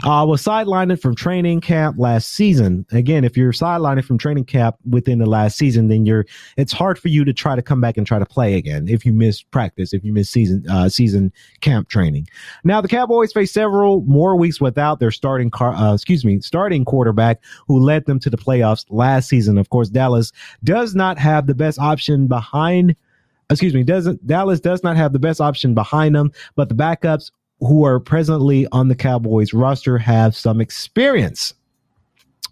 uh, 0.05 0.25
was 0.27 0.43
sidelined 0.43 1.01
from 1.01 1.15
training 1.15 1.61
camp 1.61 1.97
last 1.99 2.33
season. 2.33 2.87
Again, 2.93 3.25
if 3.25 3.37
you're 3.37 3.53
sidelined 3.53 4.03
from 4.05 4.19
training 4.19 4.45
camp 4.45 4.77
within 4.89 5.19
the 5.19 5.27
last 5.27 5.57
season, 5.57 5.89
then 5.89 6.07
you're 6.07 6.27
it's 6.57 6.73
hard 6.73 6.99
for 6.99 7.09
you 7.09 7.25
to 7.25 7.33
try 7.33 7.57
to 7.57 7.63
come 7.63 7.81
back 7.81 7.97
and 7.97 8.07
try 8.07 8.19
to 8.19 8.27
play 8.27 8.55
again 8.55 8.89
if 8.89 9.05
you 9.05 9.13
miss 9.13 9.43
practice, 9.43 9.93
if 9.93 10.05
you 10.05 10.13
miss 10.13 10.31
season 10.31 10.65
uh, 10.71 10.89
season 10.89 11.33
camp 11.61 11.89
training. 11.89 12.29
Now 12.65 12.81
the 12.81 12.89
Cowboys 12.89 13.33
face 13.33 13.53
several 13.53 14.03
more 14.03 14.37
weeks 14.37 14.61
without 14.61 15.01
their 15.01 15.11
starting 15.11 15.51
car, 15.51 15.75
uh, 15.75 15.95
excuse 15.95 16.25
me, 16.25 16.41
starting 16.41 16.85
quarterback 16.85 17.43
who 17.67 17.79
led 17.79 18.07
them 18.07 18.19
to 18.21 18.31
the 18.31 18.39
playoffs 18.39 18.85
last 18.91 19.29
season. 19.29 19.59
Of 19.59 19.71
course, 19.71 19.89
Dallas 19.89 20.33
does 20.65 20.95
not 20.95 21.19
have 21.19 21.47
the 21.47 21.55
best 21.55 21.79
option 21.79 22.27
behind 22.27 22.97
excuse 23.51 23.75
me, 23.75 23.83
doesn't 23.83 24.27
Dallas 24.27 24.61
does 24.61 24.83
not 24.83 24.97
have 24.97 25.13
the 25.13 25.19
best 25.19 25.41
option 25.41 25.75
behind 25.75 26.15
them, 26.15 26.33
but 26.55 26.69
the 26.69 26.75
backups 26.75 27.31
who 27.61 27.85
are 27.85 28.01
presently 28.01 28.67
on 28.73 28.89
the 28.89 28.95
Cowboys 28.95 29.53
roster 29.53 29.99
have 29.99 30.37
some 30.37 30.61
experience. 30.61 31.55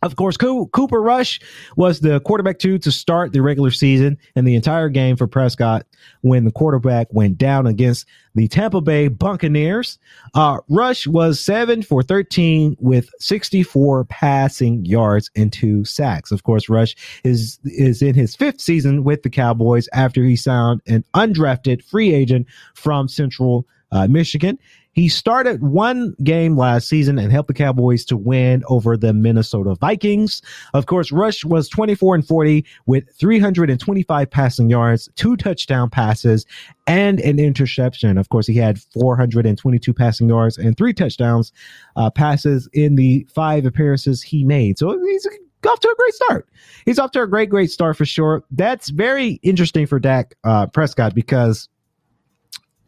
Of 0.02 0.16
course, 0.16 0.36
Cooper 0.36 1.00
Rush 1.00 1.40
was 1.76 2.00
the 2.00 2.20
quarterback 2.20 2.58
two 2.58 2.78
to 2.80 2.92
start 2.92 3.32
the 3.32 3.40
regular 3.40 3.70
season 3.70 4.18
and 4.36 4.46
the 4.46 4.54
entire 4.54 4.90
game 4.90 5.16
for 5.16 5.26
Prescott 5.26 5.86
when 6.20 6.44
the 6.44 6.52
quarterback 6.52 7.08
went 7.12 7.38
down 7.38 7.66
against 7.66 8.06
the 8.34 8.46
Tampa 8.46 8.82
Bay 8.82 9.08
Buccaneers. 9.08 9.98
Uh, 10.34 10.58
Rush 10.68 11.06
was 11.06 11.40
seven 11.40 11.82
for 11.82 12.02
13 12.02 12.76
with 12.78 13.08
64 13.20 14.04
passing 14.04 14.84
yards 14.84 15.30
and 15.34 15.50
two 15.50 15.84
sacks. 15.86 16.30
Of 16.30 16.42
course, 16.42 16.68
Rush 16.68 16.94
is, 17.24 17.58
is 17.64 18.02
in 18.02 18.14
his 18.14 18.36
fifth 18.36 18.60
season 18.60 19.02
with 19.02 19.22
the 19.22 19.30
Cowboys 19.30 19.88
after 19.94 20.22
he 20.22 20.36
signed 20.36 20.82
an 20.86 21.04
undrafted 21.14 21.82
free 21.82 22.14
agent 22.14 22.46
from 22.74 23.08
Central 23.08 23.66
uh, 23.92 24.06
Michigan. 24.08 24.58
He 24.96 25.10
started 25.10 25.62
one 25.62 26.16
game 26.24 26.56
last 26.56 26.88
season 26.88 27.18
and 27.18 27.30
helped 27.30 27.48
the 27.48 27.54
Cowboys 27.54 28.02
to 28.06 28.16
win 28.16 28.64
over 28.66 28.96
the 28.96 29.12
Minnesota 29.12 29.74
Vikings. 29.74 30.40
Of 30.72 30.86
course, 30.86 31.12
Rush 31.12 31.44
was 31.44 31.68
24 31.68 32.14
and 32.14 32.26
40 32.26 32.64
with 32.86 33.04
325 33.14 34.30
passing 34.30 34.70
yards, 34.70 35.10
two 35.14 35.36
touchdown 35.36 35.90
passes, 35.90 36.46
and 36.86 37.20
an 37.20 37.38
interception. 37.38 38.16
Of 38.16 38.30
course, 38.30 38.46
he 38.46 38.54
had 38.54 38.80
422 38.80 39.92
passing 39.92 40.30
yards 40.30 40.56
and 40.56 40.78
three 40.78 40.94
touchdowns 40.94 41.52
uh, 41.96 42.08
passes 42.08 42.66
in 42.72 42.96
the 42.96 43.26
five 43.28 43.66
appearances 43.66 44.22
he 44.22 44.44
made. 44.44 44.78
So 44.78 44.98
he's 44.98 45.28
off 45.66 45.80
to 45.80 45.88
a 45.88 45.94
great 45.98 46.14
start. 46.14 46.48
He's 46.86 46.98
off 46.98 47.10
to 47.10 47.20
a 47.20 47.26
great, 47.26 47.50
great 47.50 47.70
start 47.70 47.98
for 47.98 48.06
sure. 48.06 48.44
That's 48.50 48.88
very 48.88 49.40
interesting 49.42 49.86
for 49.86 49.98
Dak 49.98 50.36
uh, 50.42 50.68
Prescott 50.68 51.14
because 51.14 51.68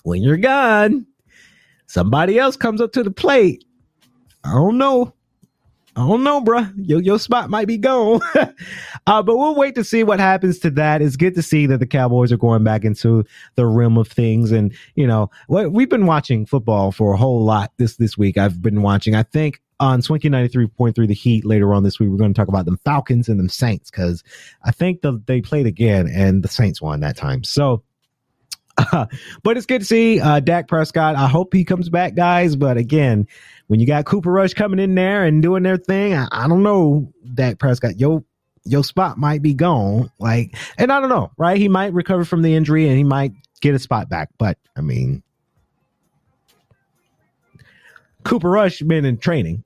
when 0.05 0.23
you're 0.23 0.39
gone, 0.39 1.07
somebody 1.89 2.39
else 2.39 2.57
comes 2.57 2.81
up 2.81 2.93
to 2.93 3.03
the 3.03 3.11
plate. 3.11 3.65
I 4.45 4.53
don't 4.53 4.79
know. 4.79 5.13
I 5.97 6.07
don't 6.07 6.23
know, 6.23 6.41
bruh. 6.41 6.73
Your, 6.77 7.03
your 7.03 7.19
spot 7.19 7.51
might 7.51 7.67
be 7.67 7.77
gone. 7.77 8.21
uh, 9.09 9.23
but 9.23 9.37
we'll 9.37 9.57
wait 9.57 9.75
to 9.75 9.83
see 9.83 10.05
what 10.05 10.21
happens 10.21 10.61
to 10.61 10.71
that. 10.71 11.03
It's 11.03 11.17
good 11.17 11.35
to 11.35 11.43
see 11.43 11.67
that 11.67 11.79
the 11.79 11.89
Cowboys 11.89 12.31
are 12.31 12.37
going 12.37 12.63
back 12.63 12.85
into 12.85 13.25
the 13.57 13.67
realm 13.67 13.99
of 13.99 14.07
things. 14.07 14.53
And, 14.53 14.73
you 14.95 15.09
know, 15.09 15.29
we've 15.49 15.89
been 15.89 16.07
watching 16.07 16.47
football 16.47 16.93
for 16.93 17.15
a 17.15 17.17
whole 17.17 17.45
lot 17.45 17.73
this, 17.79 17.97
this 17.97 18.17
week. 18.17 18.39
I've 18.39 18.63
been 18.63 18.83
watching, 18.83 19.17
I 19.17 19.25
think 19.25 19.61
on 19.81 20.01
Swanky 20.01 20.31
93.3 20.31 20.95
The 21.09 21.15
Heat 21.15 21.45
later 21.45 21.75
on 21.75 21.83
this 21.83 21.99
week, 21.99 22.11
we're 22.11 22.17
going 22.17 22.33
to 22.33 22.39
talk 22.39 22.49
about 22.49 22.65
them 22.65 22.79
Falcons 22.85 23.29
and 23.29 23.41
them 23.41 23.49
Saints 23.49 23.91
because 23.91 24.23
I 24.63 24.71
think 24.71 25.03
the, 25.03 25.21
they 25.27 25.41
played 25.41 25.67
again 25.67 26.07
and 26.07 26.45
the 26.45 26.49
Saints 26.49 26.81
won 26.81 27.01
that 27.01 27.17
time. 27.17 27.43
So, 27.43 27.83
but 29.43 29.57
it's 29.57 29.67
good 29.67 29.81
to 29.81 29.85
see 29.85 30.21
uh, 30.21 30.41
Dak 30.41 30.69
Prescott. 30.69 31.17
I 31.17 31.27
hope 31.27 31.53
he 31.53 31.65
comes 31.65 31.89
back, 31.89 32.15
guys. 32.15 32.57
But 32.57 32.77
again, 32.77 33.27
when 33.67 33.81
you 33.81 33.87
got 33.87 34.05
Cooper 34.05 34.31
Rush 34.31 34.55
coming 34.55 34.79
in 34.79 34.95
there 34.95 35.25
and 35.25 35.43
doing 35.43 35.63
their 35.63 35.77
thing, 35.77 36.15
I, 36.15 36.29
I 36.31 36.49
don't 36.49 36.63
know, 36.63 37.13
Dak 37.35 37.59
Prescott. 37.59 37.99
Your 37.99 38.25
your 38.65 38.85
spot 38.85 39.19
might 39.19 39.43
be 39.43 39.55
gone. 39.55 40.11
Like, 40.19 40.55
and 40.77 40.93
I 40.93 41.01
don't 41.01 41.09
know, 41.09 41.31
right? 41.39 41.57
He 41.57 41.69
might 41.69 41.93
recover 41.93 42.25
from 42.25 42.43
the 42.43 42.55
injury 42.55 42.87
and 42.89 42.97
he 42.97 43.05
might 43.05 43.33
get 43.61 43.75
a 43.75 43.79
spot 43.79 44.09
back. 44.09 44.31
But 44.39 44.59
I 44.77 44.81
mean, 44.81 45.23
Cooper 48.25 48.51
Rush 48.51 48.81
been 48.81 49.05
in 49.05 49.19
training. 49.19 49.65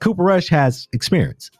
Cooper 0.00 0.22
Rush 0.22 0.48
has 0.48 0.88
experience. 0.92 1.50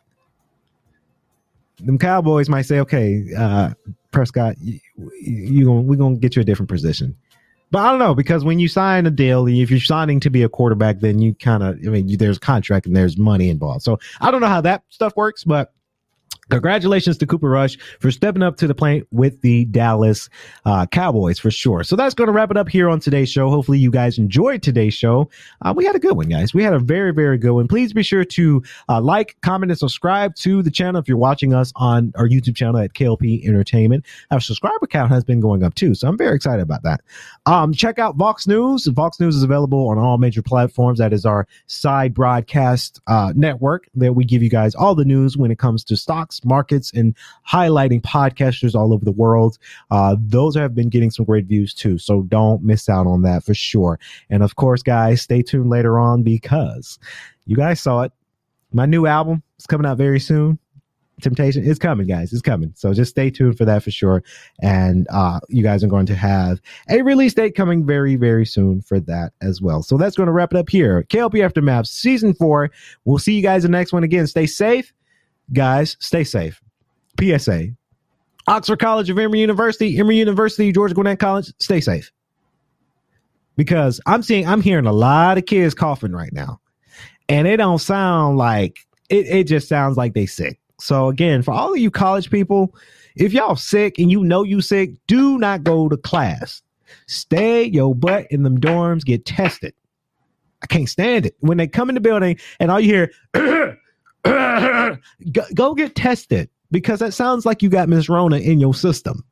Them 1.80 1.98
Cowboys 1.98 2.48
might 2.48 2.62
say, 2.62 2.80
okay, 2.80 3.24
uh, 3.36 3.70
Prescott, 4.10 4.56
you, 4.60 4.80
you 5.20 5.64
gonna, 5.66 5.80
we're 5.82 5.96
gonna 5.96 6.16
get 6.16 6.36
you 6.36 6.42
a 6.42 6.44
different 6.44 6.70
position. 6.70 7.16
But 7.70 7.80
I 7.80 7.90
don't 7.90 7.98
know 7.98 8.14
because 8.14 8.44
when 8.44 8.58
you 8.58 8.68
sign 8.68 9.06
a 9.06 9.10
deal, 9.10 9.46
if 9.46 9.70
you're 9.70 9.80
signing 9.80 10.20
to 10.20 10.30
be 10.30 10.42
a 10.42 10.48
quarterback, 10.48 11.00
then 11.00 11.18
you 11.18 11.34
kind 11.34 11.62
of, 11.62 11.76
I 11.86 11.90
mean, 11.90 12.08
you, 12.08 12.16
there's 12.16 12.38
contract 12.38 12.86
and 12.86 12.96
there's 12.96 13.18
money 13.18 13.50
involved. 13.50 13.82
So 13.82 13.98
I 14.20 14.30
don't 14.30 14.40
know 14.40 14.46
how 14.46 14.62
that 14.62 14.84
stuff 14.88 15.14
works, 15.16 15.44
but 15.44 15.72
Congratulations 16.50 17.18
to 17.18 17.26
Cooper 17.26 17.50
Rush 17.50 17.76
for 18.00 18.10
stepping 18.10 18.42
up 18.42 18.56
to 18.56 18.66
the 18.66 18.74
plate 18.74 19.04
with 19.10 19.40
the 19.42 19.66
Dallas 19.66 20.28
uh, 20.64 20.86
Cowboys 20.86 21.38
for 21.38 21.50
sure. 21.50 21.84
So 21.84 21.94
that's 21.94 22.14
going 22.14 22.26
to 22.26 22.32
wrap 22.32 22.50
it 22.50 22.56
up 22.56 22.68
here 22.68 22.88
on 22.88 23.00
today's 23.00 23.30
show. 23.30 23.50
Hopefully, 23.50 23.78
you 23.78 23.90
guys 23.90 24.18
enjoyed 24.18 24.62
today's 24.62 24.94
show. 24.94 25.28
Uh, 25.62 25.74
we 25.76 25.84
had 25.84 25.94
a 25.94 25.98
good 25.98 26.16
one, 26.16 26.28
guys. 26.28 26.54
We 26.54 26.62
had 26.62 26.72
a 26.72 26.78
very, 26.78 27.12
very 27.12 27.36
good 27.36 27.52
one. 27.52 27.68
Please 27.68 27.92
be 27.92 28.02
sure 28.02 28.24
to 28.24 28.62
uh, 28.88 29.00
like, 29.00 29.36
comment, 29.42 29.70
and 29.70 29.78
subscribe 29.78 30.34
to 30.36 30.62
the 30.62 30.70
channel 30.70 31.00
if 31.00 31.08
you're 31.08 31.18
watching 31.18 31.52
us 31.52 31.72
on 31.76 32.12
our 32.16 32.28
YouTube 32.28 32.56
channel 32.56 32.80
at 32.80 32.94
KLP 32.94 33.46
Entertainment. 33.46 34.06
Our 34.30 34.40
subscriber 34.40 34.86
count 34.86 35.10
has 35.10 35.24
been 35.24 35.40
going 35.40 35.62
up 35.62 35.74
too, 35.74 35.94
so 35.94 36.08
I'm 36.08 36.16
very 36.16 36.34
excited 36.34 36.62
about 36.62 36.82
that. 36.84 37.02
Um, 37.46 37.72
check 37.74 37.98
out 37.98 38.16
Vox 38.16 38.46
News. 38.46 38.86
Vox 38.86 39.20
News 39.20 39.36
is 39.36 39.42
available 39.42 39.88
on 39.88 39.98
all 39.98 40.16
major 40.16 40.42
platforms. 40.42 40.98
That 40.98 41.12
is 41.12 41.26
our 41.26 41.46
side 41.66 42.14
broadcast 42.14 43.00
uh, 43.06 43.32
network 43.36 43.88
that 43.94 44.14
we 44.14 44.24
give 44.24 44.42
you 44.42 44.50
guys 44.50 44.74
all 44.74 44.94
the 44.94 45.04
news 45.04 45.36
when 45.36 45.50
it 45.50 45.58
comes 45.58 45.84
to 45.84 45.96
stocks 45.96 46.37
markets, 46.44 46.92
and 46.94 47.14
highlighting 47.48 48.00
podcasters 48.02 48.74
all 48.74 48.92
over 48.92 49.04
the 49.04 49.12
world. 49.12 49.58
Uh, 49.90 50.16
those 50.18 50.54
have 50.56 50.74
been 50.74 50.88
getting 50.88 51.10
some 51.10 51.24
great 51.24 51.46
views 51.46 51.74
too. 51.74 51.98
So 51.98 52.22
don't 52.22 52.62
miss 52.62 52.88
out 52.88 53.06
on 53.06 53.22
that 53.22 53.44
for 53.44 53.54
sure. 53.54 53.98
And 54.30 54.42
of 54.42 54.56
course, 54.56 54.82
guys, 54.82 55.22
stay 55.22 55.42
tuned 55.42 55.70
later 55.70 55.98
on 55.98 56.22
because 56.22 56.98
you 57.46 57.56
guys 57.56 57.80
saw 57.80 58.02
it. 58.02 58.12
My 58.72 58.86
new 58.86 59.06
album 59.06 59.42
is 59.58 59.66
coming 59.66 59.86
out 59.86 59.96
very 59.96 60.20
soon. 60.20 60.58
Temptation 61.20 61.64
is 61.64 61.78
coming, 61.78 62.06
guys. 62.06 62.32
It's 62.32 62.42
coming. 62.42 62.72
So 62.76 62.92
just 62.94 63.10
stay 63.10 63.28
tuned 63.30 63.58
for 63.58 63.64
that 63.64 63.82
for 63.82 63.90
sure. 63.90 64.22
And 64.60 65.06
uh, 65.10 65.40
you 65.48 65.64
guys 65.64 65.82
are 65.82 65.88
going 65.88 66.06
to 66.06 66.14
have 66.14 66.60
a 66.88 67.02
release 67.02 67.34
date 67.34 67.56
coming 67.56 67.84
very, 67.84 68.14
very 68.14 68.46
soon 68.46 68.82
for 68.82 69.00
that 69.00 69.32
as 69.40 69.60
well. 69.60 69.82
So 69.82 69.96
that's 69.96 70.16
going 70.16 70.28
to 70.28 70.32
wrap 70.32 70.52
it 70.52 70.58
up 70.58 70.68
here. 70.68 71.02
KLP 71.04 71.44
Aftermath 71.44 71.88
Season 71.88 72.34
4. 72.34 72.70
We'll 73.04 73.18
see 73.18 73.34
you 73.34 73.42
guys 73.42 73.64
in 73.64 73.72
the 73.72 73.78
next 73.78 73.92
one 73.92 74.04
again. 74.04 74.28
Stay 74.28 74.46
safe 74.46 74.92
guys, 75.52 75.96
stay 76.00 76.24
safe. 76.24 76.60
PSA. 77.20 77.68
Oxford 78.46 78.78
College 78.78 79.10
of 79.10 79.18
Emory 79.18 79.40
University, 79.40 79.98
Emory 79.98 80.16
University, 80.16 80.72
Georgia 80.72 80.94
Gwinnett 80.94 81.18
College, 81.18 81.52
stay 81.58 81.80
safe. 81.80 82.10
Because 83.56 84.00
I'm 84.06 84.22
seeing, 84.22 84.46
I'm 84.46 84.62
hearing 84.62 84.86
a 84.86 84.92
lot 84.92 85.36
of 85.36 85.46
kids 85.46 85.74
coughing 85.74 86.12
right 86.12 86.32
now. 86.32 86.60
And 87.28 87.46
it 87.46 87.58
don't 87.58 87.80
sound 87.80 88.38
like, 88.38 88.78
it, 89.10 89.26
it 89.26 89.44
just 89.44 89.68
sounds 89.68 89.96
like 89.96 90.14
they 90.14 90.26
sick. 90.26 90.58
So 90.80 91.08
again, 91.08 91.42
for 91.42 91.52
all 91.52 91.72
of 91.72 91.78
you 91.78 91.90
college 91.90 92.30
people, 92.30 92.74
if 93.16 93.32
y'all 93.32 93.56
sick 93.56 93.98
and 93.98 94.10
you 94.10 94.22
know 94.22 94.44
you 94.44 94.60
sick, 94.60 94.92
do 95.08 95.38
not 95.38 95.64
go 95.64 95.88
to 95.88 95.96
class. 95.96 96.62
Stay 97.06 97.64
your 97.64 97.94
butt 97.94 98.26
in 98.30 98.44
them 98.44 98.58
dorms, 98.58 99.04
get 99.04 99.26
tested. 99.26 99.74
I 100.62 100.66
can't 100.66 100.88
stand 100.88 101.26
it. 101.26 101.36
When 101.40 101.58
they 101.58 101.66
come 101.66 101.88
in 101.88 101.94
the 101.94 102.00
building 102.00 102.38
and 102.60 102.70
all 102.70 102.80
you 102.80 103.10
hear, 103.34 103.76
go, 105.32 105.44
go 105.54 105.74
get 105.74 105.94
tested 105.94 106.48
because 106.70 107.00
that 107.00 107.14
sounds 107.14 107.46
like 107.46 107.62
you 107.62 107.68
got 107.68 107.88
Miss 107.88 108.08
Rona 108.08 108.38
in 108.38 108.60
your 108.60 108.74
system. 108.74 109.24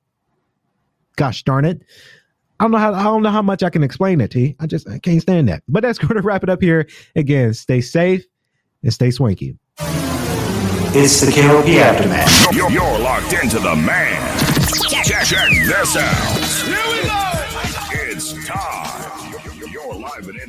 Gosh 1.17 1.43
darn 1.43 1.65
it. 1.65 1.83
I 2.59 2.65
don't 2.65 2.71
know 2.71 2.79
how 2.79 2.95
I 2.95 3.03
don't 3.03 3.23
know 3.23 3.31
how 3.31 3.43
much 3.43 3.63
I 3.63 3.71
can 3.71 3.83
explain 3.83 4.21
it 4.21 4.31
to 4.33 4.41
you. 4.41 4.55
I 4.61 4.67
just 4.67 4.89
I 4.89 4.99
can't 4.99 5.21
stand 5.21 5.49
that. 5.49 5.63
But 5.69 5.83
that's 5.83 5.99
going 6.01 6.15
to 6.15 6.23
wrap 6.23 6.43
it 6.43 6.49
up 6.49 6.63
here. 6.63 6.89
Again, 7.15 7.53
stay 7.55 7.81
safe 7.81 8.25
and 8.83 8.93
stay 8.93 9.11
swanky. 9.11 9.59
It's 10.99 11.21
the 11.21 11.31
KLP 11.31 11.77
Aftermath. 11.77 12.55
You're, 12.55 12.71
you're 12.71 12.99
locked 13.01 13.35
into 13.35 13.59
the 13.59 13.77
man. 13.77 14.39
Check, 15.05 15.27
check 15.27 15.51
this 15.51 15.97
out. 15.97 16.46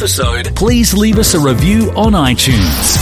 Episode, 0.00 0.56
please 0.56 0.94
leave 0.94 1.18
us 1.18 1.34
a 1.34 1.38
review 1.38 1.90
on 1.90 2.12
iTunes. 2.12 2.96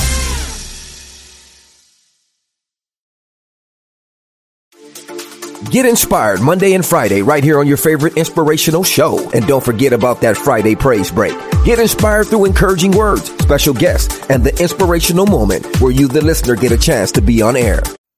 Get 5.71 5.87
inspired 5.87 6.41
Monday 6.41 6.75
and 6.75 6.85
Friday 6.85 7.23
right 7.23 7.45
here 7.45 7.61
on 7.61 7.69
your 7.69 7.77
favorite 7.77 8.17
inspirational 8.17 8.83
show. 8.83 9.31
And 9.31 9.47
don't 9.47 9.65
forget 9.65 9.93
about 9.93 10.21
that 10.23 10.37
Friday 10.37 10.75
praise 10.75 11.13
break. 11.13 11.37
Get 11.65 11.79
inspired 11.79 12.27
through 12.27 12.47
encouraging 12.47 12.91
words, 12.91 13.31
special 13.43 13.75
guests, 13.75 14.29
and 14.29 14.43
the 14.43 14.61
inspirational 14.61 15.27
moment 15.27 15.81
where 15.81 15.93
you, 15.93 16.09
the 16.09 16.25
listener, 16.25 16.57
get 16.57 16.73
a 16.73 16.79
chance 16.79 17.13
to 17.13 17.21
be 17.21 17.43
on 17.43 17.57
air. 17.57 17.81